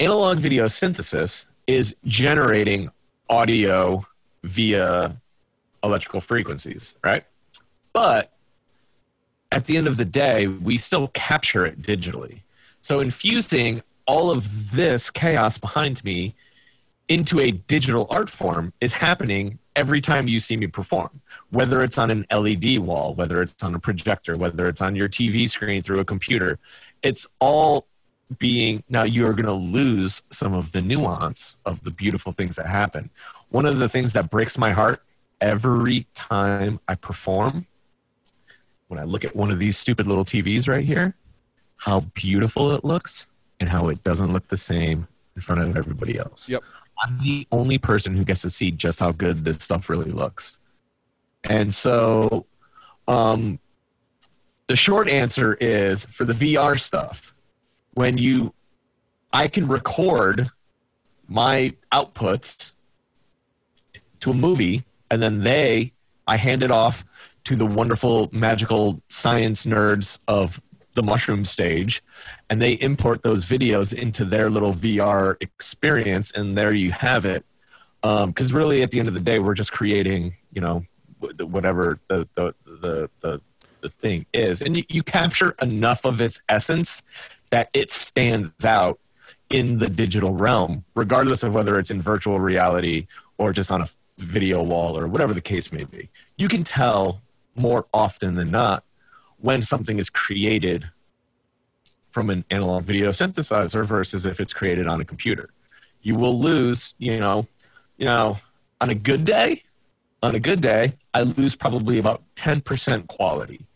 analog 0.00 0.38
video 0.38 0.66
synthesis 0.66 1.46
is 1.68 1.94
generating 2.04 2.90
audio 3.30 4.04
via 4.42 5.16
electrical 5.84 6.20
frequencies, 6.20 6.96
right? 7.04 7.24
But 7.92 8.32
at 9.52 9.66
the 9.66 9.76
end 9.76 9.86
of 9.86 9.96
the 9.96 10.04
day, 10.04 10.48
we 10.48 10.78
still 10.78 11.06
capture 11.08 11.64
it 11.64 11.80
digitally. 11.80 12.40
So 12.80 12.98
infusing 12.98 13.82
all 14.08 14.32
of 14.32 14.72
this 14.72 15.10
chaos 15.10 15.58
behind 15.58 16.02
me 16.02 16.34
into 17.12 17.38
a 17.40 17.50
digital 17.50 18.06
art 18.08 18.30
form 18.30 18.72
is 18.80 18.94
happening 18.94 19.58
every 19.76 20.00
time 20.00 20.28
you 20.28 20.40
see 20.40 20.56
me 20.56 20.66
perform, 20.66 21.20
whether 21.50 21.82
it's 21.82 21.98
on 21.98 22.10
an 22.10 22.24
LED 22.32 22.78
wall, 22.78 23.14
whether 23.14 23.42
it's 23.42 23.62
on 23.62 23.74
a 23.74 23.78
projector, 23.78 24.34
whether 24.34 24.66
it's 24.66 24.80
on 24.80 24.96
your 24.96 25.10
TV 25.10 25.48
screen 25.48 25.82
through 25.82 26.00
a 26.00 26.06
computer. 26.06 26.58
It's 27.02 27.26
all 27.38 27.86
being 28.38 28.82
now 28.88 29.02
you're 29.02 29.34
going 29.34 29.44
to 29.44 29.52
lose 29.52 30.22
some 30.30 30.54
of 30.54 30.72
the 30.72 30.80
nuance 30.80 31.58
of 31.66 31.84
the 31.84 31.90
beautiful 31.90 32.32
things 32.32 32.56
that 32.56 32.66
happen. 32.66 33.10
One 33.50 33.66
of 33.66 33.78
the 33.78 33.90
things 33.90 34.14
that 34.14 34.30
breaks 34.30 34.56
my 34.56 34.72
heart 34.72 35.02
every 35.38 36.06
time 36.14 36.80
I 36.88 36.94
perform, 36.94 37.66
when 38.88 38.98
I 38.98 39.04
look 39.04 39.22
at 39.22 39.36
one 39.36 39.50
of 39.50 39.58
these 39.58 39.76
stupid 39.76 40.06
little 40.06 40.24
TVs 40.24 40.66
right 40.66 40.84
here, 40.84 41.14
how 41.76 42.00
beautiful 42.14 42.72
it 42.72 42.84
looks 42.84 43.26
and 43.60 43.68
how 43.68 43.88
it 43.88 44.02
doesn't 44.02 44.32
look 44.32 44.48
the 44.48 44.56
same 44.56 45.08
in 45.36 45.42
front 45.42 45.60
of 45.60 45.76
everybody 45.76 46.18
else. 46.18 46.48
Yep. 46.48 46.62
I'm 47.00 47.18
the 47.18 47.46
only 47.50 47.78
person 47.78 48.16
who 48.16 48.24
gets 48.24 48.42
to 48.42 48.50
see 48.50 48.70
just 48.70 49.00
how 49.00 49.12
good 49.12 49.44
this 49.44 49.58
stuff 49.58 49.88
really 49.88 50.10
looks. 50.10 50.58
And 51.44 51.74
so 51.74 52.46
um, 53.08 53.58
the 54.68 54.76
short 54.76 55.08
answer 55.08 55.56
is 55.60 56.04
for 56.06 56.24
the 56.24 56.32
VR 56.32 56.78
stuff, 56.78 57.34
when 57.94 58.18
you 58.18 58.54
I 59.32 59.48
can 59.48 59.66
record 59.66 60.48
my 61.28 61.74
outputs 61.92 62.72
to 64.20 64.30
a 64.30 64.34
movie 64.34 64.84
and 65.10 65.22
then 65.22 65.42
they 65.42 65.92
I 66.26 66.36
hand 66.36 66.62
it 66.62 66.70
off 66.70 67.04
to 67.44 67.56
the 67.56 67.66
wonderful 67.66 68.28
magical 68.32 69.02
science 69.08 69.66
nerds 69.66 70.18
of 70.28 70.60
the 70.94 71.02
mushroom 71.02 71.44
stage 71.44 72.02
and 72.52 72.60
they 72.60 72.72
import 72.72 73.22
those 73.22 73.46
videos 73.46 73.94
into 73.94 74.26
their 74.26 74.50
little 74.50 74.74
VR 74.74 75.36
experience 75.40 76.32
and 76.32 76.54
there 76.54 76.74
you 76.74 76.92
have 76.92 77.24
it 77.24 77.46
because 78.02 78.52
um, 78.52 78.58
really 78.58 78.82
at 78.82 78.90
the 78.90 78.98
end 78.98 79.08
of 79.08 79.14
the 79.14 79.20
day 79.20 79.38
we're 79.38 79.54
just 79.54 79.72
creating 79.72 80.34
you 80.52 80.60
know 80.60 80.84
whatever 81.40 81.98
the 82.08 82.28
the 82.34 82.54
the, 82.66 83.10
the, 83.20 83.40
the 83.80 83.88
thing 83.88 84.26
is 84.34 84.60
and 84.60 84.76
you, 84.76 84.82
you 84.90 85.02
capture 85.02 85.54
enough 85.62 86.04
of 86.04 86.20
its 86.20 86.42
essence 86.50 87.02
that 87.48 87.70
it 87.72 87.90
stands 87.90 88.66
out 88.66 88.98
in 89.48 89.78
the 89.78 89.88
digital 89.88 90.34
realm, 90.34 90.84
regardless 90.94 91.42
of 91.42 91.54
whether 91.54 91.78
it's 91.78 91.90
in 91.90 92.02
virtual 92.02 92.38
reality 92.38 93.06
or 93.38 93.54
just 93.54 93.70
on 93.70 93.80
a 93.80 93.88
video 94.18 94.62
wall 94.62 94.98
or 94.98 95.06
whatever 95.06 95.32
the 95.32 95.40
case 95.40 95.72
may 95.72 95.84
be. 95.84 96.10
You 96.36 96.48
can 96.48 96.64
tell 96.64 97.22
more 97.54 97.86
often 97.94 98.34
than 98.34 98.50
not 98.50 98.84
when 99.38 99.62
something 99.62 99.98
is 99.98 100.10
created 100.10 100.90
from 102.12 102.30
an 102.30 102.44
analog 102.50 102.84
video 102.84 103.10
synthesizer 103.10 103.84
versus 103.84 104.26
if 104.26 104.40
it's 104.40 104.52
created 104.52 104.86
on 104.86 105.00
a 105.00 105.04
computer. 105.04 105.50
You 106.02 106.14
will 106.16 106.38
lose, 106.38 106.94
you 106.98 107.18
know, 107.18 107.46
you 107.96 108.06
know, 108.06 108.38
on 108.80 108.90
a 108.90 108.94
good 108.94 109.24
day, 109.24 109.62
on 110.22 110.34
a 110.34 110.40
good 110.40 110.60
day, 110.60 110.94
I 111.14 111.22
lose 111.22 111.56
probably 111.56 111.98
about 111.98 112.22
10% 112.36 113.06
quality 113.06 113.66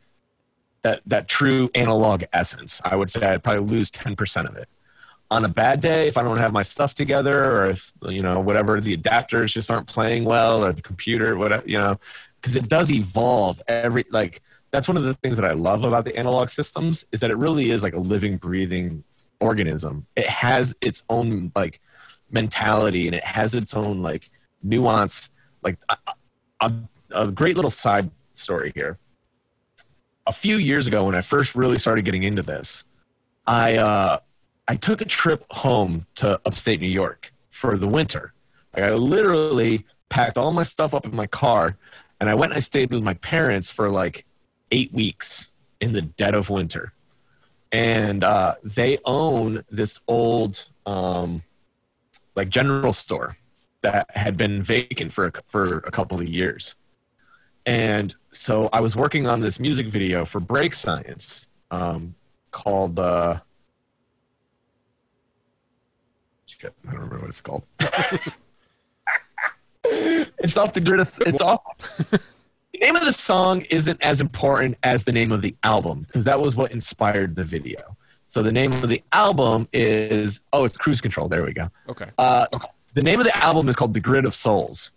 that 0.87 1.03
that 1.07 1.27
true 1.27 1.69
analog 1.75 2.23
essence. 2.33 2.81
I 2.85 2.95
would 2.95 3.11
say 3.11 3.21
I'd 3.21 3.43
probably 3.43 3.67
lose 3.67 3.91
ten 3.91 4.15
percent 4.15 4.49
of 4.49 4.57
it. 4.57 4.69
On 5.33 5.45
a 5.45 5.49
bad 5.49 5.81
day, 5.81 6.07
if 6.07 6.17
I 6.17 6.23
don't 6.23 6.37
have 6.37 6.53
my 6.53 6.63
stuff 6.63 6.95
together, 6.95 7.37
or 7.51 7.71
if 7.71 7.93
you 8.03 8.23
know 8.23 8.39
whatever 8.39 8.81
the 8.81 8.97
adapters 8.97 9.53
just 9.53 9.69
aren't 9.69 9.89
playing 9.89 10.25
well, 10.25 10.65
or 10.65 10.73
the 10.73 10.83
computer, 10.83 11.37
whatever 11.37 11.69
you 11.69 11.79
know, 11.79 11.99
because 12.41 12.55
it 12.55 12.69
does 12.69 12.91
evolve 12.91 13.61
every 13.67 14.05
like. 14.11 14.41
That's 14.71 14.89
one 14.89 14.97
of 14.97 15.05
the 15.05 15.15
things 15.15 15.37
that 15.37 15.47
I 15.47 15.53
love 15.53 15.85
about 15.85 16.05
the 16.05 16.17
analog 16.17 16.49
systems 16.49 17.07
is 17.13 17.21
that 17.21 17.31
it 17.31 17.37
really 17.37 17.71
is 17.71 17.83
like 17.83 17.95
a 17.95 18.01
living, 18.01 18.37
breathing 18.37 19.05
organism. 19.41 20.07
It 20.17 20.27
has 20.27 20.75
its 20.81 21.05
own 21.09 21.53
like 21.55 21.81
mentality 22.31 23.07
and 23.07 23.15
it 23.15 23.25
has 23.25 23.55
its 23.55 23.75
own 23.75 24.03
like 24.03 24.31
nuance. 24.63 25.31
Like 25.63 25.79
a, 25.89 25.97
a, 26.61 26.73
a 27.13 27.31
great 27.33 27.57
little 27.57 27.71
side 27.71 28.11
story 28.35 28.73
here 28.75 28.99
a 30.27 30.33
few 30.33 30.57
years 30.57 30.87
ago 30.87 31.05
when 31.05 31.15
I 31.15 31.21
first 31.21 31.55
really 31.55 31.79
started 31.79 32.05
getting 32.05 32.25
into 32.25 32.43
this, 32.43 32.85
I 33.47 33.77
uh, 33.77 34.19
I 34.69 34.77
took 34.77 35.01
a 35.01 35.05
trip 35.05 35.45
home 35.51 36.07
to 36.17 36.41
upstate 36.45 36.81
New 36.81 36.89
York 36.89 37.33
for 37.51 37.79
the 37.79 37.87
winter. 37.87 38.33
Like 38.75 38.85
I 38.85 38.95
literally 38.95 39.87
packed 40.09 40.37
all 40.37 40.53
my 40.53 40.65
stuff 40.65 40.93
up 40.93 41.07
in 41.07 41.15
my 41.15 41.27
car, 41.27 41.77
and 42.21 42.29
I 42.29 42.35
went 42.35 42.53
and 42.53 42.59
I 42.59 42.61
stayed 42.61 42.91
with 42.91 43.03
my 43.03 43.15
parents 43.15 43.71
for 43.71 43.89
like 43.89 44.26
eight 44.71 44.93
weeks 44.93 45.51
in 45.81 45.93
the 45.93 46.03
dead 46.03 46.35
of 46.35 46.51
winter. 46.51 46.93
And 47.73 48.25
uh, 48.25 48.55
they 48.63 48.99
own 49.05 49.65
this 49.71 50.01
old 50.07 50.69
um, 50.87 51.43
like 52.35 52.49
general 52.49 52.93
store 52.93 53.37
that 53.83 54.07
had 54.11 54.37
been 54.37 54.63
vacant 54.63 55.13
for 55.13 55.27
a, 55.27 55.33
for 55.47 55.79
a 55.79 55.91
couple 55.91 56.19
of 56.21 56.29
years. 56.29 56.75
And 57.65 58.15
so 58.31 58.69
I 58.73 58.81
was 58.81 58.95
working 58.95 59.27
on 59.27 59.41
this 59.41 59.59
music 59.59 59.89
video 59.89 60.25
for 60.25 60.39
Break 60.41 60.75
Science 60.75 61.49
um, 61.71 62.15
called. 62.53 62.99
Uh, 62.99 63.41
shit, 66.47 66.73
I 66.87 66.93
don't 66.93 67.01
remember 67.01 67.19
what 67.19 67.29
it's 67.29 67.41
called. 67.41 67.65
it's 69.85 70.57
off 70.57 70.73
the 70.73 70.81
grid. 70.81 71.01
Of, 71.01 71.09
it's 71.27 71.43
off. 71.43 71.61
The 72.79 72.87
name 72.87 72.97
of 72.97 73.05
the 73.05 73.13
song 73.13 73.63
isn't 73.71 74.03
as 74.03 74.21
important 74.21 74.77
as 74.83 75.05
the 75.05 75.13
name 75.13 75.33
of 75.33 75.41
the 75.41 75.55
album 75.63 76.01
because 76.01 76.25
that 76.25 76.41
was 76.41 76.57
what 76.57 76.73
inspired 76.73 77.35
the 77.35 77.45
video. 77.45 77.97
So 78.29 78.43
the 78.43 78.53
name 78.53 78.73
of 78.73 78.89
the 78.89 79.03
album 79.13 79.69
is 79.73 80.41
oh, 80.53 80.65
it's 80.65 80.77
Cruise 80.77 81.01
Control. 81.01 81.29
There 81.29 81.43
we 81.43 81.53
go. 81.53 81.71
Okay. 81.89 82.07
Uh, 82.19 82.47
the 82.95 83.03
name 83.03 83.19
of 83.19 83.25
the 83.25 83.37
album 83.37 83.69
is 83.69 83.77
called 83.77 83.95
The 83.95 84.01
Grid 84.01 84.25
of 84.27 84.35
Souls, 84.35 84.93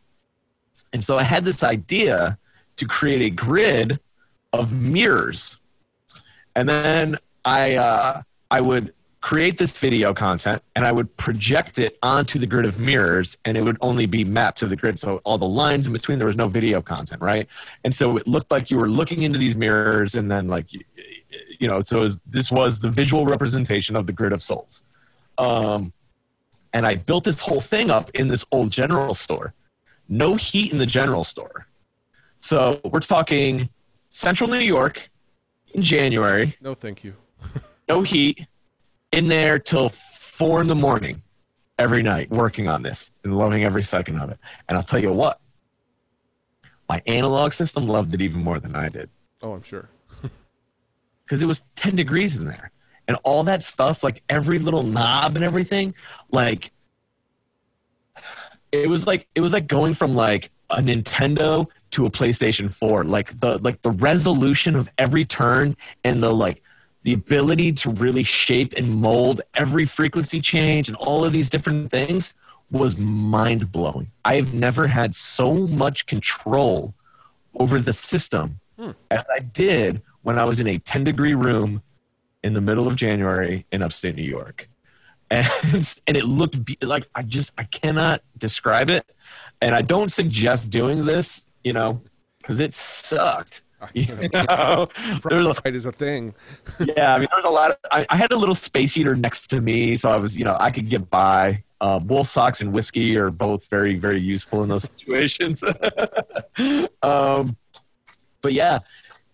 and 0.92 1.06
so 1.06 1.18
I 1.18 1.24
had 1.24 1.46
this 1.46 1.64
idea 1.64 2.38
to 2.78 2.86
create 2.86 3.22
a 3.22 3.30
grid 3.30 4.00
of 4.52 4.74
mirrors. 4.74 5.58
And 6.56 6.68
then 6.68 7.18
I, 7.46 7.76
uh, 7.76 8.22
I 8.50 8.62
would 8.62 8.94
create 9.22 9.58
this 9.58 9.78
video 9.78 10.14
content 10.14 10.62
and 10.76 10.86
I 10.86 10.92
would 10.92 11.16
project 11.18 11.78
it 11.78 11.98
onto 12.02 12.40
the 12.40 12.48
grid 12.48 12.66
of 12.66 12.80
mirrors 12.80 13.38
and 13.44 13.58
it 13.58 13.64
would 13.64 13.78
only 13.82 14.06
be 14.06 14.24
mapped 14.24 14.60
to 14.60 14.68
the 14.68 14.78
grid. 14.78 14.98
So 14.98 15.22
all 15.26 15.38
the 15.38 15.48
lines 15.48 15.88
in 15.88 15.94
between, 15.94 16.20
there 16.20 16.28
was 16.28 16.38
no 16.38 16.48
video 16.48 16.82
content, 16.82 17.22
right? 17.22 17.48
And 17.84 17.94
so 17.94 18.18
it 18.18 18.28
looked 18.28 18.50
like 18.50 18.72
you 18.72 18.78
were 18.78 18.90
looking 18.90 19.24
into 19.24 19.38
these 19.38 19.58
mirrors 19.58 20.16
and 20.16 20.32
then 20.32 20.48
like, 20.48 20.68
you, 20.72 21.68
know, 21.68 21.82
so 21.82 22.00
was, 22.00 22.20
this 22.26 22.50
was 22.50 22.80
the 22.80 22.90
visual 22.90 23.26
representation 23.26 23.98
of 23.98 24.06
the 24.06 24.14
grid 24.14 24.32
of 24.32 24.42
souls. 24.42 24.84
Um, 25.38 25.92
and 26.72 26.88
I 26.88 26.96
built 26.96 27.26
this 27.26 27.42
whole 27.42 27.62
thing 27.62 27.90
up 27.90 28.10
in 28.12 28.30
this 28.30 28.46
old 28.52 28.72
general 28.72 29.16
store. 29.16 29.54
No 30.08 30.36
heat 30.36 30.72
in 30.72 30.78
the 30.78 30.86
general 30.86 31.26
store. 31.26 31.68
So 32.40 32.80
we're 32.86 33.02
talking 33.02 33.70
central 34.12 34.50
New 34.50 34.60
York 34.60 35.10
in 35.74 35.84
January. 35.84 36.56
No, 36.62 36.74
thank 36.74 37.04
you. 37.04 37.16
no 37.90 38.02
heat 38.02 38.48
in 39.12 39.28
there 39.28 39.60
till 39.60 39.90
four 39.90 40.62
in 40.62 40.68
the 40.68 40.76
morning 40.76 41.22
every 41.78 42.04
night 42.04 42.30
working 42.30 42.68
on 42.68 42.84
this 42.84 43.12
and 43.24 43.38
loving 43.38 43.64
every 43.64 43.84
second 43.84 44.20
of 44.20 44.30
it. 44.30 44.38
And 44.68 44.78
I'll 44.78 44.84
tell 44.84 45.02
you 45.02 45.12
what, 45.12 45.40
my 46.88 47.02
analog 47.06 47.54
system 47.54 47.88
loved 47.88 48.14
it 48.14 48.22
even 48.22 48.44
more 48.44 48.60
than 48.60 48.76
I 48.76 48.90
did. 48.90 49.10
Oh, 49.42 49.54
I'm 49.54 49.64
sure. 49.64 49.90
Because 51.26 51.44
it 51.44 51.46
was 51.46 51.62
10 51.76 51.96
degrees 51.96 52.38
in 52.38 52.46
there. 52.46 52.72
And 53.08 53.16
all 53.24 53.44
that 53.44 53.62
stuff, 53.62 54.04
like 54.04 54.24
every 54.30 54.58
little 54.58 54.82
knob 54.82 55.36
and 55.36 55.46
everything, 55.46 55.94
like 56.32 56.72
it 58.72 58.90
was 58.90 59.06
like 59.06 59.28
it 59.36 59.42
was 59.42 59.54
like 59.54 59.68
going 59.68 59.94
from 59.94 60.16
like 60.16 60.50
a 60.72 60.78
Nintendo 60.78 61.68
to 61.92 62.08
a 62.08 62.10
PlayStation 62.10 62.72
4. 62.72 63.04
Like 63.04 63.40
the 63.40 63.60
like 63.60 63.82
the 63.84 63.92
resolution 63.92 64.76
of 64.76 64.90
every 64.98 65.24
turn 65.24 65.78
and 66.04 66.24
the 66.24 66.34
like 66.34 66.64
the 67.04 67.14
ability 67.14 67.72
to 67.72 67.90
really 67.92 68.24
shape 68.24 68.74
and 68.76 68.90
mold 68.96 69.42
every 69.56 69.86
frequency 69.86 70.42
change 70.42 70.88
and 70.88 70.98
all 70.98 71.24
of 71.24 71.32
these 71.32 71.50
different 71.50 71.92
things 71.92 72.34
was 72.72 72.98
mind 72.98 73.72
blowing. 73.72 74.12
I've 74.26 74.54
never 74.54 74.88
had 74.88 75.16
so 75.16 75.54
much 75.54 76.06
control 76.06 76.94
over 77.56 77.80
the 77.80 77.94
system 77.94 78.60
hmm. 78.78 78.92
as 79.10 79.24
I 79.34 79.40
did 79.40 80.02
when 80.22 80.38
I 80.38 80.44
was 80.44 80.60
in 80.60 80.68
a 80.68 80.78
10 80.78 81.04
degree 81.04 81.34
room 81.34 81.82
in 82.44 82.54
the 82.54 82.62
middle 82.62 82.88
of 82.88 82.96
January 82.96 83.66
in 83.72 83.82
upstate 83.82 84.16
New 84.16 84.24
York. 84.24 84.70
And, 85.32 86.02
and 86.08 86.18
it 86.18 86.26
looked 86.26 86.66
be- 86.66 86.80
like 86.82 87.08
I 87.14 87.22
just, 87.22 87.52
I 87.56 87.64
cannot 87.64 88.24
describe 88.40 88.90
it. 88.90 89.06
And 89.62 89.76
I 89.76 89.84
don't 89.84 90.12
suggest 90.12 90.72
doing 90.72 91.06
this, 91.06 91.46
you 91.64 91.72
know, 91.72 92.02
because 92.40 92.60
it 92.60 92.74
sucked 92.74 93.62
You 93.94 94.30
know, 94.34 94.88
right 95.32 95.76
is 95.76 95.86
a 95.86 95.92
thing. 95.92 96.34
yeah, 96.80 97.16
I 97.16 97.20
mean, 97.20 97.28
there 97.32 97.38
was 97.38 97.46
a 97.46 97.50
lot. 97.50 97.72
Of, 97.72 97.78
I, 97.92 98.06
I, 98.10 98.18
had 98.18 98.32
a 98.32 98.38
little 98.38 98.56
space 98.56 98.94
heater 98.94 99.16
next 99.16 99.48
to 99.48 99.62
me, 99.62 99.96
so 99.96 100.10
I 100.10 100.18
was, 100.18 100.38
you 100.38 100.44
know, 100.44 100.58
I 100.60 100.70
could 100.72 100.90
get 100.90 101.10
by. 101.10 101.64
Uh, 101.82 101.98
wool 102.04 102.26
socks 102.26 102.60
and 102.60 102.74
whiskey 102.74 103.16
are 103.16 103.32
both 103.32 103.70
very, 103.70 103.96
very 103.96 104.20
useful 104.20 104.64
in 104.64 104.70
those 104.70 104.84
situations. 104.98 105.64
um, 107.02 107.56
but 108.42 108.52
yeah, 108.52 108.80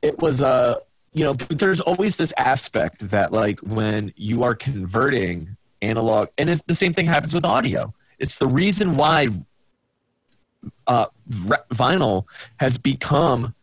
it 0.02 0.18
was. 0.20 0.42
Uh, 0.42 0.76
you 1.14 1.24
know, 1.24 1.34
there's 1.34 1.80
always 1.80 2.18
this 2.18 2.34
aspect 2.38 3.10
that, 3.10 3.32
like, 3.32 3.60
when 3.62 4.14
you 4.18 4.44
are 4.44 4.54
converting 4.54 5.56
analog, 5.82 6.28
and 6.38 6.50
it's 6.50 6.62
the 6.68 6.76
same 6.76 6.94
thing 6.94 7.08
happens 7.08 7.34
with 7.34 7.46
audio. 7.46 7.94
It's 8.20 8.36
the 8.36 8.48
reason 8.48 8.96
why 8.96 9.30
uh, 10.88 11.06
vinyl 11.30 12.26
has 12.58 12.78
become 12.78 13.56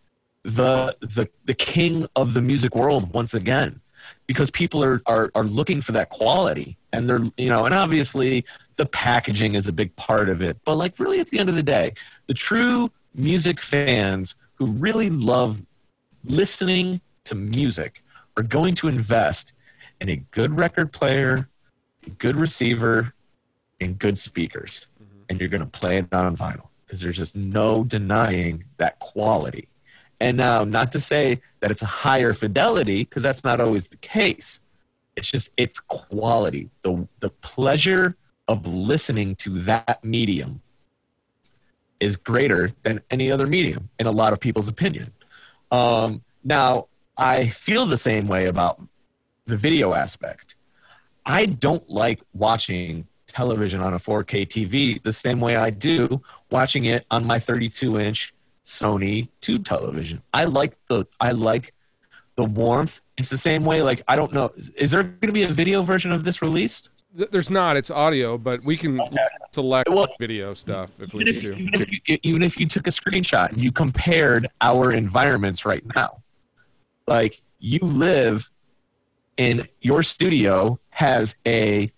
the 0.44 0.96
the 1.00 1.28
the 1.44 1.54
king 1.54 2.06
of 2.16 2.34
the 2.34 2.42
music 2.42 2.74
world 2.74 3.12
once 3.12 3.32
again 3.32 3.80
because 4.26 4.50
people 4.50 4.82
are, 4.82 5.00
are 5.06 5.30
are 5.34 5.44
looking 5.44 5.80
for 5.80 5.92
that 5.92 6.08
quality 6.08 6.76
and 6.92 7.08
they're 7.08 7.22
you 7.36 7.48
know 7.48 7.64
and 7.64 7.74
obviously 7.74 8.44
the 8.76 8.86
packaging 8.86 9.54
is 9.54 9.68
a 9.68 9.72
big 9.72 9.94
part 9.94 10.28
of 10.28 10.42
it 10.42 10.56
but 10.64 10.74
like 10.74 10.98
really 10.98 11.20
at 11.20 11.28
the 11.28 11.38
end 11.38 11.48
of 11.48 11.54
the 11.54 11.62
day 11.62 11.92
the 12.26 12.34
true 12.34 12.90
music 13.14 13.60
fans 13.60 14.34
who 14.54 14.66
really 14.66 15.10
love 15.10 15.62
listening 16.24 17.00
to 17.24 17.34
music 17.36 18.02
are 18.36 18.42
going 18.42 18.74
to 18.74 18.88
invest 18.88 19.52
in 20.00 20.08
a 20.08 20.16
good 20.32 20.58
record 20.58 20.92
player 20.92 21.48
a 22.04 22.10
good 22.10 22.34
receiver 22.34 23.14
and 23.80 23.96
good 23.96 24.18
speakers 24.18 24.88
mm-hmm. 25.00 25.22
and 25.28 25.38
you're 25.38 25.48
going 25.48 25.60
to 25.60 25.66
play 25.66 25.98
it 25.98 26.12
on 26.12 26.36
vinyl 26.36 26.68
because 26.84 27.00
there's 27.00 27.16
just 27.16 27.36
no 27.36 27.84
denying 27.84 28.64
that 28.78 28.98
quality 28.98 29.68
and 30.22 30.36
now, 30.36 30.62
not 30.62 30.92
to 30.92 31.00
say 31.00 31.40
that 31.58 31.72
it's 31.72 31.82
a 31.82 31.86
higher 31.86 32.32
fidelity, 32.32 33.02
because 33.02 33.24
that's 33.24 33.42
not 33.42 33.60
always 33.60 33.88
the 33.88 33.96
case. 33.96 34.60
It's 35.16 35.28
just 35.28 35.50
its 35.56 35.80
quality, 35.80 36.70
the 36.82 37.08
the 37.18 37.30
pleasure 37.30 38.16
of 38.46 38.64
listening 38.64 39.34
to 39.36 39.58
that 39.62 40.04
medium 40.04 40.62
is 41.98 42.14
greater 42.14 42.70
than 42.84 43.00
any 43.10 43.32
other 43.32 43.48
medium 43.48 43.88
in 43.98 44.06
a 44.06 44.12
lot 44.12 44.32
of 44.32 44.38
people's 44.38 44.68
opinion. 44.68 45.12
Um, 45.72 46.22
now, 46.44 46.86
I 47.16 47.48
feel 47.48 47.86
the 47.86 47.96
same 47.96 48.28
way 48.28 48.46
about 48.46 48.80
the 49.46 49.56
video 49.56 49.92
aspect. 49.92 50.54
I 51.26 51.46
don't 51.46 51.88
like 51.90 52.22
watching 52.32 53.08
television 53.26 53.80
on 53.80 53.92
a 53.92 53.98
4K 53.98 54.46
TV 54.46 55.02
the 55.02 55.12
same 55.12 55.40
way 55.40 55.56
I 55.56 55.70
do 55.70 56.22
watching 56.48 56.84
it 56.84 57.06
on 57.10 57.26
my 57.26 57.40
32 57.40 57.98
inch 57.98 58.32
Sony 58.64 59.28
tube 59.40 59.64
television. 59.64 60.22
I 60.32 60.44
like 60.44 60.76
the 60.86 61.06
I 61.20 61.32
like 61.32 61.74
the 62.36 62.44
warmth. 62.44 63.00
It's 63.16 63.30
the 63.30 63.38
same 63.38 63.64
way. 63.64 63.82
Like 63.82 64.02
I 64.08 64.16
don't 64.16 64.32
know, 64.32 64.52
is 64.76 64.90
there 64.92 65.02
going 65.02 65.28
to 65.28 65.32
be 65.32 65.42
a 65.42 65.48
video 65.48 65.82
version 65.82 66.12
of 66.12 66.24
this 66.24 66.42
released? 66.42 66.90
There's 67.14 67.50
not. 67.50 67.76
It's 67.76 67.90
audio, 67.90 68.38
but 68.38 68.64
we 68.64 68.76
can 68.76 68.98
okay. 68.98 69.16
select 69.52 69.90
well, 69.90 70.08
video 70.18 70.54
stuff 70.54 70.98
if 70.98 71.12
we 71.12 71.24
need 71.24 71.42
to. 71.42 71.54
Even 71.54 71.82
if, 71.82 71.90
you, 71.90 72.18
even 72.22 72.42
if 72.42 72.58
you 72.58 72.66
took 72.66 72.86
a 72.86 72.90
screenshot 72.90 73.50
and 73.50 73.60
you 73.60 73.70
compared 73.70 74.48
our 74.62 74.92
environments 74.92 75.66
right 75.66 75.84
now, 75.94 76.22
like 77.06 77.42
you 77.58 77.80
live 77.80 78.50
in 79.36 79.66
your 79.80 80.02
studio 80.02 80.78
has 80.90 81.36
a 81.46 81.92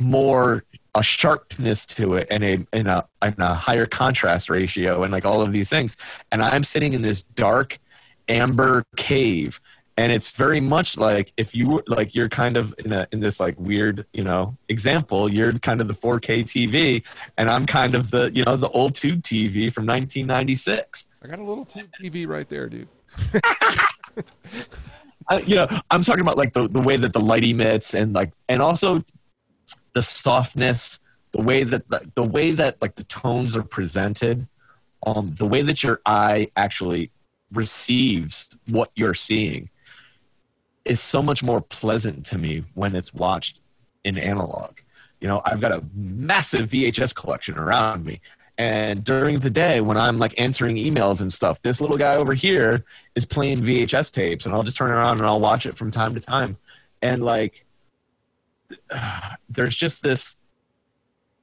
more 0.00 0.64
a 0.98 1.02
sharpness 1.02 1.86
to 1.86 2.14
it 2.14 2.26
and 2.30 2.42
a, 2.44 2.66
and 2.72 2.88
a 2.88 3.08
and 3.22 3.38
a 3.38 3.54
higher 3.54 3.86
contrast 3.86 4.50
ratio 4.50 5.04
and 5.04 5.12
like 5.12 5.24
all 5.24 5.40
of 5.40 5.52
these 5.52 5.70
things. 5.70 5.96
And 6.32 6.42
I'm 6.42 6.64
sitting 6.64 6.92
in 6.92 7.02
this 7.02 7.22
dark 7.22 7.78
amber 8.28 8.84
cave 8.96 9.60
and 9.96 10.12
it's 10.12 10.30
very 10.30 10.60
much 10.60 10.96
like 10.96 11.32
if 11.36 11.54
you 11.54 11.82
like 11.88 12.14
you're 12.14 12.28
kind 12.28 12.56
of 12.56 12.72
in 12.84 12.92
a 12.92 13.06
in 13.10 13.20
this 13.20 13.40
like 13.40 13.54
weird 13.58 14.06
you 14.12 14.22
know 14.22 14.56
example. 14.68 15.28
You're 15.28 15.52
kind 15.54 15.80
of 15.80 15.88
the 15.88 15.94
4k 15.94 16.44
tv 16.44 17.04
and 17.36 17.50
i'm 17.50 17.66
kind 17.66 17.94
of 17.94 18.10
the 18.10 18.30
you 18.32 18.44
know 18.44 18.56
the 18.56 18.68
old 18.70 18.94
tube 18.94 19.22
tv 19.22 19.72
from 19.72 19.86
1996 19.86 21.06
i 21.22 21.26
got 21.26 21.38
a 21.38 21.42
little 21.42 21.64
tube 21.64 21.88
tv 22.02 22.26
right 22.26 22.48
there 22.48 22.68
dude. 22.68 22.88
I, 25.28 25.40
you 25.40 25.56
know 25.56 25.66
i'm 25.90 26.02
talking 26.02 26.20
about 26.20 26.36
like 26.36 26.52
the, 26.52 26.68
the 26.68 26.80
way 26.80 26.96
that 26.96 27.12
the 27.12 27.20
light 27.20 27.44
emits 27.44 27.94
and 27.94 28.14
like 28.14 28.32
and 28.48 28.62
also 28.62 29.04
the 29.98 30.02
softness, 30.04 31.00
the 31.32 31.42
way 31.42 31.64
that 31.64 31.90
the, 31.90 32.08
the 32.14 32.22
way 32.22 32.52
that 32.52 32.80
like 32.80 32.94
the 32.94 33.02
tones 33.02 33.56
are 33.56 33.64
presented, 33.64 34.46
um, 35.04 35.34
the 35.38 35.46
way 35.46 35.60
that 35.60 35.82
your 35.82 36.00
eye 36.06 36.48
actually 36.54 37.10
receives 37.52 38.48
what 38.68 38.92
you're 38.94 39.12
seeing 39.12 39.70
is 40.84 41.00
so 41.00 41.20
much 41.20 41.42
more 41.42 41.60
pleasant 41.60 42.24
to 42.26 42.38
me 42.38 42.62
when 42.74 42.94
it's 42.94 43.12
watched 43.12 43.58
in 44.04 44.16
analog. 44.16 44.78
You 45.20 45.26
know, 45.26 45.42
I've 45.44 45.60
got 45.60 45.72
a 45.72 45.82
massive 45.92 46.70
VHS 46.70 47.12
collection 47.12 47.58
around 47.58 48.04
me. 48.04 48.20
And 48.56 49.02
during 49.02 49.40
the 49.40 49.50
day, 49.50 49.80
when 49.80 49.96
I'm 49.96 50.20
like 50.20 50.38
answering 50.38 50.76
emails 50.76 51.20
and 51.20 51.32
stuff, 51.32 51.60
this 51.60 51.80
little 51.80 51.98
guy 51.98 52.14
over 52.14 52.34
here 52.34 52.84
is 53.16 53.26
playing 53.26 53.62
VHS 53.62 54.12
tapes, 54.12 54.46
and 54.46 54.54
I'll 54.54 54.62
just 54.62 54.76
turn 54.76 54.92
around 54.92 55.18
and 55.18 55.26
I'll 55.26 55.40
watch 55.40 55.66
it 55.66 55.76
from 55.76 55.90
time 55.90 56.14
to 56.14 56.20
time. 56.20 56.56
And 57.02 57.24
like, 57.24 57.64
there's 59.48 59.76
just 59.76 60.02
this 60.02 60.36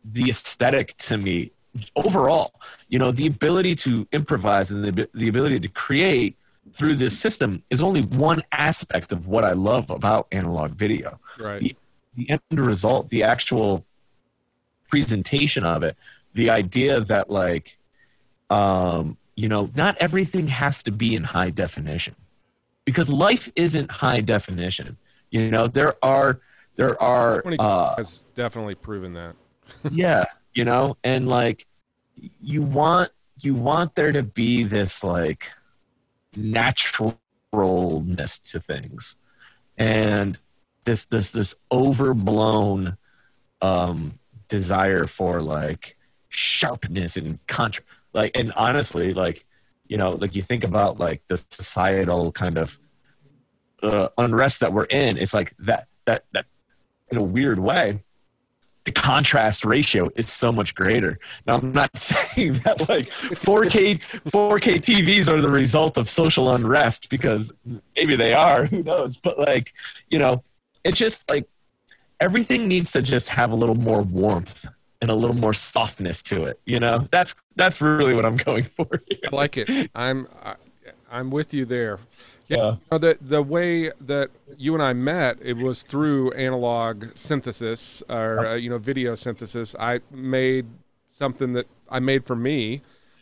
the 0.04 0.30
aesthetic 0.30 0.96
to 0.98 1.18
me 1.18 1.52
overall 1.96 2.54
you 2.88 3.00
know 3.00 3.12
the 3.12 3.28
ability 3.28 3.76
to 3.76 4.08
improvise 4.12 4.72
and 4.72 4.84
the, 4.84 5.10
the 5.14 5.28
ability 5.28 5.60
to 5.60 5.68
create 5.68 6.38
through 6.74 6.96
this 6.96 7.18
system 7.18 7.64
is 7.70 7.82
only 7.82 8.02
one 8.02 8.42
aspect 8.52 9.12
of 9.12 9.28
what 9.28 9.44
i 9.44 9.52
love 9.52 9.90
about 9.90 10.28
analog 10.32 10.72
video. 10.72 11.20
Right. 11.40 11.62
The, 11.62 11.76
the 12.16 12.30
end 12.30 12.60
result 12.60 13.10
the 13.10 13.24
actual 13.24 13.86
presentation 14.90 15.64
of 15.66 15.84
it 15.84 15.98
the 16.34 16.50
idea 16.50 17.02
that 17.02 17.30
like 17.30 17.78
um 18.50 19.18
you 19.36 19.50
know 19.50 19.70
not 19.76 19.98
everything 20.00 20.48
has 20.48 20.84
to 20.84 20.92
be 20.92 21.16
in 21.16 21.24
high 21.24 21.50
definition. 21.50 22.16
Because 22.86 23.10
life 23.10 23.52
isn't 23.56 23.90
high 23.90 24.22
definition. 24.22 24.98
You 25.32 25.50
know 25.52 25.68
there 25.68 25.96
are 26.04 26.40
there 26.76 27.02
are 27.02 27.44
uh, 27.60 27.96
has 27.98 28.26
definitely 28.36 28.76
proven 28.76 29.14
that. 29.14 29.36
yeah, 29.92 30.26
you 30.54 30.66
know, 30.66 30.98
and 31.04 31.28
like 31.28 31.66
you 32.42 32.62
want 32.62 33.12
you 33.40 33.56
want 33.56 33.96
there 33.96 34.12
to 34.12 34.24
be 34.24 34.64
this 34.64 35.04
like 35.04 35.52
naturalness 36.36 38.40
to 38.40 38.60
things, 38.60 39.16
and 39.78 40.38
this 40.84 41.06
this 41.06 41.32
this 41.32 41.56
overblown 41.72 42.98
um 43.62 44.20
desire 44.48 45.08
for 45.08 45.42
like 45.42 45.98
sharpness 46.30 47.18
and 47.18 47.46
contra 47.48 47.84
like 48.14 48.38
and 48.38 48.52
honestly 48.54 49.14
like 49.14 49.46
you 49.88 49.98
know 49.98 50.12
like 50.12 50.36
you 50.36 50.42
think 50.42 50.64
about 50.64 51.00
like 51.00 51.22
the 51.28 51.38
societal 51.50 52.32
kind 52.32 52.58
of 52.58 52.78
uh, 53.82 54.10
unrest 54.18 54.60
that 54.60 54.74
we're 54.74 54.86
in 54.86 55.18
it's 55.18 55.34
like 55.34 55.54
that 55.58 55.88
that 56.06 56.26
that 56.34 56.46
in 57.10 57.18
a 57.18 57.24
weird 57.24 57.60
way 57.60 58.00
the 58.86 58.92
contrast 58.92 59.66
ratio 59.66 60.10
is 60.16 60.32
so 60.32 60.52
much 60.52 60.76
greater. 60.76 61.20
Now, 61.46 61.58
I'm 61.58 61.72
not 61.72 61.98
saying 61.98 62.54
that 62.60 62.88
like 62.88 63.10
4K 63.10 64.00
4K 64.30 64.76
TVs 64.76 65.28
are 65.28 65.42
the 65.42 65.50
result 65.50 65.98
of 65.98 66.08
social 66.08 66.54
unrest 66.54 67.10
because 67.10 67.52
maybe 67.96 68.16
they 68.16 68.34
are. 68.34 68.66
Who 68.68 68.84
knows? 68.84 69.18
But 69.18 69.40
like, 69.40 69.74
you 70.10 70.20
know, 70.20 70.44
it's 70.84 70.98
just 70.98 71.30
like 71.30 71.50
everything 72.20 72.68
needs 72.68 72.92
to 72.92 73.02
just 73.02 73.28
have 73.30 73.52
a 73.52 73.56
little 73.56 73.76
more 73.76 74.04
warmth 74.04 74.68
and 75.02 75.10
a 75.10 75.16
little 75.16 75.36
more 75.36 75.54
softness 75.54 76.22
to 76.22 76.46
it. 76.46 76.60
You 76.66 76.80
know, 76.80 77.08
that's 77.12 77.36
that's 77.56 77.82
really 77.82 78.14
what 78.14 78.26
I'm 78.26 78.38
going 78.38 78.66
for. 78.76 78.88
Here. 79.10 79.20
I 79.32 79.36
like 79.36 79.58
it. 79.58 79.90
I'm 79.96 80.28
I, 80.44 80.56
I'm 81.12 81.32
with 81.32 81.56
you 81.56 81.66
there. 81.66 82.00
Yeah. 82.50 82.58
You 82.74 82.80
know, 82.92 82.98
the 83.00 83.18
the 83.20 83.42
way 83.42 83.90
that 84.00 84.30
you 84.56 84.76
and 84.76 84.84
I 84.84 84.94
met, 84.94 85.38
it 85.42 85.58
was 85.58 85.82
through 85.82 86.32
analog 86.34 87.06
synthesis 87.16 88.04
or 88.08 88.46
uh, 88.46 88.54
you 88.56 88.70
know 88.70 88.78
video 88.78 89.16
synthesis. 89.16 89.76
I 89.80 90.02
made 90.12 90.68
something 91.10 91.54
that 91.54 91.66
I 91.90 92.00
made 92.00 92.24
for 92.24 92.36
me, 92.36 92.82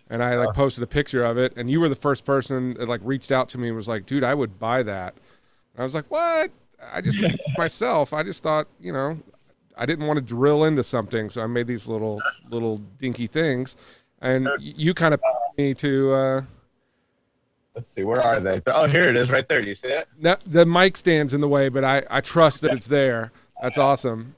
and 0.10 0.22
I 0.22 0.36
like 0.36 0.54
posted 0.54 0.84
a 0.84 0.88
picture 0.88 1.24
of 1.24 1.38
it. 1.38 1.54
And 1.56 1.72
you 1.72 1.80
were 1.80 1.88
the 1.88 1.96
first 1.96 2.26
person 2.26 2.74
that 2.74 2.90
like 2.90 3.00
reached 3.04 3.32
out 3.32 3.48
to 3.50 3.58
me 3.58 3.68
and 3.70 3.78
was 3.78 3.88
like, 3.88 4.06
"Dude, 4.06 4.26
I 4.26 4.34
would 4.34 4.60
buy 4.60 4.84
that." 4.84 5.14
And 5.74 5.80
I 5.80 5.84
was 5.84 5.96
like, 5.96 6.12
"What?" 6.12 6.52
I 6.92 7.00
just 7.00 7.18
myself. 7.58 8.12
I 8.12 8.24
just 8.24 8.44
thought, 8.44 8.68
you 8.82 8.92
know, 8.92 9.20
I 9.78 9.86
didn't 9.86 10.06
want 10.06 10.18
to 10.18 10.22
drill 10.22 10.66
into 10.66 10.84
something, 10.84 11.30
so 11.30 11.42
I 11.42 11.48
made 11.48 11.68
these 11.68 11.88
little 11.88 12.22
little 12.50 12.80
dinky 13.00 13.28
things, 13.28 13.78
and 14.22 14.46
y- 14.46 14.58
you 14.60 14.94
kind 14.94 15.14
of 15.14 15.22
me 15.58 15.74
to. 15.76 16.14
Uh, 16.14 16.42
Let's 17.76 17.92
see, 17.94 18.04
where 18.04 18.22
are 18.22 18.40
they? 18.40 18.62
Oh, 18.68 18.86
here 18.88 19.06
it 19.10 19.16
is, 19.16 19.32
right 19.32 19.48
there. 19.48 19.62
Do 19.62 19.68
you 19.68 19.74
see 19.76 19.88
it? 19.88 20.08
No, 20.20 20.36
the 20.46 20.66
mic 20.66 20.96
stands 20.96 21.34
in 21.34 21.42
the 21.42 21.48
way, 21.48 21.70
but 21.70 21.84
I, 21.84 22.04
I 22.10 22.22
trust 22.22 22.62
that 22.62 22.72
it's 22.72 22.88
there. 22.88 23.32
That's 23.62 23.78
awesome. 23.80 24.36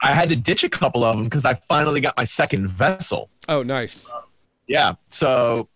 I 0.00 0.14
had 0.14 0.28
to 0.28 0.36
ditch 0.36 0.62
a 0.62 0.68
couple 0.68 1.02
of 1.02 1.16
them 1.16 1.24
because 1.24 1.44
I 1.44 1.54
finally 1.54 2.00
got 2.00 2.16
my 2.16 2.22
second 2.24 2.68
vessel. 2.68 3.30
Oh, 3.48 3.64
nice. 3.64 4.08
Yeah, 4.68 4.92
so 5.10 5.68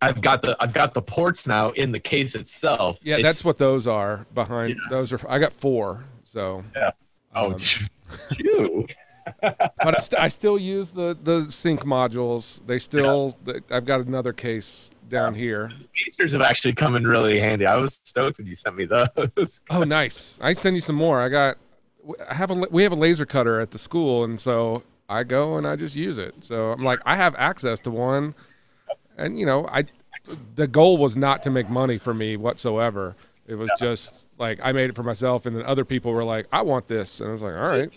I've 0.00 0.20
got 0.20 0.42
the 0.42 0.56
I've 0.60 0.72
got 0.72 0.94
the 0.94 1.02
ports 1.02 1.48
now 1.48 1.70
in 1.70 1.90
the 1.90 1.98
case 1.98 2.36
itself. 2.36 2.98
Yeah, 3.02 3.14
It's- 3.16 3.34
that's 3.34 3.44
what 3.44 3.58
those 3.58 3.88
are 3.88 4.26
behind. 4.34 4.76
Those 4.88 5.12
are. 5.12 5.20
I 5.28 5.38
got 5.40 5.52
four. 5.52 6.04
So, 6.22 6.62
yeah. 6.76 6.90
oh, 7.34 7.52
um, 7.54 7.56
you. 8.38 8.86
but 9.42 9.96
I, 9.96 9.98
st- 9.98 10.22
I 10.22 10.28
still 10.28 10.58
use 10.58 10.92
the 10.92 11.16
the 11.20 11.50
sync 11.50 11.80
modules. 11.84 12.64
They 12.66 12.78
still. 12.78 13.36
th- 13.44 13.64
I've 13.70 13.84
got 13.84 14.00
another 14.00 14.32
case 14.32 14.90
down 15.10 15.34
here. 15.34 15.70
Spacers 15.78 16.32
have 16.32 16.42
actually 16.42 16.72
come 16.72 16.96
in 16.96 17.06
really 17.06 17.38
handy. 17.38 17.66
I 17.66 17.76
was 17.76 18.00
stoked 18.04 18.38
when 18.38 18.46
you 18.46 18.54
sent 18.54 18.76
me 18.76 18.86
those. 18.86 19.60
Oh, 19.70 19.84
nice. 19.84 20.38
I 20.40 20.52
send 20.52 20.76
you 20.76 20.80
some 20.80 20.96
more. 20.96 21.20
I 21.20 21.28
got. 21.28 21.58
I 22.28 22.34
have 22.34 22.50
a. 22.50 22.54
We 22.70 22.82
have 22.82 22.92
a 22.92 22.96
laser 22.96 23.26
cutter 23.26 23.60
at 23.60 23.72
the 23.72 23.78
school, 23.78 24.24
and 24.24 24.40
so 24.40 24.82
I 25.08 25.24
go 25.24 25.58
and 25.58 25.66
I 25.66 25.76
just 25.76 25.96
use 25.96 26.18
it. 26.18 26.34
So 26.40 26.72
I'm 26.72 26.82
like, 26.82 27.00
I 27.04 27.16
have 27.16 27.34
access 27.36 27.80
to 27.80 27.90
one, 27.90 28.34
and 29.18 29.38
you 29.38 29.46
know, 29.46 29.66
I. 29.68 29.84
The 30.54 30.66
goal 30.66 30.98
was 30.98 31.16
not 31.16 31.42
to 31.44 31.50
make 31.50 31.68
money 31.68 31.98
for 31.98 32.14
me 32.14 32.36
whatsoever. 32.36 33.16
It 33.46 33.56
was 33.56 33.70
just 33.78 34.26
like 34.38 34.60
I 34.62 34.72
made 34.72 34.90
it 34.90 34.96
for 34.96 35.02
myself, 35.02 35.44
and 35.46 35.56
then 35.56 35.64
other 35.64 35.84
people 35.84 36.12
were 36.12 36.24
like, 36.24 36.46
"I 36.52 36.62
want 36.62 36.88
this," 36.88 37.20
and 37.20 37.28
I 37.28 37.32
was 37.32 37.42
like, 37.42 37.54
"All 37.54 37.68
right." 37.68 37.90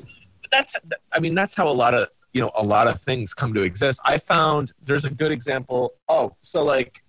that's 0.54 0.76
I 1.12 1.20
mean 1.20 1.36
that's 1.36 1.56
how 1.56 1.68
a 1.68 1.74
lot 1.74 1.94
of 1.94 2.08
you 2.32 2.42
know 2.42 2.52
a 2.56 2.64
lot 2.64 2.88
of 2.88 3.02
things 3.02 3.34
come 3.34 3.54
to 3.56 3.62
exist. 3.62 4.00
I 4.06 4.18
found 4.18 4.72
there's 4.84 5.06
a 5.06 5.10
good 5.10 5.32
example. 5.32 5.96
Oh, 6.08 6.36
so 6.42 6.64
like 6.64 7.03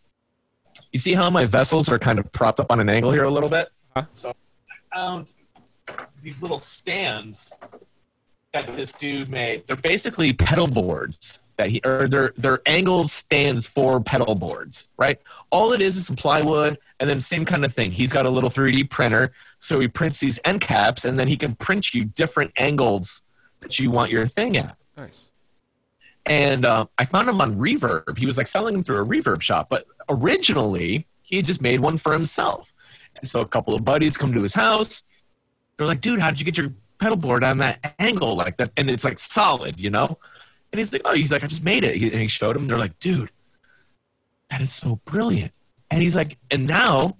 you 0.93 0.99
see 0.99 1.15
how 1.15 1.31
my 1.31 1.45
vessels 1.45 1.89
are 1.89 1.99
kind 1.99 2.19
of 2.19 2.31
propped 2.33 2.61
up 2.61 2.71
on 2.71 2.81
an 2.81 2.89
angle 2.89 3.13
here 3.13 3.25
a 3.25 3.31
little 3.31 3.49
bit. 3.49 3.69
Huh? 3.97 4.05
So 4.15 4.31
I 4.31 4.97
found 4.97 5.27
these 6.23 6.41
little 6.43 6.61
stands 6.61 7.53
that 8.53 8.67
this 8.77 8.93
dude 8.93 9.29
made. 9.29 9.67
They're 9.67 9.77
basically 9.77 10.33
pedal 10.33 10.67
boards 10.67 11.39
that 11.57 11.71
he 11.71 11.81
or 11.85 12.09
they're 12.09 12.33
they're 12.37 12.61
angled 12.67 13.11
stands 13.11 13.67
for 13.67 14.01
pedal 14.01 14.35
boards, 14.35 14.89
right? 14.97 15.21
All 15.51 15.73
it 15.73 15.81
is 15.81 15.97
is 15.97 16.07
some 16.07 16.17
plywood 16.17 16.79
and 16.99 17.09
then 17.09 17.21
same 17.21 17.45
kind 17.45 17.65
of 17.65 17.73
thing. 17.75 17.93
He's 17.93 18.13
got 18.13 18.27
a 18.27 18.31
little 18.31 18.51
3D 18.51 18.91
printer, 18.91 19.33
so 19.61 19.81
he 19.81 19.89
prints 19.89 20.21
these 20.21 20.41
end 20.45 20.61
caps 20.61 21.05
and 21.05 21.19
then 21.19 21.29
he 21.29 21.37
can 21.37 21.55
print 21.55 21.95
you 21.95 22.05
different 22.05 22.53
angles 22.57 23.23
that 23.61 23.79
you 23.79 23.91
want 23.91 24.11
your 24.11 24.27
thing 24.27 24.57
at. 24.57 24.77
Nice. 24.97 25.31
And 26.27 26.65
uh, 26.65 26.87
I 26.99 27.05
found 27.05 27.29
him 27.29 27.41
on 27.41 27.57
Reverb. 27.57 28.17
He 28.17 28.27
was 28.27 28.39
like 28.39 28.47
selling 28.47 28.75
them 28.75 28.83
through 28.83 29.03
a 29.03 29.07
Reverb 29.07 29.43
shop, 29.43 29.69
but 29.69 29.85
originally 30.09 31.07
he 31.23 31.37
had 31.37 31.47
just 31.47 31.61
made 31.61 31.81
one 31.81 31.99
for 31.99 32.13
himself. 32.13 32.73
And 33.17 33.29
so 33.29 33.41
a 33.41 33.47
couple 33.47 33.75
of 33.75 33.85
buddies 33.85 34.17
come 34.17 34.33
to 34.33 34.43
his 34.43 34.55
house. 34.55 35.03
They're 35.77 35.87
like, 35.87 36.01
"Dude, 36.01 36.21
how 36.21 36.31
did 36.31 36.41
you 36.41 36.45
get 36.45 36.57
your 36.57 36.73
pedal 36.99 37.17
board 37.17 37.45
on 37.45 37.59
that 37.59 37.95
angle 37.99 38.37
like 38.37 38.57
that?" 38.57 38.73
And 38.77 38.91
it's 38.91 39.05
like 39.05 39.19
solid, 39.19 39.79
you 39.79 39.91
know. 39.91 40.19
And 40.73 40.79
he's 40.79 40.93
like, 40.93 41.03
"Oh, 41.05 41.15
he's 41.15 41.33
like, 41.33 41.45
I 41.45 41.47
just 41.47 41.63
made 41.63 41.85
it." 41.85 42.01
And 42.01 42.23
he 42.23 42.29
showed 42.29 42.57
him. 42.57 42.67
They're 42.67 42.79
like, 42.79 42.99
"Dude, 43.01 43.31
that 44.51 44.61
is 44.61 44.73
so 44.73 45.01
brilliant." 45.05 45.53
And 45.91 46.03
he's 46.03 46.17
like, 46.17 46.39
and 46.51 46.67
now 46.67 47.17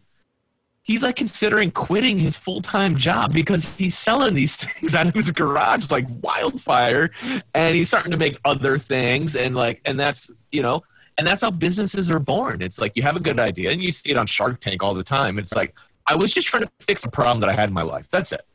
he's 0.85 1.03
like 1.03 1.17
considering 1.17 1.71
quitting 1.71 2.19
his 2.19 2.37
full-time 2.37 2.97
job 2.97 3.33
because 3.33 3.77
he's 3.77 3.99
selling 3.99 4.35
these 4.35 4.55
things 4.65 4.95
out 4.95 5.09
of 5.09 5.15
his 5.15 5.31
garage 5.33 5.91
like 5.91 6.07
wildfire 6.23 7.11
and 7.55 7.75
he's 7.75 7.89
starting 7.89 8.13
to 8.13 8.19
make 8.19 8.39
other 8.45 8.79
things 8.79 9.35
and 9.35 9.57
like 9.57 9.81
and 9.85 9.99
that's 9.99 10.31
you 10.53 10.63
know 10.63 10.83
and 11.17 11.27
that's 11.27 11.43
how 11.43 11.51
businesses 11.51 12.11
are 12.11 12.19
born. 12.19 12.61
It's 12.61 12.81
like 12.81 12.97
you 12.97 13.03
have 13.03 13.17
a 13.17 13.21
good 13.21 13.39
idea 13.39 13.71
and 13.71 13.83
you 13.83 13.93
see 13.93 14.11
it 14.11 14.17
on 14.17 14.27
shark 14.27 14.61
tank 14.61 14.83
all 14.83 14.95
the 14.95 15.03
time. 15.03 15.39
It's 15.39 15.55
like 15.55 15.77
i 16.07 16.15
was 16.15 16.35
just 16.35 16.47
trying 16.47 16.63
to 16.63 16.71
fix 16.81 17.03
a 17.05 17.09
problem 17.09 17.41
that 17.41 17.49
i 17.49 17.55
had 17.55 17.69
in 17.69 17.75
my 17.75 17.83
life. 17.83 18.09
That's 18.09 18.33
it. 18.33 18.47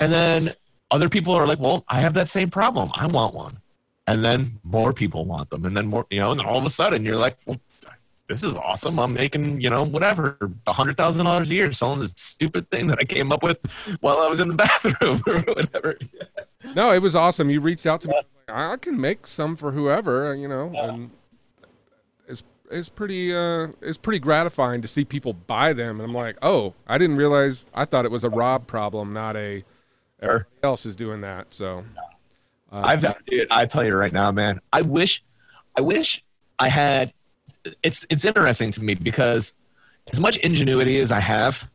And 0.00 0.12
then 0.12 0.54
other 0.90 1.08
people 1.08 1.32
are 1.34 1.46
like 1.46 1.58
well 1.60 1.84
i 1.88 2.00
have 2.00 2.14
that 2.14 2.28
same 2.28 2.50
problem. 2.50 2.90
I 2.94 3.06
want 3.06 3.34
one. 3.34 3.58
And 4.08 4.24
then 4.24 4.60
more 4.62 4.92
people 4.92 5.24
want 5.24 5.50
them. 5.50 5.64
And 5.64 5.76
then 5.76 5.86
more 5.86 6.06
you 6.10 6.20
know 6.20 6.32
and 6.32 6.40
then 6.40 6.46
all 6.46 6.58
of 6.58 6.66
a 6.66 6.70
sudden 6.70 7.04
you're 7.04 7.16
like 7.16 7.36
well 7.46 7.60
this 8.28 8.42
is 8.42 8.54
awesome. 8.54 8.98
I'm 8.98 9.12
making, 9.12 9.60
you 9.60 9.70
know, 9.70 9.84
whatever, 9.84 10.36
a 10.66 10.72
hundred 10.72 10.96
thousand 10.96 11.26
dollars 11.26 11.50
a 11.50 11.54
year 11.54 11.72
selling 11.72 12.00
this 12.00 12.12
stupid 12.16 12.70
thing 12.70 12.86
that 12.88 12.98
I 12.98 13.04
came 13.04 13.32
up 13.32 13.42
with 13.42 13.58
while 14.00 14.18
I 14.18 14.28
was 14.28 14.40
in 14.40 14.48
the 14.48 14.54
bathroom 14.56 15.22
or 15.26 15.40
whatever. 15.40 15.98
No, 16.74 16.92
it 16.92 17.00
was 17.00 17.14
awesome. 17.14 17.50
You 17.50 17.60
reached 17.60 17.86
out 17.86 18.00
to 18.02 18.08
me. 18.08 18.14
I, 18.14 18.52
like, 18.52 18.72
I 18.72 18.76
can 18.76 19.00
make 19.00 19.26
some 19.26 19.56
for 19.56 19.72
whoever, 19.72 20.34
you 20.34 20.48
know, 20.48 20.72
and 20.74 21.10
it's 22.26 22.42
it's 22.70 22.88
pretty 22.88 23.34
uh 23.34 23.68
it's 23.80 23.98
pretty 23.98 24.18
gratifying 24.18 24.82
to 24.82 24.88
see 24.88 25.04
people 25.04 25.32
buy 25.32 25.72
them. 25.72 26.00
And 26.00 26.08
I'm 26.08 26.14
like, 26.14 26.36
oh, 26.42 26.74
I 26.88 26.98
didn't 26.98 27.16
realize. 27.16 27.66
I 27.74 27.84
thought 27.84 28.04
it 28.04 28.10
was 28.10 28.24
a 28.24 28.30
Rob 28.30 28.66
problem, 28.66 29.12
not 29.12 29.36
a 29.36 29.64
everybody 30.20 30.50
else 30.62 30.86
is 30.86 30.96
doing 30.96 31.20
that. 31.20 31.54
So 31.54 31.84
I've, 32.72 33.04
dude, 33.26 33.46
I 33.50 33.66
tell 33.66 33.84
you 33.84 33.94
right 33.94 34.12
now, 34.12 34.32
man, 34.32 34.60
I 34.72 34.82
wish, 34.82 35.22
I 35.76 35.80
wish 35.80 36.24
I 36.58 36.68
had. 36.68 37.12
It's 37.82 38.06
it's 38.10 38.24
interesting 38.24 38.70
to 38.72 38.82
me 38.82 38.94
because 38.94 39.52
as 40.12 40.20
much 40.20 40.36
ingenuity 40.38 41.00
as 41.00 41.10
I 41.10 41.20
have, 41.20 41.68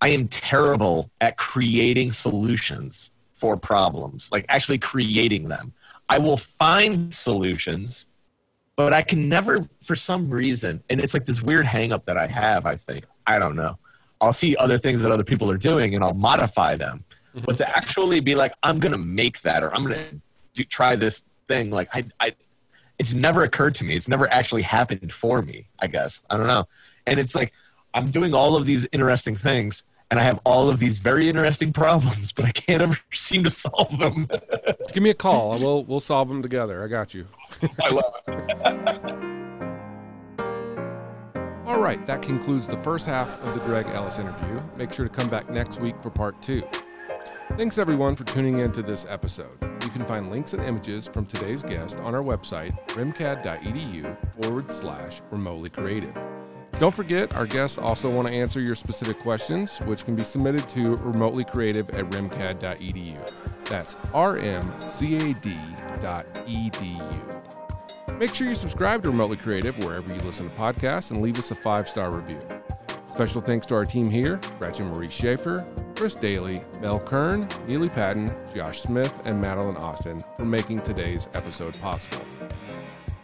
I 0.00 0.08
am 0.08 0.28
terrible 0.28 1.10
at 1.20 1.36
creating 1.36 2.12
solutions 2.12 3.10
for 3.32 3.56
problems, 3.56 4.30
like 4.32 4.46
actually 4.48 4.78
creating 4.78 5.48
them. 5.48 5.72
I 6.08 6.18
will 6.18 6.36
find 6.36 7.12
solutions, 7.12 8.06
but 8.76 8.92
I 8.92 9.02
can 9.02 9.28
never, 9.28 9.66
for 9.82 9.96
some 9.96 10.30
reason, 10.30 10.82
and 10.88 11.00
it's 11.00 11.14
like 11.14 11.24
this 11.24 11.42
weird 11.42 11.66
hang 11.66 11.92
up 11.92 12.06
that 12.06 12.16
I 12.16 12.26
have, 12.26 12.66
I 12.66 12.76
think. 12.76 13.04
I 13.26 13.38
don't 13.38 13.56
know. 13.56 13.78
I'll 14.20 14.32
see 14.32 14.56
other 14.56 14.78
things 14.78 15.02
that 15.02 15.12
other 15.12 15.24
people 15.24 15.50
are 15.50 15.58
doing 15.58 15.94
and 15.94 16.02
I'll 16.02 16.14
modify 16.14 16.76
them. 16.76 17.04
Mm-hmm. 17.34 17.44
But 17.46 17.56
to 17.58 17.76
actually 17.76 18.20
be 18.20 18.34
like, 18.34 18.52
I'm 18.62 18.78
going 18.78 18.92
to 18.92 18.98
make 18.98 19.42
that 19.42 19.62
or 19.62 19.74
I'm 19.74 19.84
going 19.84 19.96
to 19.96 20.20
do, 20.54 20.64
try 20.64 20.96
this 20.96 21.24
thing, 21.48 21.70
like, 21.70 21.88
I, 21.94 22.04
I, 22.20 22.32
it's 22.98 23.14
never 23.14 23.42
occurred 23.42 23.74
to 23.76 23.84
me. 23.84 23.94
It's 23.96 24.08
never 24.08 24.30
actually 24.32 24.62
happened 24.62 25.12
for 25.12 25.42
me, 25.42 25.68
I 25.78 25.86
guess. 25.86 26.22
I 26.30 26.36
don't 26.36 26.46
know. 26.46 26.66
And 27.06 27.20
it's 27.20 27.34
like, 27.34 27.52
I'm 27.94 28.10
doing 28.10 28.34
all 28.34 28.56
of 28.56 28.66
these 28.66 28.86
interesting 28.92 29.36
things 29.36 29.82
and 30.10 30.20
I 30.20 30.22
have 30.22 30.40
all 30.44 30.68
of 30.68 30.78
these 30.78 30.98
very 30.98 31.28
interesting 31.28 31.72
problems, 31.72 32.32
but 32.32 32.44
I 32.44 32.52
can't 32.52 32.82
ever 32.82 32.98
seem 33.12 33.44
to 33.44 33.50
solve 33.50 33.98
them. 33.98 34.28
give 34.92 35.02
me 35.02 35.10
a 35.10 35.14
call. 35.14 35.56
We'll 35.58 35.84
we'll 35.84 36.00
solve 36.00 36.28
them 36.28 36.42
together. 36.42 36.84
I 36.84 36.88
got 36.88 37.14
you. 37.14 37.26
I 37.82 37.90
love 37.90 38.14
it. 38.28 39.32
All 41.66 41.80
right, 41.80 42.06
that 42.06 42.22
concludes 42.22 42.68
the 42.68 42.78
first 42.78 43.06
half 43.06 43.40
of 43.42 43.54
the 43.54 43.60
Greg 43.60 43.86
Ellis 43.88 44.18
interview. 44.18 44.62
Make 44.76 44.92
sure 44.92 45.08
to 45.08 45.12
come 45.12 45.28
back 45.28 45.50
next 45.50 45.80
week 45.80 45.96
for 46.00 46.10
part 46.10 46.40
two. 46.40 46.62
Thanks 47.54 47.78
everyone 47.78 48.16
for 48.16 48.24
tuning 48.24 48.58
in 48.58 48.72
to 48.72 48.82
this 48.82 49.06
episode. 49.08 49.56
You 49.82 49.88
can 49.88 50.04
find 50.04 50.30
links 50.30 50.52
and 50.52 50.62
images 50.62 51.08
from 51.08 51.24
today's 51.24 51.62
guest 51.62 51.98
on 52.00 52.14
our 52.14 52.22
website, 52.22 52.76
rmcad.edu 52.88 54.42
forward 54.42 54.70
slash 54.70 55.22
remotely 55.30 55.70
creative. 55.70 56.14
Don't 56.78 56.94
forget, 56.94 57.34
our 57.34 57.46
guests 57.46 57.78
also 57.78 58.10
want 58.10 58.28
to 58.28 58.34
answer 58.34 58.60
your 58.60 58.74
specific 58.74 59.22
questions, 59.22 59.78
which 59.78 60.04
can 60.04 60.14
be 60.14 60.24
submitted 60.24 60.68
to 60.70 60.96
remotelycreative 60.98 61.94
at 61.94 62.10
rmcad.edu. 62.10 63.16
That's 63.64 63.94
rmcad.edu. 63.94 64.58
Make 68.18 68.34
sure 68.34 68.48
you 68.48 68.54
subscribe 68.54 69.02
to 69.04 69.10
Remotely 69.10 69.38
Creative 69.38 69.76
wherever 69.82 70.12
you 70.12 70.20
listen 70.20 70.50
to 70.50 70.56
podcasts 70.56 71.10
and 71.10 71.22
leave 71.22 71.38
us 71.38 71.50
a 71.50 71.54
five 71.54 71.88
star 71.88 72.10
review. 72.10 72.40
Special 73.16 73.40
thanks 73.40 73.66
to 73.68 73.74
our 73.74 73.86
team 73.86 74.10
here 74.10 74.38
Gretchen 74.58 74.90
Marie 74.90 75.08
Schaefer, 75.08 75.66
Chris 75.96 76.14
Daly, 76.14 76.62
Mel 76.82 77.00
Kern, 77.00 77.48
Neely 77.66 77.88
Patton, 77.88 78.30
Josh 78.54 78.82
Smith, 78.82 79.14
and 79.24 79.40
Madeline 79.40 79.78
Austin 79.78 80.22
for 80.36 80.44
making 80.44 80.82
today's 80.82 81.30
episode 81.32 81.80
possible. 81.80 82.22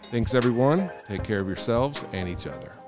Thanks, 0.04 0.32
everyone. 0.32 0.90
Take 1.06 1.24
care 1.24 1.40
of 1.42 1.46
yourselves 1.46 2.06
and 2.14 2.26
each 2.26 2.46
other. 2.46 2.81